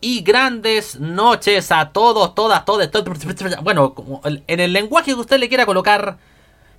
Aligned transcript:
Y 0.00 0.20
grandes 0.22 1.00
noches 1.00 1.72
a 1.72 1.90
todos, 1.90 2.34
todas, 2.34 2.64
todas, 2.66 2.90
todos. 2.90 3.18
Bueno, 3.62 3.94
en 4.24 4.60
el 4.60 4.72
lenguaje 4.74 5.12
que 5.14 5.20
usted 5.20 5.38
le 5.38 5.48
quiera 5.48 5.64
colocar, 5.64 6.18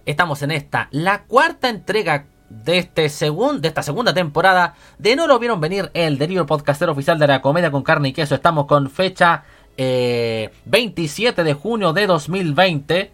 estamos 0.06 0.44
en 0.44 0.52
esta, 0.52 0.88
la 0.92 1.24
cuarta 1.24 1.70
entrega 1.70 2.26
de, 2.50 2.78
este 2.78 3.08
segun- 3.08 3.60
de 3.60 3.70
esta 3.70 3.82
segunda 3.82 4.14
temporada 4.14 4.76
de 5.00 5.16
No 5.16 5.26
lo 5.26 5.40
vieron 5.40 5.60
venir, 5.60 5.90
el 5.96 6.20
delirio 6.20 6.46
podcastero 6.46 6.92
oficial 6.92 7.18
de 7.18 7.26
la 7.26 7.42
comedia 7.42 7.72
con 7.72 7.82
carne 7.82 8.10
y 8.10 8.14
queso. 8.14 8.36
Estamos 8.36 8.68
con 8.68 8.92
fecha 8.92 9.44
eh, 9.78 10.52
27 10.66 11.44
de 11.44 11.54
junio 11.56 11.92
de 11.92 12.06
2020. 12.06 13.12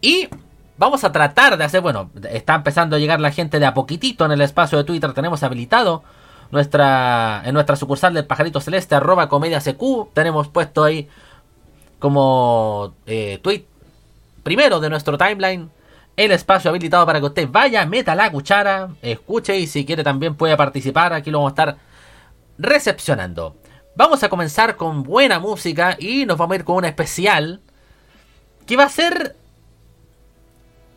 Y 0.00 0.28
vamos 0.78 1.02
a 1.02 1.10
tratar 1.10 1.56
de 1.58 1.64
hacer, 1.64 1.80
bueno, 1.80 2.10
está 2.30 2.54
empezando 2.54 2.94
a 2.94 2.98
llegar 3.00 3.18
la 3.18 3.32
gente 3.32 3.58
de 3.58 3.66
a 3.66 3.74
poquitito 3.74 4.24
en 4.24 4.30
el 4.30 4.42
espacio 4.42 4.78
de 4.78 4.84
Twitter. 4.84 5.12
Tenemos 5.12 5.42
habilitado 5.42 6.04
nuestra 6.50 7.42
en 7.44 7.54
nuestra 7.54 7.76
sucursal 7.76 8.14
del 8.14 8.26
pajarito 8.26 8.60
celeste, 8.60 8.94
arroba 8.94 9.28
comedia 9.28 9.60
CQ. 9.60 10.12
Tenemos 10.12 10.48
puesto 10.48 10.84
ahí 10.84 11.08
como 11.98 12.94
eh, 13.06 13.38
tweet 13.42 13.64
primero 14.42 14.80
de 14.80 14.90
nuestro 14.90 15.18
timeline 15.18 15.70
el 16.16 16.30
espacio 16.30 16.70
habilitado 16.70 17.04
para 17.04 17.20
que 17.20 17.26
usted 17.26 17.48
vaya, 17.50 17.84
meta 17.84 18.14
la 18.14 18.30
cuchara, 18.32 18.88
escuche 19.02 19.58
y 19.58 19.66
si 19.66 19.84
quiere 19.84 20.02
también 20.02 20.34
puede 20.34 20.56
participar. 20.56 21.12
Aquí 21.12 21.30
lo 21.30 21.38
vamos 21.38 21.50
a 21.50 21.54
estar 21.54 21.76
recepcionando. 22.58 23.56
Vamos 23.94 24.22
a 24.22 24.28
comenzar 24.28 24.76
con 24.76 25.02
buena 25.02 25.38
música 25.38 25.96
y 25.98 26.26
nos 26.26 26.38
vamos 26.38 26.54
a 26.54 26.56
ir 26.56 26.64
con 26.64 26.76
un 26.76 26.84
especial 26.84 27.60
que 28.66 28.76
va 28.76 28.84
a 28.84 28.88
ser 28.88 29.36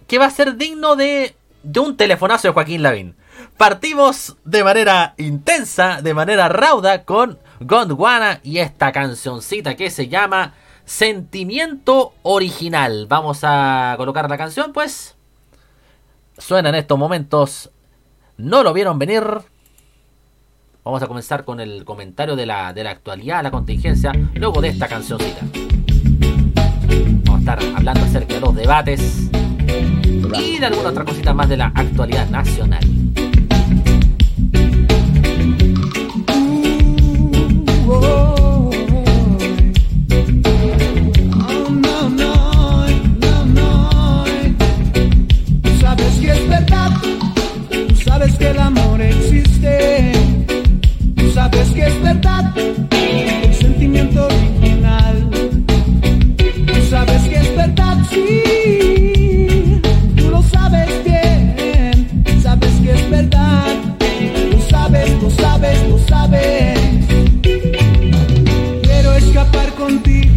que 0.08 0.17
va 0.17 0.25
a 0.25 0.31
ser 0.31 0.55
digno 0.55 0.95
de, 0.95 1.36
de 1.61 1.80
un 1.80 1.95
telefonazo 1.95 2.47
de 2.47 2.53
Joaquín 2.53 2.81
Lavín. 2.81 3.16
Partimos 3.57 4.37
de 4.45 4.63
manera 4.63 5.13
intensa, 5.17 6.01
de 6.01 6.13
manera 6.13 6.47
rauda 6.49 7.03
con 7.03 7.39
Gondwana 7.59 8.39
y 8.43 8.59
esta 8.59 8.91
cancioncita 8.91 9.75
que 9.75 9.89
se 9.89 10.07
llama 10.07 10.53
Sentimiento 10.85 12.13
Original. 12.23 13.05
Vamos 13.07 13.41
a 13.43 13.95
colocar 13.97 14.29
la 14.29 14.37
canción, 14.37 14.73
pues. 14.73 15.15
Suena 16.37 16.69
en 16.69 16.75
estos 16.75 16.97
momentos. 16.97 17.69
No 18.37 18.63
lo 18.63 18.73
vieron 18.73 18.97
venir. 18.97 19.23
Vamos 20.83 21.03
a 21.03 21.07
comenzar 21.07 21.43
con 21.43 21.59
el 21.59 21.83
comentario 21.85 22.35
de 22.35 22.45
la, 22.45 22.73
de 22.73 22.83
la 22.83 22.91
actualidad, 22.91 23.43
la 23.43 23.51
contingencia, 23.51 24.13
luego 24.33 24.61
de 24.61 24.69
esta 24.69 24.87
cancioncita. 24.87 25.41
Vamos 27.25 27.35
a 27.35 27.39
estar 27.39 27.59
hablando 27.75 28.05
acerca 28.05 28.35
de 28.35 28.39
los 28.39 28.55
debates 28.55 29.29
y 30.39 30.57
de 30.59 30.65
alguna 30.65 30.89
otra 30.89 31.05
cosita 31.05 31.33
más 31.33 31.49
de 31.49 31.57
la 31.57 31.71
actualidad 31.75 32.27
nacional. 32.29 32.98
Sabes 45.82 46.14
que 46.22 46.32
es 46.32 46.50
verdad, 46.50 46.92
tú 47.88 47.95
sabes 47.95 48.33
que 48.36 48.50
el 48.50 48.60
amor 48.60 49.02
existe, 49.02 50.11
tú 51.16 51.32
sabes 51.32 51.70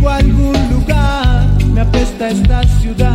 contigo 0.02 0.08
a 0.08 0.16
algún 0.16 0.70
lugar. 0.70 1.48
Me 1.72 1.80
apesta 1.80 2.28
esta 2.28 2.62
ciudad. 2.80 3.11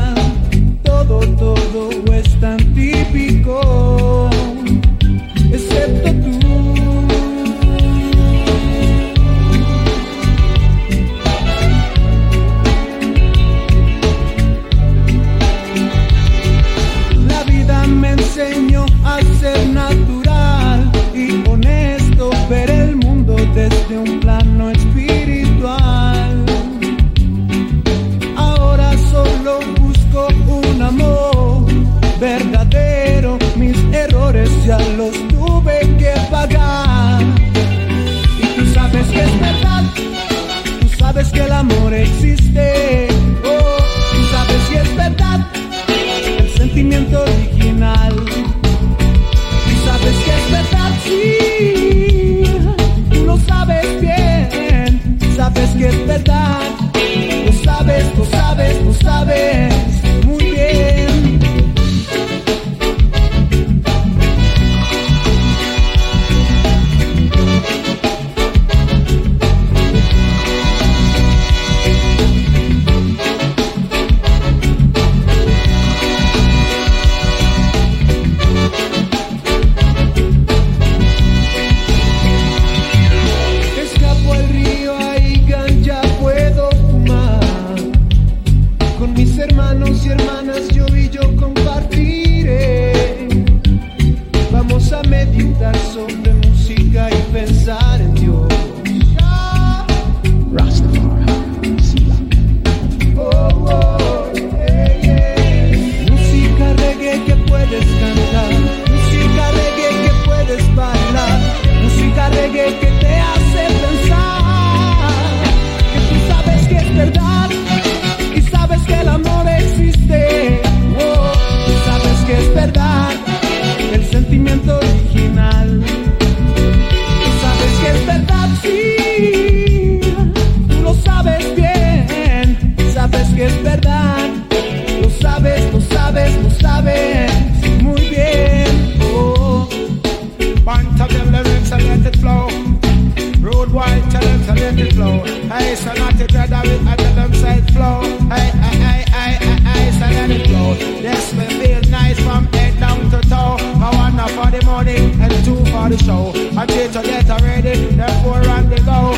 I 156.35 156.65
need 156.65 156.91
to 156.93 157.01
get 157.01 157.41
ready, 157.41 157.85
them 157.95 158.23
four 158.23 158.49
on 158.49 158.69
the 158.69 158.79
go. 158.81 159.16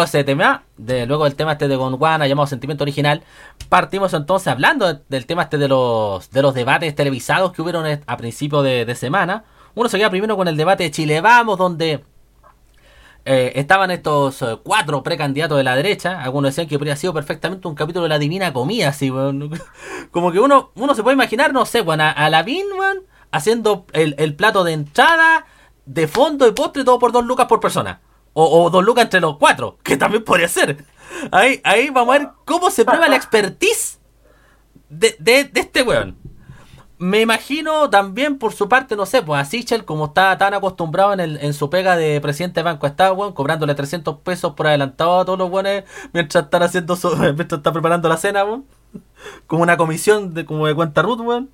Luego 0.00 0.08
ese 0.08 0.24
tema, 0.24 0.64
de, 0.76 1.06
luego 1.06 1.26
el 1.26 1.34
tema 1.34 1.52
este 1.52 1.68
de 1.68 1.76
Gondwana 1.76 2.26
llamado 2.26 2.46
Sentimiento 2.46 2.84
Original, 2.84 3.22
partimos 3.68 4.14
entonces 4.14 4.48
hablando 4.48 4.94
del 5.08 5.26
tema 5.26 5.42
este 5.42 5.58
de 5.58 5.68
los, 5.68 6.30
de 6.30 6.42
los 6.42 6.54
debates 6.54 6.94
televisados 6.94 7.52
que 7.52 7.60
hubieron 7.60 8.00
a 8.06 8.16
principio 8.16 8.62
de, 8.62 8.94
semana. 8.94 9.44
Uno 9.74 9.88
se 9.88 9.98
queda 9.98 10.10
primero 10.10 10.36
con 10.36 10.48
el 10.48 10.56
debate 10.56 10.84
de 10.84 10.90
Chile 10.90 11.20
Vamos, 11.20 11.58
donde 11.58 12.04
eh, 13.24 13.52
estaban 13.54 13.90
estos 13.90 14.42
eh, 14.42 14.58
cuatro 14.62 15.02
precandidatos 15.02 15.58
de 15.58 15.64
la 15.64 15.76
derecha. 15.76 16.22
Algunos 16.22 16.50
decían 16.50 16.66
que 16.66 16.74
habría 16.76 16.96
sido 16.96 17.12
perfectamente 17.12 17.68
un 17.68 17.74
capítulo 17.74 18.04
de 18.04 18.08
la 18.08 18.18
Divina 18.18 18.52
Comida, 18.52 18.88
así, 18.88 19.10
Como 20.10 20.32
que 20.32 20.40
uno, 20.40 20.70
uno 20.74 20.94
se 20.94 21.02
puede 21.02 21.14
imaginar, 21.14 21.52
no 21.52 21.66
sé, 21.66 21.82
bueno, 21.82 22.04
a, 22.04 22.30
la 22.30 22.42
Vin, 22.42 22.66
haciendo 23.30 23.86
el, 23.92 24.14
el 24.18 24.34
plato 24.34 24.64
de 24.64 24.72
entrada, 24.72 25.46
de 25.84 26.08
fondo 26.08 26.48
y 26.48 26.52
postre, 26.52 26.84
todo 26.84 26.98
por 26.98 27.12
dos 27.12 27.24
lucas 27.24 27.46
por 27.46 27.60
persona. 27.60 28.00
O, 28.32 28.70
dos 28.70 28.84
lucas 28.84 29.04
entre 29.04 29.20
los 29.20 29.36
cuatro, 29.38 29.78
que 29.82 29.96
también 29.96 30.24
podría 30.24 30.48
ser. 30.48 30.84
Ahí, 31.32 31.60
ahí 31.64 31.90
vamos 31.90 32.14
a 32.14 32.18
ver 32.18 32.28
cómo 32.44 32.70
se 32.70 32.84
prueba 32.84 33.08
la 33.08 33.16
expertise 33.16 33.98
de, 34.88 35.16
de, 35.18 35.50
este 35.54 35.82
weón. 35.82 36.16
Me 36.98 37.20
imagino 37.22 37.88
también 37.88 38.38
por 38.38 38.52
su 38.52 38.68
parte, 38.68 38.94
no 38.94 39.06
sé, 39.06 39.22
pues 39.22 39.40
a 39.40 39.44
Sichel, 39.46 39.86
como 39.86 40.06
está 40.06 40.36
tan 40.36 40.52
acostumbrado 40.52 41.14
en, 41.14 41.20
el, 41.20 41.38
en 41.38 41.54
su 41.54 41.70
pega 41.70 41.96
de 41.96 42.20
presidente 42.20 42.60
de 42.60 42.64
banco, 42.64 42.86
está, 42.86 43.12
weón, 43.12 43.32
cobrándole 43.32 43.74
300 43.74 44.18
pesos 44.18 44.52
por 44.54 44.66
adelantado 44.66 45.20
a 45.20 45.24
todos 45.24 45.38
los 45.38 45.50
weones 45.50 45.84
mientras 46.12 46.44
están 46.44 46.62
haciendo 46.62 46.96
su, 46.96 47.16
mientras 47.16 47.58
está 47.58 47.72
preparando 47.72 48.08
la 48.08 48.18
cena, 48.18 48.44
weón. 48.44 48.66
Como 49.46 49.62
una 49.62 49.76
comisión 49.76 50.34
de, 50.34 50.44
como 50.44 50.66
de 50.66 50.74
cuenta 50.74 51.02
Ruth, 51.02 51.20
weón. 51.20 51.50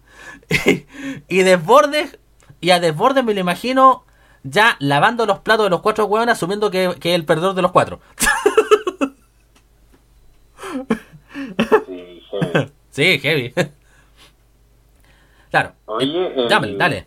Y, 0.66 0.86
y 1.28 1.42
Desbordes, 1.42 2.18
y 2.60 2.70
a 2.70 2.80
Desbordes 2.80 3.24
me 3.24 3.34
lo 3.34 3.40
imagino 3.40 4.05
ya 4.48 4.76
lavando 4.78 5.26
los 5.26 5.40
platos 5.40 5.66
de 5.66 5.70
los 5.70 5.80
cuatro 5.80 6.06
hueones 6.06 6.34
asumiendo 6.34 6.70
que, 6.70 6.96
que, 7.00 7.10
es 7.10 7.14
el 7.16 7.24
perdedor 7.24 7.54
de 7.54 7.62
los 7.62 7.72
cuatro. 7.72 8.00
Sí, 11.86 12.22
heavy. 12.30 12.72
sí, 12.90 13.18
heavy. 13.18 13.54
claro. 15.50 15.72
Oye, 15.86 16.48
dale, 16.48 16.76
dale. 16.76 17.06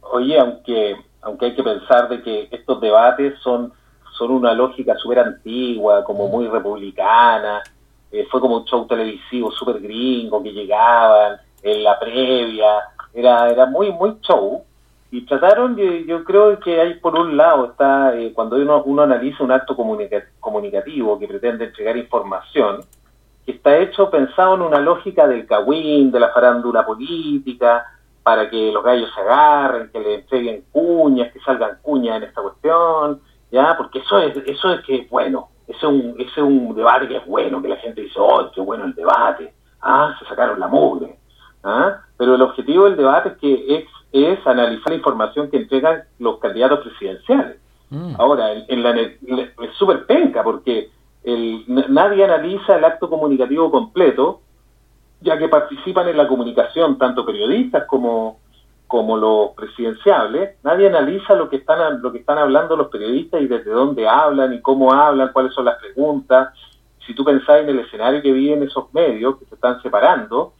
Oye, 0.00 0.38
aunque 0.38 0.96
aunque 1.22 1.46
hay 1.46 1.54
que 1.54 1.62
pensar 1.62 2.08
de 2.08 2.22
que 2.22 2.48
estos 2.50 2.80
debates 2.80 3.38
son 3.40 3.72
son 4.18 4.30
una 4.30 4.54
lógica 4.54 4.94
súper 4.96 5.18
antigua, 5.18 6.04
como 6.04 6.28
muy 6.28 6.46
republicana, 6.46 7.62
eh, 8.12 8.26
fue 8.30 8.40
como 8.40 8.58
un 8.58 8.64
show 8.64 8.86
televisivo 8.86 9.50
súper 9.50 9.80
gringo 9.80 10.40
que 10.42 10.52
llegaban 10.52 11.40
en 11.62 11.82
la 11.82 11.98
previa, 11.98 12.78
era, 13.12 13.50
era 13.50 13.66
muy, 13.66 13.90
muy 13.92 14.16
show, 14.20 14.62
y 15.14 15.24
trataron, 15.26 15.76
yo, 15.76 16.24
creo 16.24 16.58
que 16.58 16.80
hay 16.80 16.94
por 16.94 17.16
un 17.16 17.36
lado, 17.36 17.66
está 17.66 18.18
eh, 18.18 18.32
cuando 18.34 18.56
uno, 18.56 18.82
uno 18.82 19.02
analiza 19.02 19.44
un 19.44 19.52
acto 19.52 19.76
comunicativo 19.76 21.20
que 21.20 21.28
pretende 21.28 21.66
entregar 21.66 21.96
información, 21.96 22.80
que 23.46 23.52
está 23.52 23.78
hecho 23.78 24.10
pensado 24.10 24.56
en 24.56 24.62
una 24.62 24.80
lógica 24.80 25.28
del 25.28 25.46
cagüín, 25.46 26.10
de 26.10 26.18
la 26.18 26.30
farándula 26.30 26.84
política, 26.84 27.86
para 28.24 28.50
que 28.50 28.72
los 28.72 28.82
gallos 28.82 29.08
se 29.14 29.20
agarren, 29.20 29.88
que 29.92 30.00
le 30.00 30.14
entreguen 30.16 30.64
cuñas, 30.72 31.32
que 31.32 31.38
salgan 31.42 31.78
cuñas 31.80 32.16
en 32.16 32.24
esta 32.24 32.42
cuestión, 32.42 33.20
ya, 33.52 33.76
porque 33.76 34.00
eso 34.00 34.18
es, 34.18 34.36
eso 34.44 34.72
es 34.72 34.80
que 34.84 34.96
es 34.96 35.10
bueno, 35.10 35.50
ese 35.68 35.78
es 35.78 35.84
un, 35.84 36.16
ese 36.18 36.32
es 36.32 36.38
un 36.38 36.74
debate 36.74 37.06
que 37.06 37.18
es 37.18 37.26
bueno, 37.26 37.62
que 37.62 37.68
la 37.68 37.76
gente 37.76 38.00
dice, 38.00 38.18
oh, 38.18 38.50
qué 38.52 38.60
bueno 38.60 38.86
el 38.86 38.94
debate, 38.96 39.54
ah, 39.80 40.12
se 40.18 40.24
sacaron 40.24 40.58
la 40.58 40.66
mugre, 40.66 41.16
¿ah? 41.62 42.00
pero 42.16 42.34
el 42.34 42.42
objetivo 42.42 42.86
del 42.86 42.96
debate 42.96 43.28
es 43.28 43.36
que 43.36 43.76
es 43.76 43.84
es 44.14 44.46
analizar 44.46 44.90
la 44.90 44.94
información 44.94 45.50
que 45.50 45.56
entregan 45.56 46.04
los 46.20 46.38
candidatos 46.38 46.86
presidenciales. 46.86 47.56
Mm. 47.90 48.14
Ahora, 48.16 48.52
en, 48.52 48.82
la, 48.82 48.92
es 49.00 49.74
súper 49.76 50.06
penca 50.06 50.44
porque 50.44 50.90
el, 51.24 51.64
nadie 51.66 52.24
analiza 52.24 52.76
el 52.76 52.84
acto 52.84 53.10
comunicativo 53.10 53.72
completo, 53.72 54.40
ya 55.20 55.36
que 55.36 55.48
participan 55.48 56.06
en 56.08 56.16
la 56.16 56.28
comunicación 56.28 56.96
tanto 56.96 57.26
periodistas 57.26 57.86
como, 57.88 58.38
como 58.86 59.16
los 59.16 59.50
presidenciables, 59.56 60.58
nadie 60.62 60.86
analiza 60.86 61.34
lo 61.34 61.48
que 61.48 61.56
están 61.56 62.00
lo 62.00 62.12
que 62.12 62.18
están 62.18 62.38
hablando 62.38 62.76
los 62.76 62.88
periodistas 62.88 63.42
y 63.42 63.48
desde 63.48 63.72
dónde 63.72 64.06
hablan 64.06 64.52
y 64.54 64.60
cómo 64.60 64.92
hablan, 64.92 65.32
cuáles 65.32 65.52
son 65.54 65.64
las 65.64 65.78
preguntas. 65.80 66.50
Si 67.04 67.14
tú 67.14 67.24
pensás 67.24 67.62
en 67.62 67.68
el 67.68 67.80
escenario 67.80 68.22
que 68.22 68.32
viven 68.32 68.62
esos 68.62 68.94
medios 68.94 69.38
que 69.38 69.46
se 69.46 69.56
están 69.56 69.82
separando, 69.82 70.52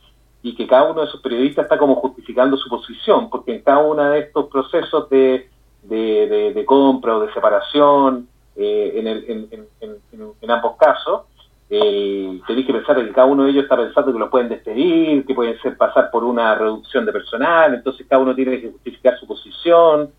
y 0.44 0.54
que 0.54 0.66
cada 0.66 0.84
uno 0.90 1.00
de 1.00 1.06
esos 1.06 1.22
periodistas 1.22 1.64
está 1.64 1.78
como 1.78 1.94
justificando 1.94 2.58
su 2.58 2.68
posición, 2.68 3.30
porque 3.30 3.54
en 3.54 3.62
cada 3.62 3.78
uno 3.78 4.10
de 4.10 4.18
estos 4.18 4.46
procesos 4.48 5.08
de, 5.08 5.48
de, 5.82 6.64
compra 6.66 7.16
o 7.16 7.20
de 7.20 7.32
separación, 7.32 8.28
eh, 8.54 8.92
en, 8.94 9.06
el, 9.06 9.66
en, 9.80 10.50
ambos 10.50 10.76
casos, 10.76 11.22
eh, 11.70 12.38
tenéis 12.46 12.66
que 12.66 12.74
pensar 12.74 12.94
que 12.96 13.10
cada 13.12 13.26
uno 13.26 13.44
de 13.44 13.52
ellos 13.52 13.62
está 13.62 13.74
pensando 13.74 14.12
que 14.12 14.18
lo 14.18 14.28
pueden 14.28 14.50
despedir, 14.50 15.24
que 15.24 15.34
pueden 15.34 15.58
ser 15.62 15.78
pasar 15.78 16.10
por 16.10 16.22
una 16.22 16.54
reducción 16.56 17.06
de 17.06 17.12
personal, 17.12 17.72
entonces 17.72 18.06
cada 18.06 18.20
uno 18.20 18.34
tiene 18.34 18.60
que 18.60 18.70
justificar 18.70 19.18
su 19.18 19.26
posición. 19.26 20.10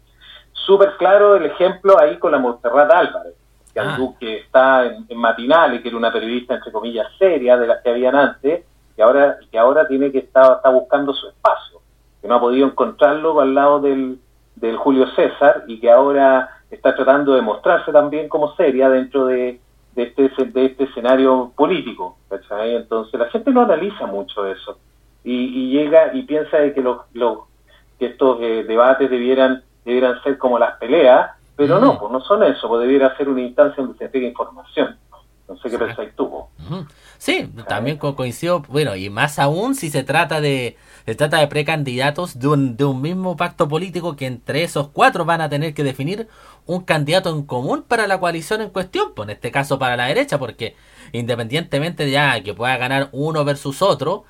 Súper 0.53 0.97
claro 0.97 1.35
el 1.35 1.45
ejemplo 1.45 1.99
ahí 1.99 2.17
con 2.17 2.31
la 2.31 2.39
Montserrat 2.39 2.91
Álvarez, 2.91 3.35
que, 3.71 3.79
ah. 3.79 3.99
que 4.19 4.37
está 4.37 4.87
en, 4.87 5.05
en 5.07 5.17
Matinales, 5.19 5.83
que 5.83 5.89
era 5.89 5.97
una 5.97 6.11
periodista 6.11 6.55
entre 6.55 6.71
comillas 6.71 7.05
seria 7.19 7.59
de 7.59 7.67
las 7.67 7.83
que 7.83 7.91
habían 7.91 8.15
antes, 8.15 8.65
que 8.95 9.03
ahora, 9.03 9.37
que 9.51 9.57
ahora 9.57 9.87
tiene 9.87 10.11
que 10.11 10.19
estar 10.19 10.57
está 10.57 10.69
buscando 10.69 11.13
su 11.13 11.27
espacio, 11.27 11.79
que 12.21 12.27
no 12.27 12.35
ha 12.35 12.39
podido 12.39 12.67
encontrarlo 12.67 13.39
al 13.39 13.53
lado 13.53 13.79
del, 13.79 14.19
del 14.55 14.77
Julio 14.77 15.07
César 15.15 15.63
y 15.67 15.79
que 15.79 15.91
ahora 15.91 16.49
está 16.71 16.95
tratando 16.95 17.33
de 17.33 17.41
mostrarse 17.41 17.91
también 17.91 18.29
como 18.29 18.55
seria 18.55 18.89
dentro 18.89 19.25
de, 19.25 19.59
de, 19.95 20.03
este, 20.03 20.45
de 20.45 20.65
este 20.65 20.83
escenario 20.85 21.51
político. 21.55 22.17
Entonces 22.59 23.19
la 23.19 23.29
gente 23.29 23.51
no 23.51 23.61
analiza 23.61 24.05
mucho 24.05 24.45
eso 24.45 24.77
y, 25.25 25.71
llega 25.71 26.13
y 26.13 26.23
piensa 26.23 26.57
de 26.57 26.73
que, 26.73 26.81
los, 26.81 27.01
los, 27.13 27.39
que 27.97 28.07
estos 28.07 28.39
eh, 28.41 28.63
debates 28.63 29.09
debieran, 29.09 29.63
debieran 29.83 30.21
ser 30.21 30.37
como 30.37 30.59
las 30.59 30.77
peleas, 30.77 31.31
pero 31.55 31.79
no, 31.79 31.97
pues 31.97 32.11
no 32.11 32.21
son 32.21 32.43
eso, 32.43 32.67
pues 32.67 32.81
debiera 32.81 33.15
ser 33.17 33.29
una 33.29 33.41
instancia 33.41 33.81
donde 33.81 33.97
se 33.97 34.05
entregue 34.05 34.27
información. 34.27 34.97
No 35.47 35.57
sé 35.57 35.69
qué 35.69 35.77
pensáis 35.77 36.15
tú. 36.15 36.29
Sí, 37.17 37.49
también 37.67 37.97
coincido, 37.97 38.61
bueno, 38.67 38.95
y 38.95 39.09
más 39.09 39.37
aún 39.39 39.75
si 39.75 39.89
se 39.89 40.03
trata 40.03 40.41
de 40.41 40.77
se 41.05 41.13
trata 41.13 41.37
de 41.37 41.47
precandidatos 41.47 42.39
de 42.39 42.47
un, 42.47 42.77
de 42.77 42.85
un 42.85 42.99
mismo 42.99 43.37
pacto 43.37 43.67
político 43.67 44.15
que 44.15 44.25
entre 44.25 44.63
esos 44.63 44.89
cuatro 44.89 45.23
van 45.23 45.41
a 45.41 45.49
tener 45.49 45.75
que 45.75 45.83
definir 45.83 46.27
un 46.65 46.81
candidato 46.81 47.29
en 47.29 47.43
común 47.43 47.83
para 47.87 48.07
la 48.07 48.19
coalición 48.19 48.61
en 48.61 48.71
cuestión, 48.71 49.13
pues 49.15 49.27
en 49.27 49.35
este 49.35 49.51
caso 49.51 49.77
para 49.77 49.95
la 49.95 50.07
derecha, 50.07 50.39
porque 50.39 50.75
independientemente 51.11 52.05
de 52.05 52.11
ya 52.11 52.41
que 52.41 52.55
pueda 52.55 52.75
ganar 52.77 53.09
uno 53.11 53.45
versus 53.45 53.83
otro, 53.83 54.25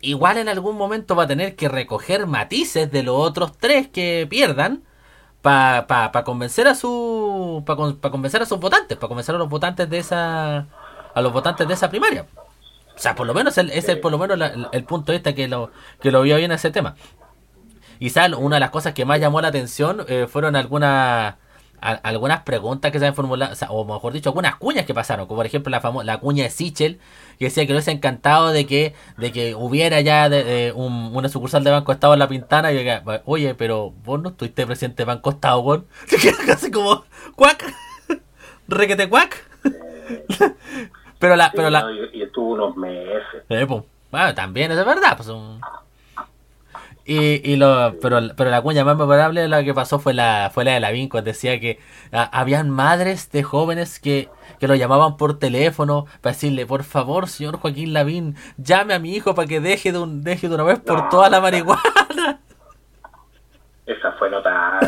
igual 0.00 0.38
en 0.38 0.48
algún 0.48 0.76
momento 0.76 1.14
va 1.14 1.24
a 1.24 1.28
tener 1.28 1.54
que 1.54 1.68
recoger 1.68 2.26
matices 2.26 2.90
de 2.90 3.02
los 3.02 3.16
otros 3.16 3.58
tres 3.58 3.88
que 3.88 4.26
pierdan 4.28 4.84
para 5.48 6.12
pa, 6.12 6.24
convencer 6.24 6.68
a 6.68 6.74
su 6.74 7.62
para 7.64 8.10
convencer 8.10 8.42
a 8.42 8.46
sus 8.46 8.60
votantes, 8.60 8.98
para 8.98 9.08
convencer 9.08 9.34
a 9.34 9.38
los 9.38 9.48
votantes 9.48 9.88
de 9.88 9.98
esa 9.98 10.66
a 11.14 11.20
los 11.22 11.32
votantes 11.32 11.66
de 11.66 11.72
esa 11.74 11.88
primaria. 11.88 12.26
O 12.94 12.98
sea, 13.00 13.14
por 13.14 13.26
lo 13.26 13.32
menos 13.32 13.56
el, 13.56 13.70
ese 13.70 13.92
es 13.92 13.98
por 13.98 14.12
lo 14.12 14.18
menos 14.18 14.38
el 14.72 14.84
punto 14.84 15.12
este 15.12 15.34
que 15.34 15.48
lo 15.48 15.70
que 16.00 16.10
lo 16.10 16.22
vio 16.22 16.36
bien 16.36 16.52
ese 16.52 16.70
tema. 16.70 16.96
Sal, 18.10 18.34
una 18.34 18.56
de 18.56 18.60
las 18.60 18.70
cosas 18.70 18.92
que 18.92 19.04
más 19.04 19.20
llamó 19.20 19.40
la 19.40 19.48
atención 19.48 20.04
eh, 20.06 20.26
fueron 20.28 20.54
algunas 20.54 21.36
algunas 21.80 22.42
preguntas 22.42 22.90
que 22.92 22.98
se 22.98 23.06
han 23.06 23.14
formulado, 23.14 23.54
o, 23.70 23.84
mejor 23.84 24.12
dicho, 24.12 24.30
algunas 24.30 24.56
cuñas 24.56 24.86
que 24.86 24.94
pasaron, 24.94 25.26
como 25.26 25.38
por 25.38 25.46
ejemplo 25.46 25.70
la, 25.70 25.82
la 26.04 26.18
cuña 26.18 26.44
de 26.44 26.50
Sichel, 26.50 26.98
que 27.38 27.46
decía 27.46 27.66
que 27.66 27.72
no 27.72 27.80
se 27.80 27.90
encantado 27.90 28.50
de 28.50 28.66
que 28.66 28.94
de 29.16 29.32
que 29.32 29.54
hubiera 29.54 30.00
ya 30.00 30.28
de, 30.28 30.72
un, 30.74 31.10
una 31.14 31.28
sucursal 31.28 31.64
de 31.64 31.70
Banco 31.70 31.92
Estado 31.92 32.12
en 32.12 32.18
la 32.18 32.28
Pintana, 32.28 32.72
y 32.72 32.84
que, 32.84 33.00
oye, 33.24 33.54
pero 33.54 33.92
vos 34.04 34.20
no 34.20 34.30
estuviste 34.30 34.66
presente 34.66 35.02
de 35.02 35.06
Banco 35.06 35.30
Estado, 35.30 35.60
weón. 35.60 35.86
casi 36.46 36.70
como, 36.70 37.04
cuac, 37.36 37.64
requete 38.68 39.08
cuac. 39.08 39.44
pero 41.18 41.36
la, 41.36 41.50
pero 41.54 41.70
la... 41.70 41.84
y, 42.12 42.22
estuvo 42.22 42.54
unos 42.54 42.76
meses. 42.76 43.42
Eh, 43.48 43.66
pues, 43.66 43.82
bueno, 44.10 44.34
también 44.34 44.70
es 44.72 44.84
verdad, 44.84 45.16
pues 45.16 45.28
un 45.28 45.60
y, 47.08 47.40
y 47.42 47.56
lo, 47.56 47.96
pero, 48.02 48.20
pero 48.36 48.50
la 48.50 48.60
cuña 48.60 48.84
más 48.84 48.94
memorable 48.94 49.48
la 49.48 49.64
que 49.64 49.72
pasó 49.72 49.98
fue 49.98 50.12
la, 50.12 50.50
fue 50.52 50.66
la 50.66 50.72
de 50.72 50.80
la 50.80 50.90
Vinco. 50.90 51.22
Decía 51.22 51.58
que 51.58 51.80
ah, 52.12 52.28
habían 52.34 52.68
madres 52.68 53.30
de 53.30 53.42
jóvenes 53.42 53.98
que, 53.98 54.28
que 54.60 54.68
lo 54.68 54.74
llamaban 54.74 55.16
por 55.16 55.38
teléfono 55.38 56.04
para 56.20 56.34
decirle, 56.34 56.66
por 56.66 56.84
favor, 56.84 57.26
señor 57.26 57.56
Joaquín 57.56 57.94
Lavín, 57.94 58.36
llame 58.58 58.92
a 58.92 58.98
mi 58.98 59.14
hijo 59.14 59.34
para 59.34 59.48
que 59.48 59.58
deje 59.58 59.90
de, 59.90 59.98
un, 59.98 60.22
deje 60.22 60.50
de 60.50 60.54
una 60.54 60.64
vez 60.64 60.80
por 60.80 61.08
toda 61.08 61.30
la 61.30 61.40
marihuana. 61.40 62.40
Esa 63.86 64.12
fue 64.18 64.28
notable. 64.28 64.86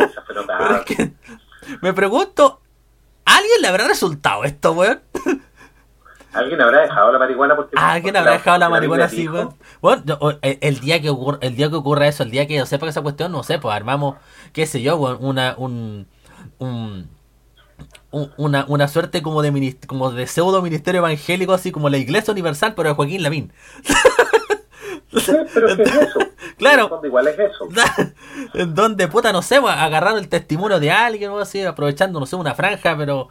Esa 0.00 0.22
fue 0.22 0.34
notable. 0.34 1.14
me 1.80 1.92
pregunto, 1.92 2.62
¿alguien 3.24 3.62
le 3.62 3.68
habrá 3.68 3.86
resultado 3.86 4.42
esto, 4.42 4.72
weón? 4.72 5.00
Alguien 6.34 6.60
habrá 6.60 6.82
dejado 6.82 7.12
la 7.12 7.18
marihuana 7.18 7.56
porque... 7.56 7.76
Alguien 7.76 8.16
habrá 8.16 8.32
dejado 8.32 8.58
la, 8.58 8.68
marihuana 8.68 9.04
así, 9.04 9.28
Bueno, 9.80 10.18
el, 10.42 10.80
día 10.80 11.00
que 11.00 11.10
ocurra, 11.10 11.38
el 11.40 11.56
día 11.56 11.70
que 11.70 11.76
ocurra 11.76 12.08
eso, 12.08 12.22
el 12.22 12.30
día 12.30 12.46
que 12.46 12.56
yo 12.56 12.66
sepa 12.66 12.88
esa 12.88 13.02
cuestión, 13.02 13.32
no 13.32 13.42
sé, 13.42 13.58
pues 13.58 13.74
armamos, 13.74 14.16
qué 14.52 14.66
sé 14.66 14.82
yo, 14.82 14.96
una, 14.96 15.54
un, 15.56 16.06
un, 16.58 17.08
un- 18.10 18.32
una, 18.36 18.64
una 18.68 18.88
suerte 18.88 19.22
como 19.22 19.42
de 19.42 19.76
como 19.86 20.10
de 20.10 20.26
pseudo 20.26 20.62
ministerio 20.62 21.00
evangélico, 21.00 21.52
así 21.52 21.72
como 21.72 21.88
la 21.88 21.98
Iglesia 21.98 22.32
Universal, 22.32 22.74
pero 22.74 22.90
de 22.90 22.94
Joaquín 22.94 23.22
Lavín. 23.22 23.52
Sí, 25.16 25.32
pero 25.52 25.68
es 25.68 25.78
eso. 25.78 26.18
Claro. 26.56 27.00
El 27.02 27.08
igual 27.08 27.26
es 27.26 27.36
eso. 27.38 27.68
en 28.54 28.74
donde, 28.76 29.08
puta, 29.08 29.32
no 29.32 29.42
sé, 29.42 29.56
agarrar 29.56 30.16
el 30.16 30.28
testimonio 30.28 30.78
de 30.78 30.92
alguien 30.92 31.30
o 31.30 31.38
así, 31.40 31.62
aprovechando, 31.62 32.20
no 32.20 32.26
sé, 32.26 32.36
una 32.36 32.54
franja, 32.54 32.96
pero 32.96 33.28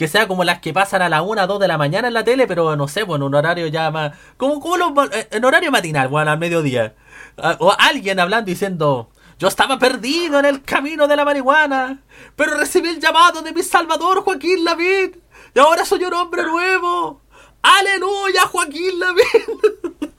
que 0.00 0.08
sea 0.08 0.26
como 0.26 0.44
las 0.44 0.60
que 0.60 0.72
pasan 0.72 1.02
a 1.02 1.10
la 1.10 1.20
1, 1.20 1.46
2 1.46 1.60
de 1.60 1.68
la 1.68 1.76
mañana 1.76 2.08
en 2.08 2.14
la 2.14 2.24
tele, 2.24 2.46
pero 2.46 2.74
no 2.74 2.88
sé, 2.88 3.04
pues 3.04 3.18
en 3.18 3.22
un 3.22 3.34
horario 3.34 3.66
ya 3.66 3.90
más. 3.90 4.12
Como, 4.38 4.58
como 4.58 4.78
los, 4.78 4.90
eh, 5.14 5.28
en 5.30 5.44
horario 5.44 5.70
matinal, 5.70 6.08
bueno, 6.08 6.30
al 6.30 6.38
mediodía. 6.38 6.94
Ah, 7.36 7.56
O 7.58 7.70
alguien 7.78 8.18
hablando 8.18 8.46
diciendo. 8.46 9.10
Yo 9.38 9.48
estaba 9.48 9.78
perdido 9.78 10.38
en 10.38 10.46
el 10.46 10.62
camino 10.62 11.06
de 11.06 11.16
la 11.16 11.24
marihuana, 11.26 11.98
pero 12.34 12.56
recibí 12.56 12.88
el 12.88 12.98
llamado 12.98 13.42
de 13.42 13.52
mi 13.52 13.62
salvador 13.62 14.22
Joaquín 14.22 14.64
Lavín, 14.64 15.20
y 15.54 15.58
ahora 15.58 15.84
soy 15.84 16.02
un 16.04 16.14
hombre 16.14 16.44
nuevo. 16.44 17.20
¡Aleluya, 17.62 18.46
Joaquín 18.50 18.98
Lavín! 18.98 20.10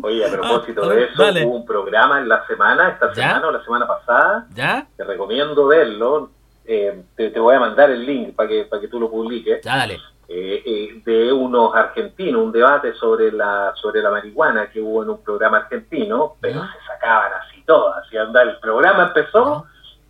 Oye, 0.02 0.26
a 0.26 0.30
propósito 0.30 0.82
Ah, 0.84 0.88
de 0.94 1.04
eso, 1.04 1.22
dale. 1.22 1.44
hubo 1.44 1.56
un 1.56 1.66
programa 1.66 2.20
en 2.20 2.28
la 2.28 2.46
semana, 2.46 2.88
esta 2.90 3.08
¿Ya? 3.08 3.14
semana 3.28 3.48
o 3.48 3.52
la 3.52 3.62
semana 3.64 3.86
pasada, 3.86 4.46
¿Ya? 4.54 4.86
te 4.96 5.04
recomiendo 5.04 5.66
verlo. 5.66 6.30
Eh, 6.68 7.02
te, 7.16 7.30
te 7.30 7.40
voy 7.40 7.54
a 7.56 7.60
mandar 7.60 7.90
el 7.90 8.04
link 8.06 8.36
para 8.36 8.48
que, 8.48 8.64
para 8.64 8.80
que 8.80 8.88
tú 8.88 9.00
lo 9.00 9.10
publiques. 9.10 9.60
Ya, 9.64 9.76
dale. 9.78 9.98
eh, 10.28 10.62
eh, 10.66 11.02
de 11.06 11.32
unos 11.32 11.74
argentinos, 11.74 12.42
un 12.42 12.52
debate 12.52 12.92
sobre 12.94 13.32
la 13.32 13.72
sobre 13.74 14.02
la 14.02 14.10
marihuana 14.10 14.70
que 14.70 14.80
hubo 14.80 15.02
en 15.02 15.08
un 15.10 15.22
programa 15.24 15.56
argentino, 15.58 16.36
pero 16.40 16.60
se 16.60 16.86
sacaban 16.86 17.32
así 17.40 17.62
todas. 17.66 18.04
Y 18.12 18.18
anda, 18.18 18.42
el 18.42 18.58
programa 18.58 19.04
empezó 19.04 19.64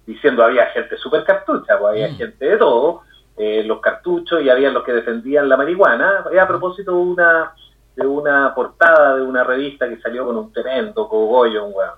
diciendo 0.05 0.43
había 0.45 0.67
gente 0.67 0.97
súper 0.97 1.23
cartucha, 1.25 1.79
pues 1.79 1.91
había 1.93 2.09
Mm. 2.09 2.17
gente 2.17 2.45
de 2.45 2.57
todo, 2.57 3.03
eh, 3.37 3.62
los 3.65 3.81
cartuchos 3.81 4.43
y 4.43 4.50
había 4.50 4.71
los 4.71 4.83
que 4.83 4.93
defendían 4.93 5.49
la 5.49 5.57
marihuana. 5.57 6.25
A 6.41 6.49
propósito 6.49 6.91
de 6.93 6.99
una 6.99 7.53
de 7.95 8.07
una 8.07 8.55
portada 8.55 9.17
de 9.17 9.23
una 9.23 9.43
revista 9.45 9.88
que 9.88 10.00
salió 10.00 10.25
con 10.27 10.37
un 10.37 10.53
tremendo 10.53 11.09
cogollo, 11.09 11.65
un 11.65 11.75
weón. 11.75 11.95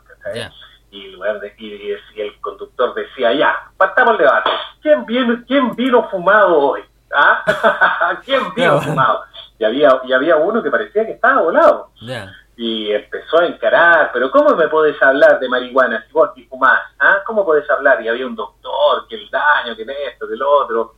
Y 0.90 1.14
el, 1.14 1.40
de- 1.40 1.54
y, 1.59 2.20
el 2.20 2.40
conductor 2.40 2.94
decía, 2.94 3.32
ya, 3.32 3.56
partamos 3.76 4.12
el 4.14 4.18
debate. 4.18 4.50
¿Quién 4.82 5.04
vino, 5.06 5.42
quién 5.47 5.75
vino 5.76 6.09
fumado 6.11 6.59
hoy? 6.59 6.80
¿Ah? 7.14 8.18
¿Quién 8.25 8.52
vino 8.54 8.80
fumado? 8.80 9.25
Y 9.59 9.64
había, 9.64 10.00
y 10.04 10.12
había 10.12 10.37
uno 10.37 10.62
que 10.62 10.70
parecía 10.70 11.04
que 11.06 11.12
estaba 11.12 11.42
volado. 11.42 11.90
Y 12.56 12.90
empezó 12.92 13.38
a 13.38 13.47
encarar, 13.47 14.11
pero 14.12 14.30
¿cómo 14.30 14.54
me 14.54 14.68
podés 14.68 15.00
hablar 15.02 15.38
de 15.40 15.49
marihuana 15.49 16.04
si 16.06 16.12
vos 16.12 16.28
aquí 16.30 16.44
fumás? 16.44 16.80
¿Ah? 16.99 17.18
¿Cómo 17.25 17.44
podés 17.44 17.68
hablar? 17.70 18.02
Y 18.02 18.09
había 18.09 18.26
un 18.26 18.35
doctor, 18.37 19.06
que 19.09 19.14
el 19.14 19.30
daño, 19.30 19.76
que 19.76 19.82
esto, 20.09 20.26
que 20.28 20.35
el 20.35 20.42
otro. 20.42 20.94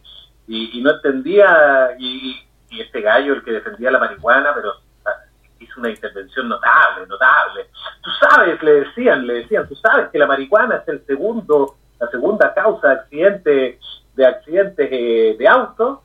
Y, 0.48 0.78
y 0.78 0.82
no 0.82 0.90
entendía, 0.90 1.90
y, 1.98 2.48
y 2.70 2.80
este 2.80 3.00
gallo, 3.00 3.34
el 3.34 3.44
que 3.44 3.52
defendía 3.52 3.90
la 3.90 3.98
marihuana, 3.98 4.52
pero 4.54 4.74
hizo 5.62 5.80
una 5.80 5.90
intervención 5.90 6.48
notable, 6.48 7.06
notable. 7.06 7.66
Tú 8.02 8.10
sabes, 8.20 8.62
le 8.62 8.72
decían, 8.84 9.26
le 9.26 9.34
decían, 9.34 9.68
tú 9.68 9.74
sabes 9.76 10.08
que 10.10 10.18
la 10.18 10.26
marihuana 10.26 10.76
es 10.76 10.88
el 10.88 11.04
segundo, 11.06 11.76
la 11.98 12.08
segunda 12.08 12.52
causa 12.54 12.88
de 12.88 12.94
accidentes, 12.94 13.80
de 14.14 14.26
accidentes 14.26 14.88
eh, 14.90 15.36
de 15.38 15.48
auto. 15.48 16.02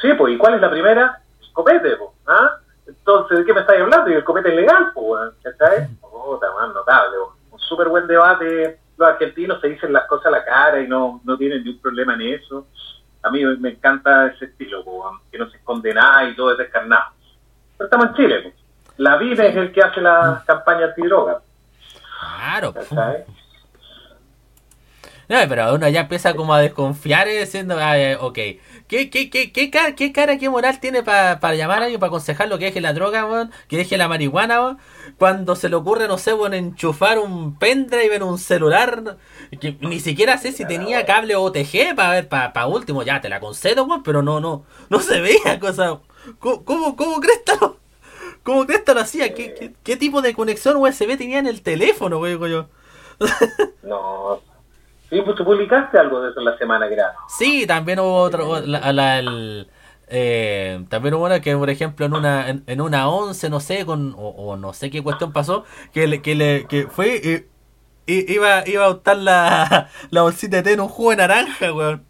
Sí, 0.00 0.12
pues, 0.14 0.34
¿y 0.34 0.38
cuál 0.38 0.54
es 0.54 0.60
la 0.60 0.70
primera? 0.70 1.20
El 1.40 1.52
copete, 1.52 1.96
pues, 1.96 2.10
¿ah? 2.26 2.58
Entonces, 2.86 3.38
¿de 3.38 3.44
qué 3.44 3.52
me 3.52 3.60
estáis 3.60 3.82
hablando? 3.82 4.10
Y 4.10 4.14
el 4.14 4.24
copete 4.24 4.48
es 4.48 4.56
legal, 4.56 4.92
pues, 4.94 5.32
¿cachai? 5.42 5.88
Puta, 6.00 6.52
man, 6.52 6.72
notable, 6.72 7.16
un 7.50 7.58
súper 7.58 7.88
buen 7.88 8.06
debate. 8.06 8.78
Los 8.96 9.08
argentinos 9.08 9.60
se 9.60 9.68
dicen 9.68 9.92
las 9.92 10.06
cosas 10.06 10.26
a 10.26 10.30
la 10.30 10.44
cara 10.44 10.80
y 10.80 10.88
no, 10.88 11.20
no 11.24 11.36
tienen 11.36 11.62
ningún 11.62 11.80
problema 11.80 12.14
en 12.14 12.22
eso. 12.22 12.66
A 13.22 13.30
mí 13.30 13.44
me 13.44 13.70
encanta 13.70 14.28
ese 14.28 14.46
estilo, 14.46 14.84
pues, 14.84 14.96
weón, 14.96 15.18
que 15.30 15.38
no 15.38 15.50
se 15.50 15.56
esconde 15.58 15.92
nada 15.92 16.24
y 16.24 16.34
todo 16.34 16.52
es 16.52 16.58
descarnado. 16.58 17.12
Pero 17.76 17.86
estamos 17.86 18.06
en 18.08 18.14
Chile, 18.14 18.40
pues. 18.42 18.67
La 18.98 19.16
vida 19.16 19.46
es 19.46 19.56
el 19.56 19.72
que 19.72 19.82
hace 19.82 20.00
la 20.02 20.44
campaña 20.46 20.86
antidroga, 20.86 21.42
Claro. 22.88 23.24
No, 25.28 25.36
pero 25.46 25.74
uno 25.74 25.86
ya 25.88 26.00
empieza 26.00 26.34
como 26.34 26.54
a 26.54 26.60
desconfiar 26.60 27.28
y 27.28 27.36
diciendo, 27.36 27.76
ah, 27.78 27.98
eh, 27.98 28.16
ok, 28.18 28.34
¿qué, 28.88 29.10
qué, 29.10 29.28
qué, 29.28 29.52
qué, 29.52 29.70
cara, 29.70 29.94
qué 29.94 30.10
cara, 30.10 30.38
qué 30.38 30.48
moral 30.48 30.80
tiene 30.80 31.02
pa- 31.02 31.38
para 31.38 31.54
llamar 31.54 31.80
a 31.80 31.84
alguien, 31.84 32.00
para 32.00 32.08
aconsejarlo 32.08 32.58
que 32.58 32.66
deje 32.66 32.80
la 32.80 32.94
droga, 32.94 33.50
que 33.68 33.76
deje 33.76 33.98
la 33.98 34.08
marihuana, 34.08 34.78
cuando 35.18 35.54
se 35.54 35.68
le 35.68 35.76
ocurre, 35.76 36.08
no 36.08 36.16
sé, 36.16 36.32
weón, 36.32 36.54
enchufar 36.54 37.18
un 37.18 37.58
pendrive 37.58 38.16
en 38.16 38.22
un 38.22 38.38
celular, 38.38 39.18
que 39.60 39.76
ni 39.82 40.00
siquiera 40.00 40.38
sé 40.38 40.52
si 40.52 40.64
tenía 40.64 41.04
cable 41.04 41.36
OTG 41.36 41.94
para 41.94 42.10
ver, 42.12 42.28
para 42.28 42.54
pa 42.54 42.66
último, 42.66 43.02
ya 43.02 43.20
te 43.20 43.28
la 43.28 43.38
concedo, 43.40 43.86
pero 44.02 44.22
no, 44.22 44.40
no, 44.40 44.64
no 44.88 45.00
se 45.00 45.20
veía 45.20 45.60
cosa, 45.60 46.00
¿cómo, 46.38 46.64
cómo, 46.64 46.96
cómo 46.96 47.20
lo, 47.20 47.78
cómo 48.52 48.66
Cresta 48.66 48.94
lo 48.94 49.00
hacía? 49.00 49.34
¿Qué, 49.34 49.54
qué, 49.54 49.72
qué 49.82 49.96
tipo 49.96 50.22
de 50.22 50.34
conexión 50.34 50.76
USB 50.76 51.16
tenía 51.16 51.38
en 51.38 51.46
el 51.46 51.62
teléfono, 51.62 52.24
digo 52.24 52.46
yo? 52.46 52.68
No. 53.82 54.40
Sí, 55.10 55.22
pues 55.22 55.36
tú 55.36 55.44
publicaste 55.44 55.98
algo 55.98 56.20
de 56.20 56.30
eso 56.30 56.40
en 56.40 56.44
la 56.44 56.58
semana, 56.58 56.86
creo. 56.86 57.06
Sí, 57.28 57.66
también 57.66 57.98
hubo 57.98 58.14
otro, 58.16 58.60
la- 58.60 58.92
la- 58.92 59.18
el, 59.18 59.68
eh, 60.08 60.84
también 60.90 61.14
hubo 61.14 61.24
una 61.24 61.40
que, 61.40 61.56
por 61.56 61.70
ejemplo, 61.70 62.04
en 62.04 62.12
una, 62.14 62.50
en, 62.50 62.62
en 62.66 62.80
una 62.82 63.08
11, 63.08 63.48
no 63.48 63.60
sé, 63.60 63.86
con, 63.86 64.14
o, 64.18 64.28
o 64.28 64.56
no 64.56 64.74
sé 64.74 64.90
qué 64.90 65.02
cuestión 65.02 65.32
pasó, 65.32 65.64
que 65.94 66.06
le, 66.06 66.20
que 66.20 66.34
le, 66.34 66.66
que 66.66 66.88
fue, 66.88 67.46
y, 68.06 68.12
y- 68.12 68.32
iba, 68.34 68.68
iba 68.68 68.84
a 68.84 68.90
optar 68.90 69.16
la, 69.16 69.88
la 70.10 70.22
bolsita 70.22 70.58
de 70.58 70.62
té 70.62 70.72
en 70.74 70.80
un 70.80 70.88
jugo 70.88 71.10
de 71.10 71.16
naranja, 71.16 71.72
weón. 71.72 72.04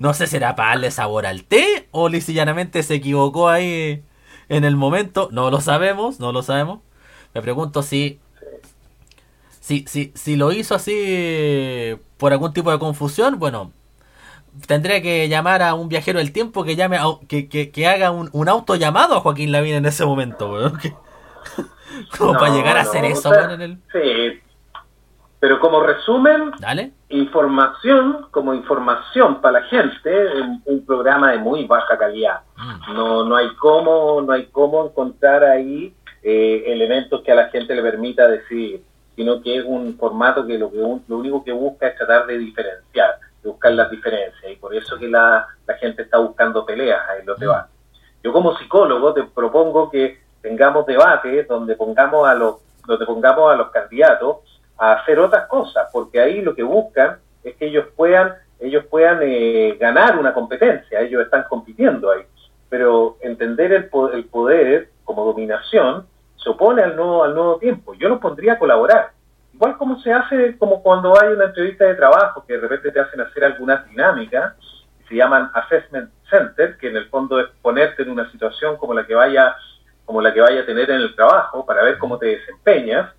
No 0.00 0.14
sé 0.14 0.26
si 0.26 0.36
era 0.36 0.56
para 0.56 0.70
darle 0.70 0.90
sabor 0.90 1.26
al 1.26 1.44
té, 1.44 1.88
o 1.92 2.08
llanamente 2.08 2.82
se 2.82 2.94
equivocó 2.94 3.48
ahí 3.48 4.02
en 4.48 4.64
el 4.64 4.76
momento, 4.76 5.28
no 5.32 5.50
lo 5.50 5.60
sabemos, 5.60 6.20
no 6.20 6.32
lo 6.32 6.42
sabemos. 6.42 6.80
Me 7.34 7.42
pregunto 7.42 7.82
si 7.82 8.20
si, 9.60 9.84
si, 9.86 10.12
si 10.14 10.36
lo 10.36 10.52
hizo 10.52 10.74
así 10.74 11.96
por 12.16 12.32
algún 12.32 12.52
tipo 12.52 12.70
de 12.70 12.78
confusión, 12.78 13.38
bueno, 13.38 13.72
tendría 14.66 15.02
que 15.02 15.28
llamar 15.28 15.62
a 15.62 15.74
un 15.74 15.88
viajero 15.88 16.18
del 16.18 16.32
tiempo 16.32 16.64
que 16.64 16.76
llame 16.76 16.96
a- 16.98 17.18
que, 17.28 17.48
que, 17.48 17.70
que 17.70 17.86
haga 17.86 18.10
un, 18.10 18.28
un 18.32 18.48
auto 18.48 18.74
llamado 18.76 19.16
a 19.16 19.20
Joaquín 19.20 19.52
Lavín 19.52 19.74
en 19.74 19.86
ese 19.86 20.04
momento, 20.06 20.52
weón. 20.52 20.78
como 22.18 22.36
para 22.38 22.54
llegar 22.54 22.76
a 22.78 22.82
no, 22.82 22.90
hacer 22.90 23.04
o 23.04 23.06
eso, 23.06 23.30
sea, 23.30 23.32
weón, 23.32 23.50
en 23.52 23.62
el... 23.62 23.78
Sí. 23.92 24.40
Pero 25.42 25.58
como 25.58 25.80
resumen, 25.82 26.52
Dale. 26.60 26.92
información, 27.08 28.28
como 28.30 28.54
información 28.54 29.40
para 29.40 29.58
la 29.58 29.66
gente, 29.66 30.38
en 30.38 30.62
un 30.64 30.86
programa 30.86 31.32
de 31.32 31.38
muy 31.38 31.64
baja 31.64 31.98
calidad. 31.98 32.42
Mm. 32.56 32.94
No, 32.94 33.24
no 33.24 33.34
hay 33.34 33.48
cómo, 33.56 34.22
no 34.22 34.32
hay 34.32 34.46
cómo 34.46 34.86
encontrar 34.86 35.42
ahí 35.42 35.92
eh, 36.22 36.62
elementos 36.68 37.22
que 37.22 37.32
a 37.32 37.34
la 37.34 37.48
gente 37.48 37.74
le 37.74 37.82
permita 37.82 38.28
decidir, 38.28 38.84
sino 39.16 39.42
que 39.42 39.56
es 39.58 39.64
un 39.66 39.98
formato 39.98 40.46
que 40.46 40.56
lo 40.56 40.70
que 40.70 40.78
un- 40.78 41.04
lo 41.08 41.16
único 41.18 41.42
que 41.42 41.50
busca 41.50 41.88
es 41.88 41.96
tratar 41.98 42.24
de 42.26 42.38
diferenciar, 42.38 43.16
de 43.42 43.48
buscar 43.50 43.72
las 43.72 43.90
diferencias, 43.90 44.52
y 44.52 44.54
por 44.54 44.72
eso 44.76 44.96
que 44.96 45.08
la, 45.08 45.44
la 45.66 45.74
gente 45.78 46.02
está 46.02 46.18
buscando 46.18 46.64
peleas 46.64 47.00
en 47.18 47.26
los 47.26 47.36
Mm. 47.36 47.40
debates. 47.40 47.72
Yo 48.22 48.32
como 48.32 48.56
psicólogo 48.58 49.12
te 49.12 49.24
propongo 49.24 49.90
que 49.90 50.20
tengamos 50.40 50.86
debates 50.86 51.48
donde 51.48 51.74
pongamos 51.74 52.28
a 52.28 52.34
los, 52.36 52.58
donde 52.86 53.04
pongamos 53.06 53.52
a 53.52 53.56
los 53.56 53.70
candidatos 53.72 54.36
a 54.78 54.92
hacer 54.94 55.18
otras 55.18 55.46
cosas, 55.46 55.88
porque 55.92 56.20
ahí 56.20 56.42
lo 56.42 56.54
que 56.54 56.62
buscan 56.62 57.18
es 57.44 57.56
que 57.56 57.66
ellos 57.66 57.86
puedan, 57.96 58.34
ellos 58.60 58.84
puedan 58.86 59.20
eh, 59.22 59.76
ganar 59.80 60.18
una 60.18 60.32
competencia, 60.32 61.00
ellos 61.00 61.22
están 61.22 61.44
compitiendo 61.48 62.10
ahí. 62.10 62.22
Pero 62.68 63.16
entender 63.20 63.72
el, 63.72 63.90
el 64.14 64.24
poder 64.26 64.90
como 65.04 65.24
dominación 65.24 66.06
se 66.42 66.50
opone 66.50 66.82
al 66.82 66.96
nuevo, 66.96 67.24
al 67.24 67.34
nuevo 67.34 67.58
tiempo. 67.58 67.94
Yo 67.94 68.08
los 68.08 68.18
pondría 68.18 68.54
a 68.54 68.58
colaborar. 68.58 69.10
Igual 69.54 69.76
como 69.76 70.00
se 70.00 70.12
hace, 70.12 70.56
como 70.58 70.82
cuando 70.82 71.20
hay 71.20 71.32
una 71.32 71.46
entrevista 71.46 71.84
de 71.84 71.94
trabajo, 71.94 72.44
que 72.46 72.54
de 72.54 72.60
repente 72.60 72.90
te 72.90 73.00
hacen 73.00 73.20
hacer 73.20 73.44
algunas 73.44 73.86
dinámicas, 73.88 74.54
se 75.08 75.14
llaman 75.14 75.50
assessment 75.54 76.10
center, 76.28 76.76
que 76.78 76.88
en 76.88 76.96
el 76.96 77.08
fondo 77.08 77.38
es 77.38 77.46
ponerte 77.60 78.02
en 78.02 78.10
una 78.10 78.30
situación 78.30 78.76
como 78.76 78.94
la 78.94 79.06
que 79.06 79.14
vaya, 79.14 79.54
como 80.04 80.20
la 80.22 80.32
que 80.32 80.40
vaya 80.40 80.62
a 80.62 80.66
tener 80.66 80.90
en 80.90 81.02
el 81.02 81.14
trabajo 81.14 81.66
para 81.66 81.82
ver 81.82 81.98
cómo 81.98 82.18
te 82.18 82.26
desempeñas, 82.26 83.12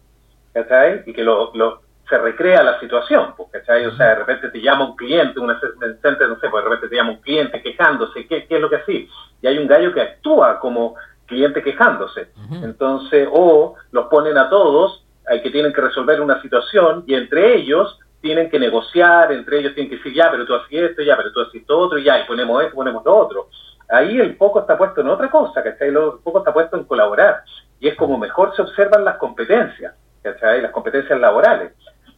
¿cachai? 0.53 1.03
Y 1.05 1.13
que 1.13 1.23
lo, 1.23 1.51
lo- 1.55 1.81
se 2.09 2.17
recrea 2.17 2.61
la 2.63 2.79
situación, 2.81 3.33
pues, 3.37 3.49
¿cachai? 3.51 3.85
O 3.85 3.95
sea, 3.95 4.07
de 4.09 4.15
repente 4.15 4.49
te 4.49 4.61
llama 4.61 4.85
un 4.89 4.95
cliente, 4.97 5.39
un 5.39 5.49
assessment 5.51 6.01
center, 6.01 6.27
no 6.27 6.37
sé, 6.39 6.49
pues 6.49 6.63
de 6.63 6.69
repente 6.69 6.89
te 6.89 6.95
llama 6.97 7.11
un 7.11 7.21
cliente 7.21 7.61
quejándose, 7.61 8.27
¿qué, 8.27 8.45
qué 8.45 8.55
es 8.55 8.61
lo 8.61 8.69
que 8.69 8.75
así? 8.75 9.09
Y 9.41 9.47
hay 9.47 9.57
un 9.57 9.67
gallo 9.67 9.93
que 9.93 10.01
actúa 10.01 10.59
como 10.59 10.95
cliente 11.25 11.63
quejándose. 11.63 12.27
Entonces, 12.63 13.27
o 13.31 13.75
los 13.91 14.07
ponen 14.07 14.37
a 14.37 14.49
todos, 14.49 15.05
hay 15.27 15.41
que 15.41 15.49
tienen 15.49 15.71
que 15.71 15.79
resolver 15.81 16.19
una 16.19 16.41
situación 16.41 17.05
y 17.07 17.15
entre 17.15 17.55
ellos 17.55 17.97
tienen 18.21 18.49
que 18.49 18.59
negociar, 18.59 19.31
entre 19.31 19.59
ellos 19.59 19.73
tienen 19.73 19.89
que 19.89 19.97
decir, 19.97 20.13
ya, 20.13 20.29
pero 20.29 20.45
tú 20.45 20.53
haces 20.55 20.71
esto, 20.71 21.01
ya, 21.01 21.15
pero 21.15 21.31
tú 21.31 21.39
haces 21.41 21.55
esto 21.55 21.77
otro, 21.79 21.97
y 21.97 22.03
ya, 22.03 22.19
y 22.19 22.25
ponemos 22.25 22.61
esto, 22.63 22.75
ponemos 22.75 23.03
lo 23.05 23.15
otro. 23.15 23.47
Ahí 23.89 24.19
el 24.19 24.35
foco 24.35 24.59
está 24.59 24.77
puesto 24.77 25.01
en 25.01 25.07
otra 25.07 25.29
cosa, 25.29 25.63
¿cachai? 25.63 25.87
El 25.89 25.95
foco 26.23 26.39
está 26.39 26.53
puesto 26.53 26.77
en 26.77 26.83
colaborar. 26.83 27.43
Y 27.79 27.87
es 27.87 27.95
como 27.95 28.17
mejor 28.17 28.55
se 28.55 28.61
observan 28.61 29.03
las 29.03 29.17
competencias, 29.17 29.92
¿cachai? 30.23 30.61
Las 30.61 30.71
competencias 30.71 31.19
laborales. 31.19 31.73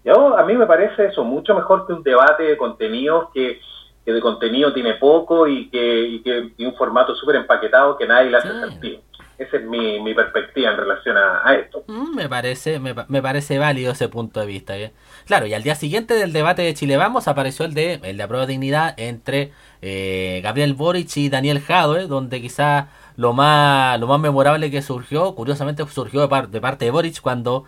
Yo, 0.06 0.38
a 0.38 0.46
mí 0.46 0.54
me 0.54 0.68
parece 0.68 1.08
eso 1.08 1.24
mucho 1.24 1.56
mejor 1.56 1.88
que 1.88 1.94
un 1.94 2.04
debate 2.04 2.44
de 2.44 2.58
contenidos 2.58 3.30
que, 3.34 3.60
que 4.06 4.14
de 4.14 4.22
contenido 4.22 4.72
tiene 4.72 4.94
poco 4.94 5.48
y 5.48 5.70
que, 5.70 6.00
y 6.02 6.22
que 6.22 6.52
y 6.58 6.66
un 6.66 6.76
formato 6.76 7.16
súper 7.16 7.38
empaquetado 7.38 7.98
que 7.98 8.08
nadie 8.08 8.30
le 8.30 8.38
hace 8.38 8.60
sentido. 8.60 9.02
Esa 9.38 9.58
es 9.58 9.66
mi, 9.66 10.00
mi 10.00 10.14
perspectiva 10.14 10.72
en 10.72 10.78
relación 10.78 11.18
a, 11.18 11.54
esto. 11.56 11.84
Mm, 11.88 12.16
me 12.16 12.30
parece 12.30 12.80
me, 12.80 12.96
me, 13.10 13.22
parece 13.22 13.58
válido 13.60 13.92
ese 13.92 14.08
punto 14.08 14.40
de 14.40 14.46
vista. 14.46 14.78
¿eh? 14.78 14.94
Claro, 15.26 15.46
y 15.46 15.54
al 15.54 15.64
día 15.64 15.76
siguiente 15.76 16.14
del 16.14 16.32
debate 16.32 16.62
de 16.62 16.74
Chile 16.74 16.96
Vamos 16.96 17.28
apareció 17.28 17.66
el 17.66 17.74
de 17.74 18.00
el 18.04 18.16
de 18.16 18.24
aprueba 18.24 18.46
de 18.46 18.54
dignidad 18.54 18.94
entre 18.96 19.52
eh, 19.82 20.40
Gabriel 20.42 20.74
Boric 20.74 21.18
y 21.18 21.30
Daniel 21.30 21.60
Jadwe, 21.60 22.08
donde 22.08 22.42
quizá 22.42 22.88
lo 23.18 23.34
más 23.34 24.00
lo 24.00 24.08
más 24.08 24.20
memorable 24.22 24.72
que 24.72 24.82
surgió, 24.82 25.36
curiosamente 25.36 25.86
surgió 25.88 26.22
de, 26.22 26.28
par, 26.30 26.48
de 26.48 26.62
parte 26.62 26.86
de 26.86 26.92
Boric 26.92 27.20
cuando 27.20 27.66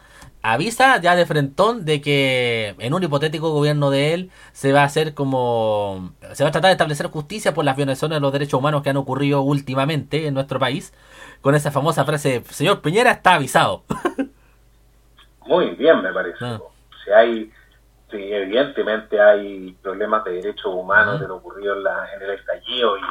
avisa 0.54 1.00
ya 1.02 1.16
de 1.16 1.26
frentón 1.26 1.86
de 1.86 2.02
que 2.02 2.76
en 2.80 2.94
un 2.94 3.04
hipotético 3.04 3.52
gobierno 3.52 3.90
de 3.90 4.14
él 4.14 4.32
se 4.54 4.72
va 4.72 4.82
a 4.82 4.86
hacer 4.86 5.14
como 5.14 6.14
se 6.34 6.44
va 6.44 6.50
a 6.50 6.52
tratar 6.52 6.70
de 6.70 6.74
establecer 6.74 7.08
justicia 7.08 7.54
por 7.54 7.66
las 7.66 7.76
violaciones 7.76 8.16
de 8.16 8.22
los 8.22 8.32
derechos 8.32 8.60
humanos 8.60 8.82
que 8.82 8.90
han 8.90 8.98
ocurrido 8.98 9.42
últimamente 9.42 10.28
en 10.28 10.34
nuestro 10.34 10.60
país. 10.60 10.94
Con 11.42 11.56
esa 11.56 11.72
famosa 11.72 12.06
frase 12.06 12.44
señor 12.50 12.82
Piñera 12.82 13.12
está 13.12 13.36
avisado 13.36 13.84
muy 15.46 15.72
bien 15.72 16.02
me 16.02 16.12
parece. 16.14 16.38
Ah. 16.42 16.60
si 17.04 17.12
hay 17.12 17.52
si 18.10 18.34
evidentemente 18.34 19.20
hay 19.20 19.74
problemas 19.82 20.24
de 20.24 20.32
derechos 20.32 20.74
humanos 20.74 21.20
de 21.20 21.28
lo 21.28 21.38
ocurrido 21.38 21.76
en, 21.76 21.84
la, 21.84 22.08
en 22.16 22.22
el 22.22 22.30
estallido 22.32 22.98
y, 22.98 23.02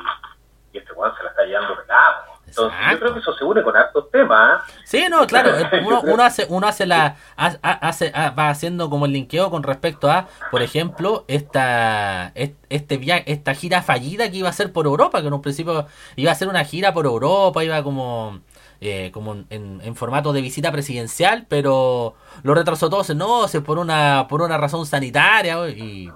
y 0.73 0.79
este 0.79 0.93
Juan 0.95 1.13
se 1.17 1.23
la 1.23 1.31
está 1.31 1.45
llevando 1.45 1.77
pelado 1.77 2.36
entonces, 2.47 2.79
yo 2.91 2.99
creo 2.99 3.15
que 3.15 3.21
eso 3.21 3.35
se 3.35 3.45
une 3.45 3.63
con 3.63 3.77
hartos 3.77 4.11
temas. 4.11 4.61
¿eh? 4.61 4.73
Sí, 4.85 5.05
no, 5.11 5.27
claro. 5.27 5.53
Uno, 6.05 6.23
hace, 6.23 6.47
uno 6.49 6.67
hace 6.67 6.87
la, 6.87 7.17
hace, 7.37 8.11
va 8.11 8.49
haciendo 8.51 8.89
como 8.89 9.07
el 9.07 9.13
linkeo 9.13 9.51
con 9.51 9.63
respecto 9.63 10.11
a, 10.11 10.29
por 10.51 10.63
ejemplo, 10.63 11.25
esta, 11.29 12.33
este 12.35 12.97
viaje, 12.97 13.25
esta 13.27 13.55
gira 13.55 13.83
fallida 13.83 14.31
que 14.31 14.39
iba 14.39 14.49
a 14.49 14.53
ser 14.53 14.73
por 14.73 14.87
Europa, 14.87 15.21
que 15.21 15.27
en 15.27 15.35
un 15.35 15.43
principio 15.43 15.87
iba 16.15 16.33
a 16.33 16.35
ser 16.35 16.49
una 16.49 16.65
gira 16.65 16.95
por 16.95 17.07
Europa, 17.07 17.65
iba 17.65 17.83
como, 17.83 18.41
eh, 18.81 19.11
como 19.13 19.35
en, 19.51 19.81
en, 19.83 19.97
formato 19.97 20.33
de 20.33 20.41
visita 20.41 20.73
presidencial, 20.73 21.47
pero 21.49 22.15
lo 22.43 22.55
retrasó 22.55 22.89
todo, 22.89 23.03
no, 23.15 23.49
se 23.49 23.61
por 23.61 23.79
una, 23.79 24.27
por 24.29 24.43
una 24.43 24.57
razón 24.57 24.87
sanitaria 24.87 25.69
y 25.69 26.11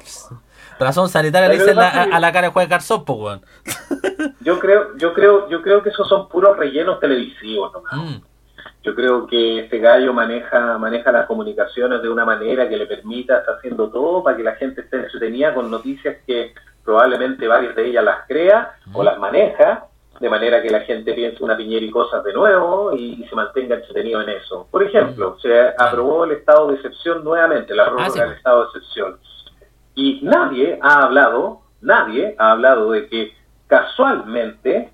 razón 0.80 1.08
sanitaria 1.08 1.48
le 1.48 1.58
dicen 1.58 1.78
a, 1.78 2.18
la 2.18 2.32
cara 2.32 2.48
de 2.48 2.52
Juan 2.52 2.68
Garzón, 2.68 3.04
pues, 3.04 3.40
Yo 4.40 4.58
creo, 4.58 4.96
yo 4.96 5.12
creo, 5.12 5.48
yo 5.48 5.62
creo 5.62 5.82
que 5.82 5.90
esos 5.90 6.08
son 6.08 6.28
puros 6.28 6.56
rellenos 6.56 6.98
televisivos 7.00 7.72
nomás. 7.72 7.94
Mm. 7.94 8.22
Yo 8.82 8.94
creo 8.94 9.26
que 9.26 9.60
este 9.60 9.78
gallo 9.78 10.12
maneja, 10.14 10.78
maneja 10.78 11.12
las 11.12 11.26
comunicaciones 11.26 12.00
de 12.00 12.08
una 12.08 12.24
manera 12.24 12.68
que 12.68 12.78
le 12.78 12.86
permita, 12.86 13.38
está 13.38 13.52
haciendo 13.52 13.90
todo 13.90 14.22
para 14.22 14.36
que 14.36 14.42
la 14.42 14.54
gente 14.54 14.80
esté 14.80 14.96
entretenida 14.96 15.52
con 15.52 15.70
noticias 15.70 16.16
que 16.26 16.54
probablemente 16.82 17.46
varias 17.46 17.76
de 17.76 17.88
ellas 17.88 18.04
las 18.04 18.26
crea 18.26 18.76
o 18.92 19.02
mm. 19.02 19.04
las 19.04 19.18
maneja, 19.18 19.86
de 20.18 20.28
manera 20.28 20.62
que 20.62 20.70
la 20.70 20.80
gente 20.80 21.12
piense 21.12 21.42
una 21.42 21.56
piñera 21.56 21.84
y 21.84 21.90
cosas 21.90 22.24
de 22.24 22.32
nuevo 22.32 22.94
y, 22.94 23.26
se 23.28 23.34
mantenga 23.34 23.76
entretenido 23.76 24.20
en 24.22 24.30
eso. 24.30 24.66
Por 24.70 24.82
ejemplo, 24.82 25.36
mm. 25.36 25.40
se 25.40 25.68
aprobó 25.78 26.24
el 26.24 26.32
estado 26.32 26.68
de 26.68 26.76
excepción 26.76 27.22
nuevamente, 27.22 27.74
la 27.74 27.84
prórroga 27.86 28.06
ah, 28.06 28.24
del 28.24 28.32
estado 28.32 28.60
de 28.62 28.66
excepción. 28.68 29.18
Y 29.94 30.20
nadie 30.22 30.78
ha 30.82 31.04
hablado, 31.04 31.62
nadie 31.80 32.34
ha 32.38 32.52
hablado 32.52 32.92
de 32.92 33.08
que 33.08 33.32
casualmente 33.66 34.92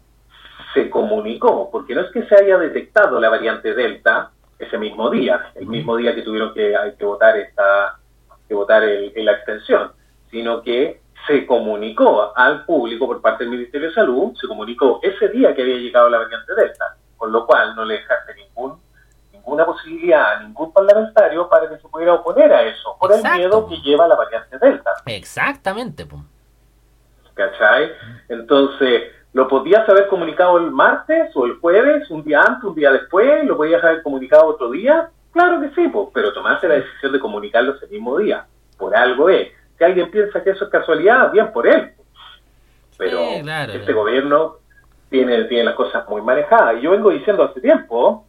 se 0.74 0.90
comunicó, 0.90 1.70
porque 1.70 1.94
no 1.94 2.02
es 2.02 2.10
que 2.12 2.24
se 2.24 2.34
haya 2.34 2.58
detectado 2.58 3.18
la 3.20 3.28
variante 3.28 3.74
Delta 3.74 4.30
ese 4.58 4.78
mismo 4.78 5.10
día, 5.10 5.52
el 5.54 5.66
mismo 5.66 5.96
día 5.96 6.14
que 6.14 6.22
tuvieron 6.22 6.52
que, 6.54 6.74
que 6.98 7.04
votar 7.04 7.36
esta 7.36 7.98
que 8.48 8.54
votar 8.54 8.84
en 8.84 9.24
la 9.24 9.32
extensión, 9.32 9.90
sino 10.30 10.62
que 10.62 11.00
se 11.26 11.46
comunicó 11.46 12.32
al 12.36 12.64
público 12.64 13.06
por 13.06 13.20
parte 13.20 13.44
del 13.44 13.50
Ministerio 13.50 13.88
de 13.88 13.94
Salud, 13.94 14.32
se 14.40 14.46
comunicó 14.46 15.00
ese 15.02 15.28
día 15.28 15.54
que 15.54 15.62
había 15.62 15.76
llegado 15.76 16.08
la 16.08 16.18
variante 16.18 16.54
Delta, 16.54 16.96
con 17.16 17.32
lo 17.32 17.44
cual 17.44 17.74
no 17.74 17.84
le 17.84 17.94
dejaste 17.94 18.34
ningún 18.34 18.78
ninguna 19.32 19.64
posibilidad 19.64 20.32
a 20.32 20.40
ningún 20.40 20.72
parlamentario 20.72 21.48
para 21.48 21.68
que 21.68 21.78
se 21.78 21.88
pudiera 21.88 22.14
oponer 22.14 22.52
a 22.52 22.62
eso, 22.62 22.96
por 22.98 23.12
el 23.12 23.22
miedo 23.22 23.68
que 23.68 23.76
lleva 23.76 24.08
la 24.08 24.16
variante 24.16 24.58
Delta. 24.58 24.85
Exactamente. 25.06 26.06
¿Cachai? 27.34 27.92
Entonces, 28.28 29.12
¿lo 29.32 29.48
podías 29.48 29.88
haber 29.88 30.08
comunicado 30.08 30.58
el 30.58 30.70
martes 30.70 31.30
o 31.34 31.46
el 31.46 31.58
jueves, 31.58 32.10
un 32.10 32.24
día 32.24 32.42
antes, 32.42 32.64
un 32.64 32.74
día 32.74 32.92
después? 32.92 33.44
¿Lo 33.44 33.56
podías 33.56 33.82
haber 33.82 34.02
comunicado 34.02 34.46
otro 34.46 34.70
día? 34.70 35.10
Claro 35.32 35.60
que 35.60 35.70
sí, 35.74 35.88
pues, 35.88 36.08
pero 36.14 36.32
tomaste 36.32 36.68
la 36.68 36.76
decisión 36.76 37.12
de 37.12 37.20
comunicarlo 37.20 37.74
ese 37.74 37.86
mismo 37.88 38.18
día. 38.18 38.46
Por 38.78 38.96
algo 38.96 39.28
es. 39.28 39.48
Si 39.78 39.84
alguien 39.84 40.10
piensa 40.10 40.42
que 40.42 40.50
eso 40.50 40.64
es 40.64 40.70
casualidad, 40.70 41.30
bien 41.30 41.52
por 41.52 41.66
él. 41.66 41.92
Pero 42.96 43.20
este 43.20 43.92
gobierno 43.92 44.56
tiene, 45.10 45.44
tiene 45.44 45.64
las 45.64 45.74
cosas 45.74 46.08
muy 46.08 46.22
manejadas. 46.22 46.78
Y 46.78 46.82
yo 46.82 46.92
vengo 46.92 47.10
diciendo 47.10 47.44
hace 47.44 47.60
tiempo 47.60 48.26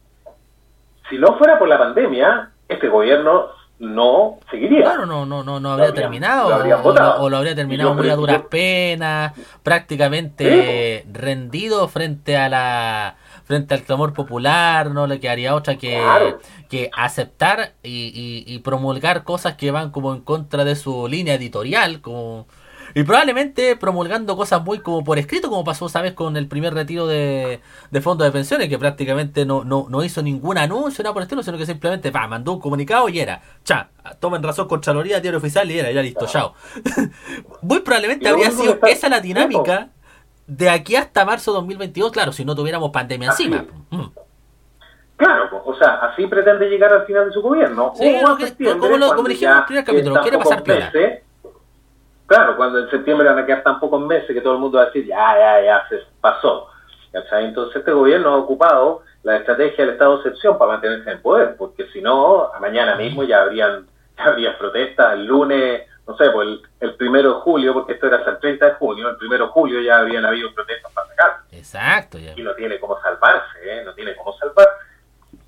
si 1.08 1.18
no 1.18 1.38
fuera 1.38 1.58
por 1.58 1.68
la 1.68 1.78
pandemia, 1.78 2.50
este 2.68 2.88
gobierno 2.88 3.48
no 3.78 4.38
seguiría. 4.50 4.82
Claro, 4.82 5.06
no, 5.06 5.24
no, 5.24 5.44
no, 5.44 5.60
no 5.60 5.72
habría 5.72 5.92
terminado. 5.92 6.48
o, 6.48 7.28
lo 7.30 7.36
habría 7.36 7.54
terminado 7.54 7.94
muy 7.94 8.08
a 8.10 8.16
duras 8.16 8.42
penas, 8.50 9.32
prácticamente 9.62 11.06
rendido 11.12 11.86
frente 11.88 12.36
a 12.36 12.48
la 12.48 13.16
frente 13.44 13.72
al 13.72 13.82
clamor 13.82 14.12
popular, 14.12 14.90
no 14.90 15.06
le 15.06 15.20
quedaría 15.20 15.54
otra 15.54 15.76
que, 15.76 15.98
que 16.68 16.90
aceptar 16.94 17.72
y, 17.82 18.44
y, 18.46 18.58
promulgar 18.58 19.24
cosas 19.24 19.54
que 19.54 19.70
van 19.70 19.90
como 19.90 20.12
en 20.12 20.20
contra 20.20 20.64
de 20.64 20.76
su 20.76 21.08
línea 21.08 21.32
editorial, 21.32 22.02
como 22.02 22.46
y 22.98 23.04
probablemente 23.04 23.76
promulgando 23.76 24.36
cosas 24.36 24.64
muy 24.64 24.80
como 24.80 25.04
por 25.04 25.20
escrito, 25.20 25.48
como 25.48 25.62
pasó, 25.62 25.88
¿sabes? 25.88 26.14
Con 26.14 26.36
el 26.36 26.48
primer 26.48 26.74
retiro 26.74 27.06
de, 27.06 27.60
de 27.92 28.00
fondos 28.00 28.26
de 28.26 28.32
pensiones, 28.32 28.68
que 28.68 28.76
prácticamente 28.76 29.46
no, 29.46 29.62
no, 29.62 29.86
no 29.88 30.02
hizo 30.02 30.20
ningún 30.20 30.58
anuncio, 30.58 31.04
nada 31.04 31.14
por 31.14 31.22
el 31.22 31.26
estilo, 31.26 31.44
sino 31.44 31.56
que 31.56 31.64
simplemente 31.64 32.10
va, 32.10 32.26
mandó 32.26 32.54
un 32.54 32.60
comunicado 32.60 33.08
y 33.08 33.20
era, 33.20 33.40
cha, 33.62 33.90
tomen 34.18 34.42
razón 34.42 34.66
Contraloría, 34.66 35.20
diario 35.20 35.38
oficial 35.38 35.70
y 35.70 35.78
era, 35.78 35.92
ya 35.92 36.02
listo, 36.02 36.26
chao. 36.26 36.54
muy 37.62 37.78
probablemente 37.82 38.28
habría 38.28 38.50
sido 38.50 38.80
esa 38.82 39.08
la 39.08 39.20
dinámica 39.20 39.90
de 40.48 40.68
aquí 40.68 40.96
hasta 40.96 41.24
marzo 41.24 41.52
2022, 41.52 42.10
claro, 42.10 42.32
si 42.32 42.44
no 42.44 42.56
tuviéramos 42.56 42.90
pandemia 42.90 43.28
encima. 43.28 43.64
Mm. 43.90 44.06
Claro, 45.18 45.62
o 45.64 45.74
sea, 45.76 46.00
así 46.02 46.26
pretende 46.26 46.68
llegar 46.68 46.92
al 46.92 47.06
final 47.06 47.26
de 47.26 47.32
su 47.32 47.42
gobierno. 47.42 47.92
Sí, 47.94 48.16
como, 48.80 48.96
lo, 48.96 49.14
como 49.14 49.28
dijimos 49.28 49.52
en 49.52 49.58
el 49.58 49.64
primer 49.66 49.84
capítulo, 49.84 50.20
quiere 50.20 50.38
pasar 50.38 50.64
piola. 50.64 50.92
Claro, 52.28 52.58
cuando 52.58 52.78
en 52.78 52.90
septiembre 52.90 53.26
van 53.26 53.38
a 53.38 53.46
quedar 53.46 53.62
tan 53.62 53.80
pocos 53.80 54.02
meses 54.02 54.28
que 54.28 54.42
todo 54.42 54.52
el 54.52 54.58
mundo 54.58 54.76
va 54.76 54.84
a 54.84 54.86
decir, 54.88 55.06
ya, 55.06 55.34
ya, 55.38 55.62
ya, 55.62 55.88
se 55.88 56.02
pasó. 56.20 56.68
Entonces 57.10 57.76
este 57.76 57.90
gobierno 57.90 58.28
ha 58.28 58.36
ocupado 58.36 59.02
la 59.22 59.38
estrategia 59.38 59.86
del 59.86 59.94
estado 59.94 60.12
de 60.12 60.16
excepción 60.18 60.58
para 60.58 60.72
mantenerse 60.72 61.10
en 61.10 61.22
poder, 61.22 61.56
porque 61.56 61.86
si 61.86 62.02
no, 62.02 62.50
mañana 62.60 62.96
mismo 62.96 63.24
ya 63.24 63.40
habrían 63.40 63.86
ya 64.18 64.24
habría 64.24 64.58
protestas, 64.58 65.14
el 65.14 65.24
lunes, 65.24 65.86
no 66.06 66.16
sé, 66.18 66.28
pues 66.30 66.60
el, 66.80 66.94
primero 66.96 67.34
de 67.34 67.40
julio, 67.40 67.72
porque 67.72 67.94
esto 67.94 68.08
era 68.08 68.18
hasta 68.18 68.32
el 68.32 68.38
30 68.40 68.66
de 68.66 68.72
junio, 68.72 69.08
el 69.08 69.16
primero 69.16 69.46
de 69.46 69.52
julio 69.52 69.80
ya 69.80 70.00
habían 70.00 70.26
habido 70.26 70.52
protestas 70.52 70.92
para 70.92 71.08
sacar. 71.08 71.32
Exacto. 71.50 72.18
Y 72.18 72.42
no 72.42 72.54
tiene 72.54 72.78
cómo 72.78 73.00
salvarse, 73.00 73.58
¿eh? 73.64 73.82
no 73.86 73.94
tiene 73.94 74.14
cómo 74.16 74.36
salvarse. 74.36 74.84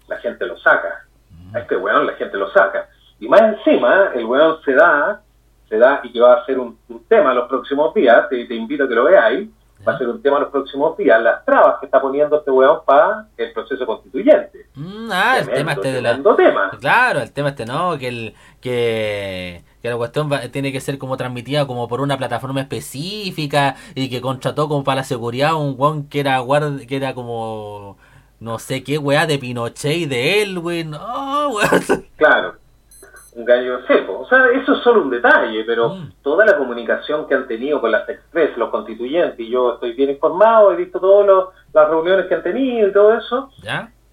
La 0.08 0.16
gente 0.16 0.46
lo 0.46 0.56
saca. 0.58 1.04
A 1.52 1.58
este 1.58 1.76
weón 1.76 2.06
la 2.06 2.14
gente 2.14 2.38
lo 2.38 2.50
saca. 2.52 2.88
Y 3.18 3.28
más 3.28 3.42
encima, 3.42 4.12
el 4.14 4.24
weón 4.24 4.62
se 4.62 4.72
da 4.72 5.20
se 5.70 5.78
da 5.78 6.00
y 6.02 6.12
que 6.12 6.20
va 6.20 6.34
a 6.34 6.44
ser 6.44 6.58
un, 6.58 6.76
tema 7.08 7.32
los 7.32 7.48
próximos 7.48 7.94
días, 7.94 8.28
te, 8.28 8.44
te, 8.44 8.54
invito 8.54 8.84
a 8.84 8.88
que 8.88 8.94
lo 8.94 9.04
veáis, 9.04 9.48
va 9.86 9.94
a 9.94 9.98
ser 9.98 10.08
un 10.08 10.20
tema 10.20 10.40
los 10.40 10.50
próximos 10.50 10.96
días, 10.96 11.22
las 11.22 11.44
trabas 11.44 11.78
que 11.78 11.86
está 11.86 12.00
poniendo 12.00 12.38
este 12.38 12.50
weón 12.50 12.80
para 12.84 13.26
el 13.36 13.52
proceso 13.52 13.86
constituyente. 13.86 14.66
Mm, 14.74 15.08
ah, 15.12 15.38
el 15.38 15.48
tema 15.48 15.72
este 15.72 15.92
de 15.92 16.02
la... 16.02 16.20
tema. 16.36 16.70
Claro, 16.80 17.20
el 17.20 17.32
tema 17.32 17.50
este 17.50 17.64
no, 17.64 17.96
que 17.98 18.08
el 18.08 18.34
que, 18.60 19.62
que 19.80 19.88
la 19.88 19.96
cuestión 19.96 20.28
tiene 20.50 20.72
que 20.72 20.80
ser 20.80 20.98
como 20.98 21.16
transmitida 21.16 21.66
como 21.66 21.86
por 21.86 22.00
una 22.00 22.18
plataforma 22.18 22.60
específica 22.60 23.76
y 23.94 24.10
que 24.10 24.20
contrató 24.20 24.68
como 24.68 24.82
para 24.82 24.96
la 24.96 25.04
seguridad 25.04 25.54
un 25.54 25.76
weón 25.78 26.08
que 26.08 26.20
era 26.20 26.38
guard, 26.40 26.86
que 26.86 26.96
era 26.96 27.14
como 27.14 27.96
no 28.40 28.58
sé 28.58 28.82
qué 28.82 28.98
weá 28.98 29.26
de 29.26 29.38
Pinochet 29.38 29.96
y 29.96 30.06
de 30.06 30.42
él, 30.42 30.58
weón. 30.58 30.90
No, 30.90 31.48
weón. 31.54 32.06
Claro 32.16 32.59
un 33.34 33.44
gallo 33.44 33.86
seco. 33.86 34.20
O 34.20 34.28
sea, 34.28 34.46
eso 34.50 34.74
es 34.74 34.82
solo 34.82 35.02
un 35.02 35.10
detalle, 35.10 35.64
pero 35.64 35.90
mm. 35.90 36.12
toda 36.22 36.44
la 36.44 36.56
comunicación 36.56 37.26
que 37.26 37.34
han 37.34 37.46
tenido 37.46 37.80
con 37.80 37.92
las 37.92 38.08
Express, 38.08 38.56
los 38.56 38.70
constituyentes, 38.70 39.38
y 39.38 39.50
yo 39.50 39.74
estoy 39.74 39.92
bien 39.92 40.10
informado, 40.10 40.72
he 40.72 40.76
visto 40.76 41.00
todas 41.00 41.48
las 41.72 41.88
reuniones 41.88 42.26
que 42.26 42.34
han 42.34 42.42
tenido 42.42 42.88
y 42.88 42.92
todo 42.92 43.14
eso, 43.14 43.50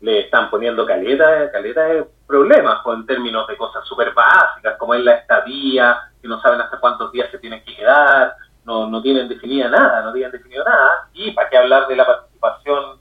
le 0.01 0.19
están 0.19 0.49
poniendo 0.49 0.85
caleta, 0.85 1.51
caleta 1.51 1.83
de 1.85 2.05
problemas 2.27 2.81
en 2.85 3.05
términos 3.05 3.47
de 3.47 3.57
cosas 3.57 3.85
súper 3.87 4.13
básicas, 4.13 4.77
como 4.77 4.93
es 4.93 5.03
la 5.03 5.15
estadía, 5.15 5.97
que 6.21 6.27
no 6.27 6.39
saben 6.41 6.61
hasta 6.61 6.79
cuántos 6.79 7.11
días 7.11 7.29
se 7.31 7.39
tienen 7.39 7.63
que 7.63 7.75
quedar, 7.75 8.35
no, 8.65 8.87
no 8.87 9.01
tienen 9.01 9.27
definida 9.27 9.69
nada, 9.69 10.01
no 10.01 10.13
tienen 10.13 10.31
definido 10.31 10.63
nada, 10.63 11.07
y 11.13 11.31
para 11.31 11.49
qué 11.49 11.57
hablar 11.57 11.87
de 11.87 11.95
la 11.95 12.05
participación 12.05 12.99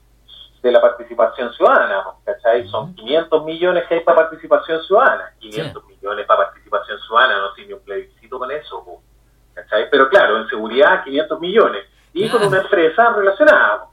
de 0.61 0.71
la 0.71 0.81
participación 0.81 1.53
ciudadana, 1.53 2.03
¿cachai? 2.25 2.67
Son 2.67 2.93
500 2.95 3.45
millones 3.45 3.85
que 3.87 3.95
hay 3.95 3.99
para 4.01 4.17
participación 4.17 4.81
ciudadana, 4.83 5.31
500 5.39 5.85
millones 5.85 6.25
para 6.25 6.45
participación 6.45 6.99
ciudadana, 6.99 7.39
no 7.39 7.53
tiene 7.53 7.75
un 7.75 7.81
plebiscito 7.81 8.39
con 8.39 8.51
eso, 8.51 9.01
¿cachai? 9.53 9.89
Pero 9.89 10.09
claro, 10.09 10.37
en 10.37 10.47
seguridad 10.77 11.03
500 11.03 11.39
millones 11.39 11.83
y 12.13 12.29
con 12.29 12.43
una 12.43 12.59
empresa 12.59 13.13
relacionada. 13.13 13.87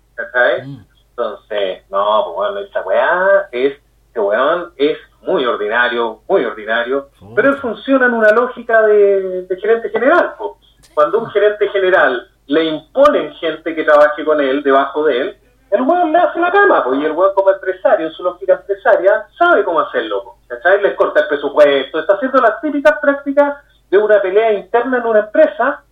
Mm. 0.65 0.79
Entonces, 1.11 1.83
no, 1.91 2.23
pues 2.25 2.37
bueno, 2.37 2.59
esa 2.61 2.83
weá 2.83 3.49
es, 3.53 3.75
este 4.07 4.21
weón 4.21 4.73
es 4.77 4.99
muy 5.23 5.45
ordinario, 5.45 6.21
muy 6.29 6.45
ordinario, 6.45 7.09
pero 7.35 7.51
él 7.51 7.57
funciona 7.57 8.07
en 8.07 8.15
una 8.15 8.31
lógica 8.31 8.83
de, 8.83 9.43
de 9.43 9.57
gerente 9.61 9.91
general, 9.91 10.35
po. 10.39 10.59
Cuando 10.93 11.21
un 11.21 11.31
gerente 11.31 11.69
general 11.69 12.29
le 12.47 12.65
imponen 12.65 13.33
gente 13.35 13.75
que 13.75 13.85
trabaje 13.85 14.25
con 14.25 14.41
él, 14.41 14.63
debajo 14.63 15.05
de 15.05 15.21
él, 15.21 15.37
el 15.71 15.83
weón 15.83 16.13
le 16.13 16.19
hace 16.19 16.39
la 16.39 16.53
cama, 16.53 16.85
pues, 16.85 17.01
y 17.01 17.05
el 17.05 17.13
weón 17.13 17.35
como 17.35 17.51
empresario, 17.51 18.07
en 18.07 18.13
su 18.13 18.23
lógica 18.23 18.55
empresaria, 18.55 19.27
sabe 19.37 19.65
cómo 19.65 19.81
hacerlo, 19.81 20.23
po, 20.23 20.39
¿cachai? 20.47 20.81
Les 20.83 20.95
corta 20.95 21.21
el 21.21 21.29
presupuesto, 21.29 21.99
está 21.99 22.15
haciendo 22.15 22.41
las 22.41 22.61
típicas 22.61 22.99
prácticas 23.01 23.57
de 23.91 23.99
una 23.99 24.21
pelea 24.21 24.53
interna 24.53 24.99
en 24.99 25.07
una 25.07 25.21
empresa 25.21 25.84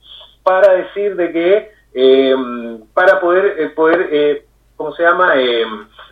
para 0.42 0.74
decir 0.74 1.16
de 1.16 1.32
que 1.32 1.70
eh, 1.94 2.36
para 2.94 3.20
poder 3.20 3.56
eh, 3.58 3.68
poder 3.70 4.08
eh, 4.10 4.46
cómo 4.76 4.92
se 4.94 5.02
llama 5.02 5.34
Eh, 5.36 5.64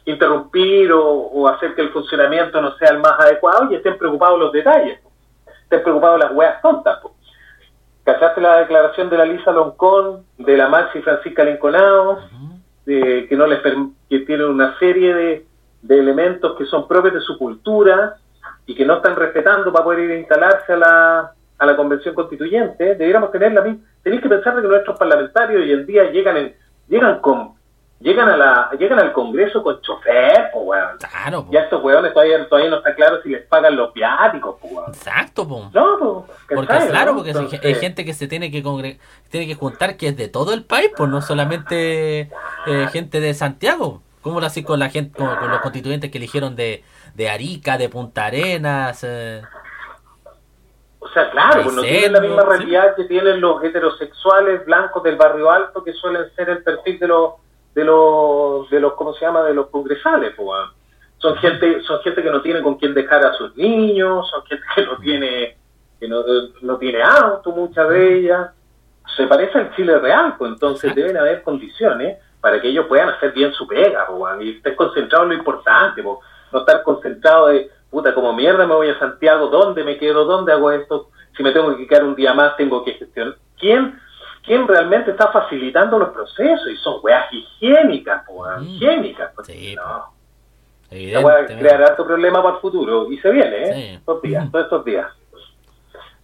interrumpir 0.07 0.93
o, 0.93 1.05
o 1.05 1.47
hacer 1.47 1.75
que 1.75 1.83
el 1.83 1.91
funcionamiento 1.91 2.61
no 2.61 2.75
sea 2.79 2.91
el 2.91 2.99
más 2.99 3.21
adecuado 3.21 3.71
y 3.71 3.75
estén 3.75 3.99
preocupados 3.99 4.39
los 4.39 4.51
detalles 4.51 4.99
estén 5.65 5.83
preocupados 5.83 6.19
las 6.19 6.33
weas 6.33 6.61
tontas 6.63 6.99
po. 7.01 7.15
¿cachaste 8.03 8.41
la 8.41 8.59
declaración 8.61 9.11
de 9.11 9.19
la 9.19 9.27
Lisa 9.27 9.53
Loncón 9.53 10.25
de 10.39 10.57
la 10.57 10.69
Maxi 10.69 11.01
Francisca 11.03 11.45
Linconado 11.45 12.21
de, 12.87 13.27
que 13.29 13.37
no 13.37 13.47
les 13.47 13.61
que 13.61 14.21
tienen 14.21 14.47
una 14.47 14.79
serie 14.79 15.15
de, 15.15 15.47
de 15.83 15.99
elementos 15.99 16.57
que 16.57 16.65
son 16.65 16.89
propios 16.89 17.15
de 17.15 17.21
su 17.21 17.37
cultura 17.39 18.17
y 18.67 18.75
que 18.75 18.85
no 18.85 18.95
están 18.95 19.17
respetando 19.17 19.71
para 19.71 19.85
poder 19.85 20.01
ir 20.01 20.11
a 20.13 20.19
instalarse 20.19 20.73
a 20.73 20.77
la, 20.77 21.33
a 21.59 21.67
la 21.67 21.77
convención 21.77 22.15
constituyente, 22.15 22.95
debiéramos 22.95 23.31
tener 23.31 23.53
la 23.53 23.61
misma. 23.61 23.85
Tenéis 24.03 24.23
que 24.23 24.29
pensar 24.29 24.55
que 24.61 24.63
nuestros 24.67 24.99
parlamentarios 24.99 25.63
hoy 25.63 25.73
en 25.73 25.87
día 25.87 26.11
llegan 26.11 26.37
en, 26.37 26.55
llegan 26.89 27.21
con 27.21 27.59
llegan 28.03 28.31
a 28.31 28.37
la 28.39 28.71
llegan 28.79 28.99
al 28.99 29.13
Congreso 29.13 29.63
con 29.63 29.79
chofer, 29.83 30.49
pues 30.55 30.65
weón. 30.67 30.97
Claro, 30.99 31.45
po. 31.45 31.53
Ya 31.53 31.61
estos 31.61 31.83
weones 31.85 32.15
todavía, 32.15 32.49
todavía 32.49 32.71
no 32.71 32.77
está 32.79 32.95
claro 32.95 33.21
si 33.23 33.29
les 33.29 33.47
pagan 33.47 33.77
los 33.77 33.93
viáticos, 33.93 34.57
pues 34.61 34.73
weón. 34.73 34.89
Exacto, 34.89 35.47
po. 35.47 35.71
No, 35.75 36.25
pues, 36.27 36.39
Porque 36.57 36.67
¿cachai, 36.73 36.89
claro, 36.89 37.11
no? 37.11 37.17
porque 37.19 37.31
Entonces, 37.33 37.61
hay 37.63 37.75
gente 37.75 38.05
que 38.07 38.15
se 38.15 38.27
tiene 38.27 38.51
que 38.51 38.63
congre- 38.63 38.99
tiene 39.29 39.47
que 39.47 39.55
juntar 39.55 39.97
que 39.99 40.09
es 40.09 40.17
de 40.17 40.29
todo 40.29 40.55
el 40.55 40.65
país, 40.65 40.91
pues 40.97 41.11
no 41.11 41.21
solamente 41.21 42.31
eh, 42.67 42.87
gente 42.91 43.21
de 43.21 43.35
Santiago. 43.35 44.03
¿Cómo 44.23 44.39
lo 44.41 44.47
así 44.47 44.63
con 44.63 44.79
la 44.79 44.91
gente, 44.91 45.17
con, 45.17 45.35
con 45.37 45.49
los 45.51 45.61
constituyentes 45.61 46.11
que 46.11 46.19
eligieron 46.19 46.55
de, 46.55 46.85
de 47.15 47.31
Arica, 47.31 47.79
de 47.79 47.89
Punta 47.89 48.27
Arenas? 48.27 49.03
eh? 49.03 49.41
O 51.01 51.09
sea, 51.09 51.31
claro, 51.31 51.63
pues 51.63 51.75
no 51.75 51.83
tienen 51.83 52.13
la 52.13 52.21
misma 52.21 52.43
sí. 52.43 52.49
realidad 52.49 52.95
que 52.95 53.05
tienen 53.05 53.41
los 53.41 53.65
heterosexuales 53.65 54.65
blancos 54.67 55.03
del 55.03 55.17
barrio 55.17 55.51
alto, 55.51 55.83
que 55.83 55.95
suelen 55.95 56.31
ser 56.37 56.51
el 56.51 56.63
perfil 56.63 56.99
de 56.99 57.09
los, 57.09 57.33
de 57.75 57.85
los, 57.85 58.69
de 58.69 58.81
los, 58.81 58.93
¿cómo 58.95 59.15
se 59.15 59.25
llama? 59.25 59.43
De 59.43 59.55
los 59.55 59.69
congresales, 59.69 60.35
pues. 60.37 60.49
Son 61.17 61.37
gente, 61.37 61.83
son 61.83 62.01
gente 62.01 62.23
que 62.23 62.31
no 62.31 62.43
tiene 62.43 62.63
con 62.63 62.77
quién 62.77 62.95
dejar 62.95 63.25
a 63.25 63.33
sus 63.33 63.57
niños, 63.57 64.29
son 64.31 64.45
gente 64.45 64.65
que 64.75 64.87
no 64.87 64.99
tiene, 64.99 65.57
que 65.99 66.09
no, 66.09 66.23
no 66.63 66.79
tiene 66.79 67.03
auto, 67.03 67.51
muchas 67.51 67.89
de 67.89 68.19
ellas. 68.19 68.51
Se 69.17 69.27
parece 69.27 69.59
al 69.59 69.75
Chile 69.75 69.99
real, 69.99 70.37
pues 70.39 70.53
entonces 70.53 70.95
deben 70.95 71.17
haber 71.17 71.43
condiciones 71.43 72.19
para 72.41 72.61
que 72.61 72.69
ellos 72.69 72.87
puedan 72.87 73.09
hacer 73.09 73.33
bien 73.33 73.53
su 73.53 73.67
pega, 73.67 74.07
pues, 74.07 74.43
y 74.43 74.51
estén 74.57 74.77
concentrados 74.77 75.25
en 75.25 75.31
lo 75.31 75.35
importante, 75.39 76.03
pues. 76.03 76.19
no 76.53 76.61
estar 76.61 76.83
concentrado 76.83 77.49
de, 77.49 77.71
puta, 77.91 78.15
como 78.15 78.33
mierda 78.33 78.67
me 78.67 78.75
voy 78.75 78.89
a 78.91 78.99
Santiago, 78.99 79.49
¿dónde 79.49 79.85
me 79.85 79.99
quedo? 79.99 80.25
¿Dónde 80.25 80.53
hago 80.53 80.71
esto? 80.71 81.11
Si 81.37 81.43
me 81.43 81.53
tengo 81.53 81.77
que 81.77 81.87
quedar 81.87 82.05
un 82.05 82.15
día 82.15 82.35
más, 82.35 82.57
tengo 82.57 82.85
que 82.85 82.93
gestionar. 82.95 83.37
¿Quién, 83.59 83.99
quién 84.45 84.67
realmente 84.69 85.11
está 85.11 85.29
facilitando 85.33 85.99
los 85.99 86.11
procesos? 86.11 86.69
Y 86.71 86.77
son 86.77 87.01
weas 87.03 87.27
higiénicas, 87.33 88.23
weón, 88.29 88.65
Mm. 88.65 88.69
higiénicas. 88.69 89.33
Sí, 89.45 89.75
no. 89.77 90.13
Wea 90.91 90.99
Evidentemente. 90.99 91.59
crear 91.59 91.83
harto 91.85 92.05
problema 92.05 92.43
para 92.43 92.57
el 92.57 92.61
futuro. 92.61 93.11
Y 93.13 93.19
se 93.19 93.31
viene, 93.31 93.63
¿eh? 93.63 93.75
Sí. 93.75 93.83
Estos 93.97 94.23
días, 94.23 94.51
todos 94.51 94.65
estos 94.65 94.85
días. 94.85 95.07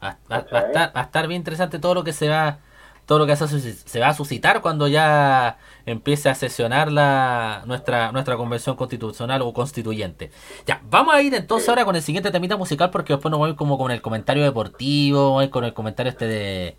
Va, 0.02 0.16
va- 0.30 0.44
va 0.52 0.58
a 0.58 0.62
estar, 0.62 0.88
va 0.96 1.00
a 1.00 1.04
estar 1.04 1.26
bien 1.28 1.40
interesante 1.40 1.78
todo 1.78 1.94
lo 1.94 2.04
que 2.04 2.12
se 2.12 2.28
va 2.28 2.58
todo 3.06 3.20
lo 3.20 3.26
que 3.26 3.36
se, 3.36 3.46
se 3.48 4.00
va 4.00 4.08
a 4.08 4.14
suscitar 4.14 4.60
cuando 4.60 4.88
ya 4.88 5.58
empiece 5.86 6.28
a 6.28 6.34
sesionar 6.34 6.90
la 6.90 7.62
nuestra 7.64 8.10
nuestra 8.12 8.36
convención 8.36 8.76
constitucional 8.76 9.42
o 9.42 9.52
constituyente. 9.52 10.30
Ya, 10.66 10.80
vamos 10.90 11.14
a 11.14 11.22
ir 11.22 11.32
entonces 11.34 11.68
ahora 11.68 11.84
con 11.84 11.94
el 11.96 12.02
siguiente 12.02 12.30
temita 12.32 12.56
musical 12.56 12.90
porque 12.90 13.12
después 13.12 13.30
nos 13.30 13.38
vamos 13.38 13.48
a 13.48 13.50
ir 13.52 13.56
como 13.56 13.78
con 13.78 13.90
el 13.92 14.02
comentario 14.02 14.42
deportivo, 14.42 15.26
vamos 15.26 15.42
a 15.42 15.44
ir 15.44 15.50
con 15.50 15.64
el 15.64 15.72
comentario 15.72 16.10
este 16.10 16.26
de 16.26 16.76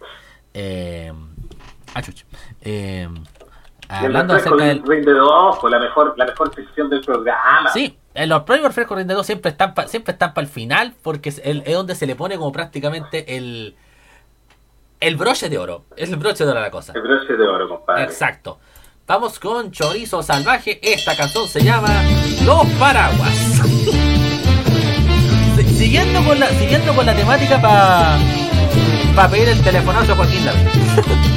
eh, 0.53 1.13
ah. 1.95 2.01
Eh, 2.61 3.07
el 3.89 3.95
hablando 4.05 4.33
refresco 4.33 4.55
acerca 4.55 4.73
del 4.73 4.81
pues 5.61 5.71
la 5.71 5.79
mejor, 5.79 6.13
la 6.17 6.25
mejor 6.25 6.53
sección 6.53 6.89
del 6.89 7.01
programa. 7.01 7.69
Sí, 7.71 7.97
en 8.13 8.27
los 8.27 8.43
premios 8.43 8.67
Refresco 8.67 8.95
Rinde 8.95 9.13
2 9.13 9.25
siempre 9.25 9.51
están 9.51 9.73
pa- 9.73 9.87
siempre 9.87 10.11
están 10.11 10.33
para 10.33 10.45
el 10.45 10.51
final 10.51 10.93
porque 11.01 11.29
es, 11.29 11.39
el- 11.45 11.63
es 11.65 11.73
donde 11.73 11.95
se 11.95 12.05
le 12.05 12.15
pone 12.15 12.35
como 12.37 12.51
prácticamente 12.51 13.37
el 13.37 13.77
el 14.99 15.15
broche 15.15 15.49
de 15.49 15.57
oro. 15.57 15.85
Es 15.95 16.09
el 16.09 16.15
broche 16.17 16.43
de 16.45 16.51
oro 16.51 16.59
la 16.61 16.71
cosa. 16.71 16.93
El 16.95 17.01
broche 17.01 17.33
de 17.33 17.47
oro, 17.47 17.69
compadre. 17.69 18.03
Exacto. 18.03 18.59
Vamos 19.05 19.39
con 19.39 19.71
Chorizo 19.71 20.21
Salvaje. 20.21 20.79
Esta 20.81 21.15
canción 21.15 21.47
se 21.47 21.63
llama 21.63 21.89
Los 22.45 22.65
Paraguas. 22.79 23.33
Si- 25.57 25.63
siguiendo 25.75 26.23
con 26.23 26.39
la 26.39 26.47
siguiendo 26.49 26.93
con 26.93 27.03
la 27.05 27.15
temática 27.15 27.59
para 27.59 28.17
para 29.15 29.29
pedir 29.29 29.49
el 29.49 29.63
telefonazo 29.63 30.13
a 30.13 30.15
Joaquín 30.15 30.45
David. 30.45 30.67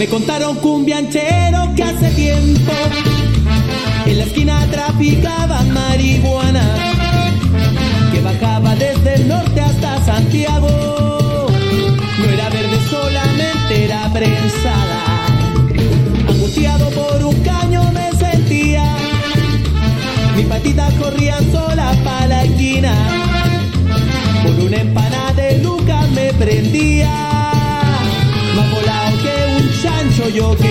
Me 0.00 0.06
contaron 0.08 0.56
cumbianchero 0.60 1.74
que 1.76 1.82
hace 1.82 2.10
tiempo 2.12 2.72
en 4.06 4.16
la 4.16 4.24
esquina 4.24 4.66
traficaba 4.70 5.60
marihuana 5.64 6.64
que 8.10 8.22
bajaba 8.22 8.74
desde 8.76 9.16
el 9.16 9.28
norte 9.28 9.60
hasta 9.60 10.02
Santiago. 10.02 11.48
No 12.18 12.24
era 12.24 12.48
verde 12.48 12.78
solamente 12.88 13.84
era 13.84 14.10
prensada. 14.10 15.26
Angustiado 16.30 16.88
por 16.92 17.22
un 17.22 17.38
caño 17.42 17.92
me 17.92 18.10
sentía. 18.12 18.96
Mis 20.34 20.46
patitas 20.46 20.94
corrían 20.94 21.29
yo 30.32 30.54
quedaba. 30.56 30.69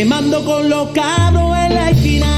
Quemando 0.00 0.42
colocado 0.46 1.54
en 1.54 1.74
la 1.74 1.90
esquina. 1.90 2.32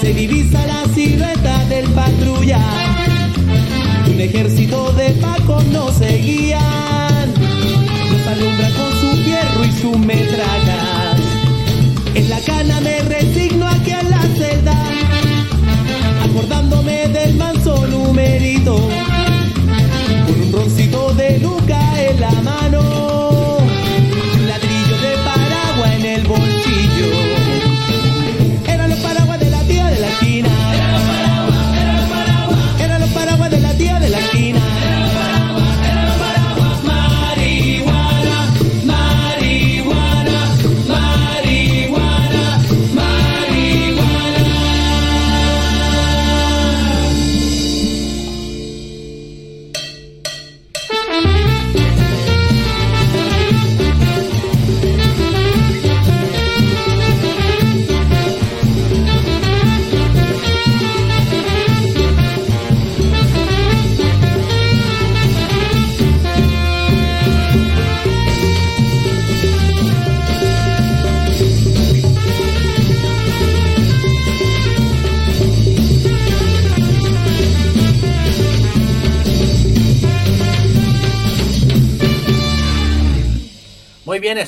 Se 0.00 0.14
divisa 0.14 0.66
la 0.66 0.82
silueta 0.94 1.64
del 1.66 1.84
patrulla. 1.90 2.62
Un 4.06 4.18
ejército 4.18 4.90
de 4.92 5.10
pacos 5.20 5.66
nos 5.66 5.96
seguían. 5.96 7.26
Nos 8.10 8.26
alumbra 8.26 8.70
con 8.78 8.90
su 9.00 9.22
fierro 9.22 9.64
y 9.66 9.72
sus 9.72 9.98
metrallas. 9.98 11.20
En 12.14 12.30
la 12.30 12.40
cana 12.40 12.80
me 12.80 13.00
resigno 13.00 13.68
aquí 13.68 13.90
en 13.90 14.10
la 14.10 14.22
celda. 14.38 14.78
Acordándome 16.24 17.08
del 17.08 17.34
manso 17.34 17.86
numerito. 17.86 18.76
Con 20.26 20.40
un 20.40 20.52
roncito 20.52 21.12
de 21.12 21.38
luca 21.38 21.80
en 22.02 22.18
la 22.18 22.32
mano. 22.32 23.07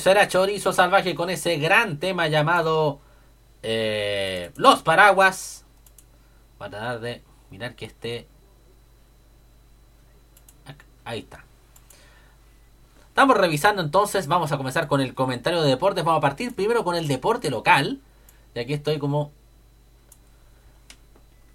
Eso 0.01 0.09
era 0.09 0.27
Chorizo 0.27 0.73
Salvaje 0.73 1.13
con 1.13 1.29
ese 1.29 1.57
gran 1.57 1.99
tema 1.99 2.27
llamado 2.27 2.99
eh, 3.61 4.49
Los 4.55 4.81
Paraguas. 4.81 5.63
Voy 6.57 6.69
a 6.69 6.71
tratar 6.71 6.99
de 7.01 7.21
mirar 7.51 7.75
que 7.75 7.85
esté. 7.85 8.27
Ahí 11.05 11.19
está. 11.19 11.45
Estamos 13.09 13.37
revisando 13.37 13.83
entonces, 13.83 14.25
vamos 14.25 14.51
a 14.51 14.57
comenzar 14.57 14.87
con 14.87 15.01
el 15.01 15.13
comentario 15.13 15.61
de 15.61 15.69
deportes. 15.69 16.03
Vamos 16.03 16.17
a 16.17 16.21
partir 16.21 16.55
primero 16.55 16.83
con 16.83 16.95
el 16.95 17.07
deporte 17.07 17.51
local. 17.51 18.01
Y 18.55 18.59
aquí 18.59 18.73
estoy 18.73 18.97
como 18.97 19.31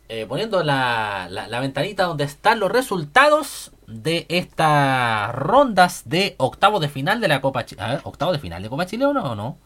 eh, 0.08 0.24
poniendo 0.26 0.62
la, 0.62 1.26
la 1.28 1.58
ventanita 1.58 2.04
donde 2.04 2.22
están 2.22 2.60
los 2.60 2.70
resultados 2.70 3.72
de 3.86 4.26
estas 4.28 5.34
rondas 5.34 6.02
de 6.06 6.34
octavo 6.38 6.80
de 6.80 6.88
final 6.88 7.20
de 7.20 7.28
la 7.28 7.40
Copa 7.40 7.64
Chile. 7.64 7.82
A 7.82 7.88
ver, 7.88 8.00
¿octavo 8.04 8.32
de 8.32 8.38
final 8.38 8.62
de 8.62 8.68
Copa 8.68 8.86
Chile 8.86 9.06
o 9.06 9.12
no? 9.12 9.32
¿O 9.32 9.34
no? 9.34 9.58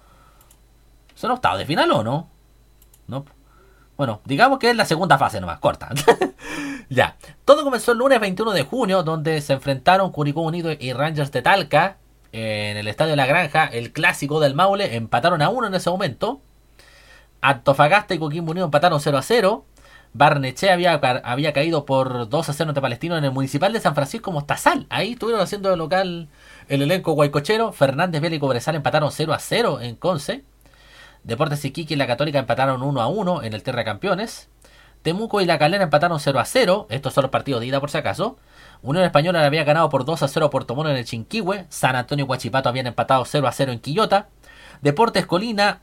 ¿Son 1.15 1.31
octavos 1.31 1.59
de 1.59 1.67
final 1.67 1.91
o 1.93 2.03
no? 2.03 2.29
No. 3.07 3.25
Bueno, 3.97 4.23
digamos 4.25 4.59
que 4.59 4.71
es 4.71 4.77
la 4.77 4.87
segunda 4.87 5.19
fase 5.19 5.41
nomás, 5.41 5.59
corta. 5.59 5.91
ya. 6.89 7.17
Todo 7.45 7.65
comenzó 7.65 7.93
el 7.93 7.99
lunes 7.99 8.21
21 8.21 8.53
de 8.53 8.63
junio, 8.63 9.03
donde 9.03 9.41
se 9.43 9.53
enfrentaron 9.53 10.11
Curicó 10.13 10.41
Unido 10.41 10.71
y 10.73 10.93
Rangers 10.93 11.33
de 11.33 11.43
Talca 11.43 11.99
en 12.33 12.77
el 12.77 12.89
Estadio 12.89 13.17
La 13.17 13.27
Granja, 13.27 13.67
el 13.67 13.93
clásico 13.93 14.41
del 14.41 14.55
Maule. 14.55 14.97
Empataron 14.97 15.43
a 15.43 15.51
uno 15.51 15.67
en 15.67 15.75
ese 15.75 15.91
momento. 15.91 16.41
Antofagasta 17.43 18.15
y 18.15 18.19
Coquimbo 18.19 18.53
Unido 18.53 18.67
empataron 18.67 19.01
0 19.01 19.19
a 19.19 19.23
0. 19.23 19.65
Barneche 20.13 20.71
había, 20.71 20.95
había 20.95 21.53
caído 21.53 21.85
por 21.85 22.29
2 22.29 22.49
a 22.49 22.53
0 22.53 22.71
ante 22.71 22.81
Palestino 22.81 23.17
en 23.17 23.25
el 23.25 23.31
municipal 23.31 23.73
de 23.73 23.81
San 23.81 23.95
Francisco 23.95 24.33
Mostazal. 24.33 24.87
Ahí 24.91 25.13
estuvieron 25.13 25.43
haciendo 25.43 25.71
de 25.71 25.77
local 25.77 26.29
el 26.69 26.83
elenco 26.83 27.13
guaycochero. 27.13 27.73
Fernández 27.73 28.21
Vélez 28.21 28.39
y 28.39 28.41
Cobresal 28.41 28.75
empataron 28.75 29.13
0 29.13 29.33
a 29.33 29.39
0 29.39 29.81
en 29.81 29.95
Conce. 29.95 30.45
Deportes 31.23 31.65
Iquique 31.65 31.95
y 31.95 31.97
la 31.97 32.07
Católica 32.07 32.39
empataron 32.39 32.83
1 32.83 33.01
a 33.01 33.07
1 33.07 33.43
en 33.45 33.53
el 33.53 33.63
Terra 33.63 33.85
Campeones. 33.85 34.49
Temuco 35.03 35.41
y 35.41 35.47
la 35.47 35.59
Calera 35.59 35.85
empataron 35.85 36.19
0 36.19 36.41
a 36.41 36.45
0. 36.45 36.87
Estos 36.91 37.15
son 37.15 37.23
los 37.23 37.31
partidos 37.31 37.61
de 37.61 37.69
ida 37.69 37.81
por 37.81 37.91
si 37.91 37.99
acaso. 37.99 38.37
Unión 38.83 39.05
Española 39.05 39.45
había 39.45 39.65
ganado 39.65 39.89
por 39.89 40.05
2 40.05 40.23
a 40.23 40.29
0 40.29 40.47
a 40.47 40.51
Puerto 40.51 40.75
Mono 40.75 40.91
en 40.91 40.97
el 40.97 41.05
Chinquihue. 41.05 41.67
San 41.69 41.97
Antonio 41.97 42.25
y 42.25 42.29
Huachipato 42.29 42.69
habían 42.69 42.87
empatado 42.87 43.25
0 43.25 43.47
a 43.47 43.53
0 43.53 43.73
en 43.73 43.81
Quillota. 43.81 44.29
Deportes 44.83 45.27
Colina 45.27 45.81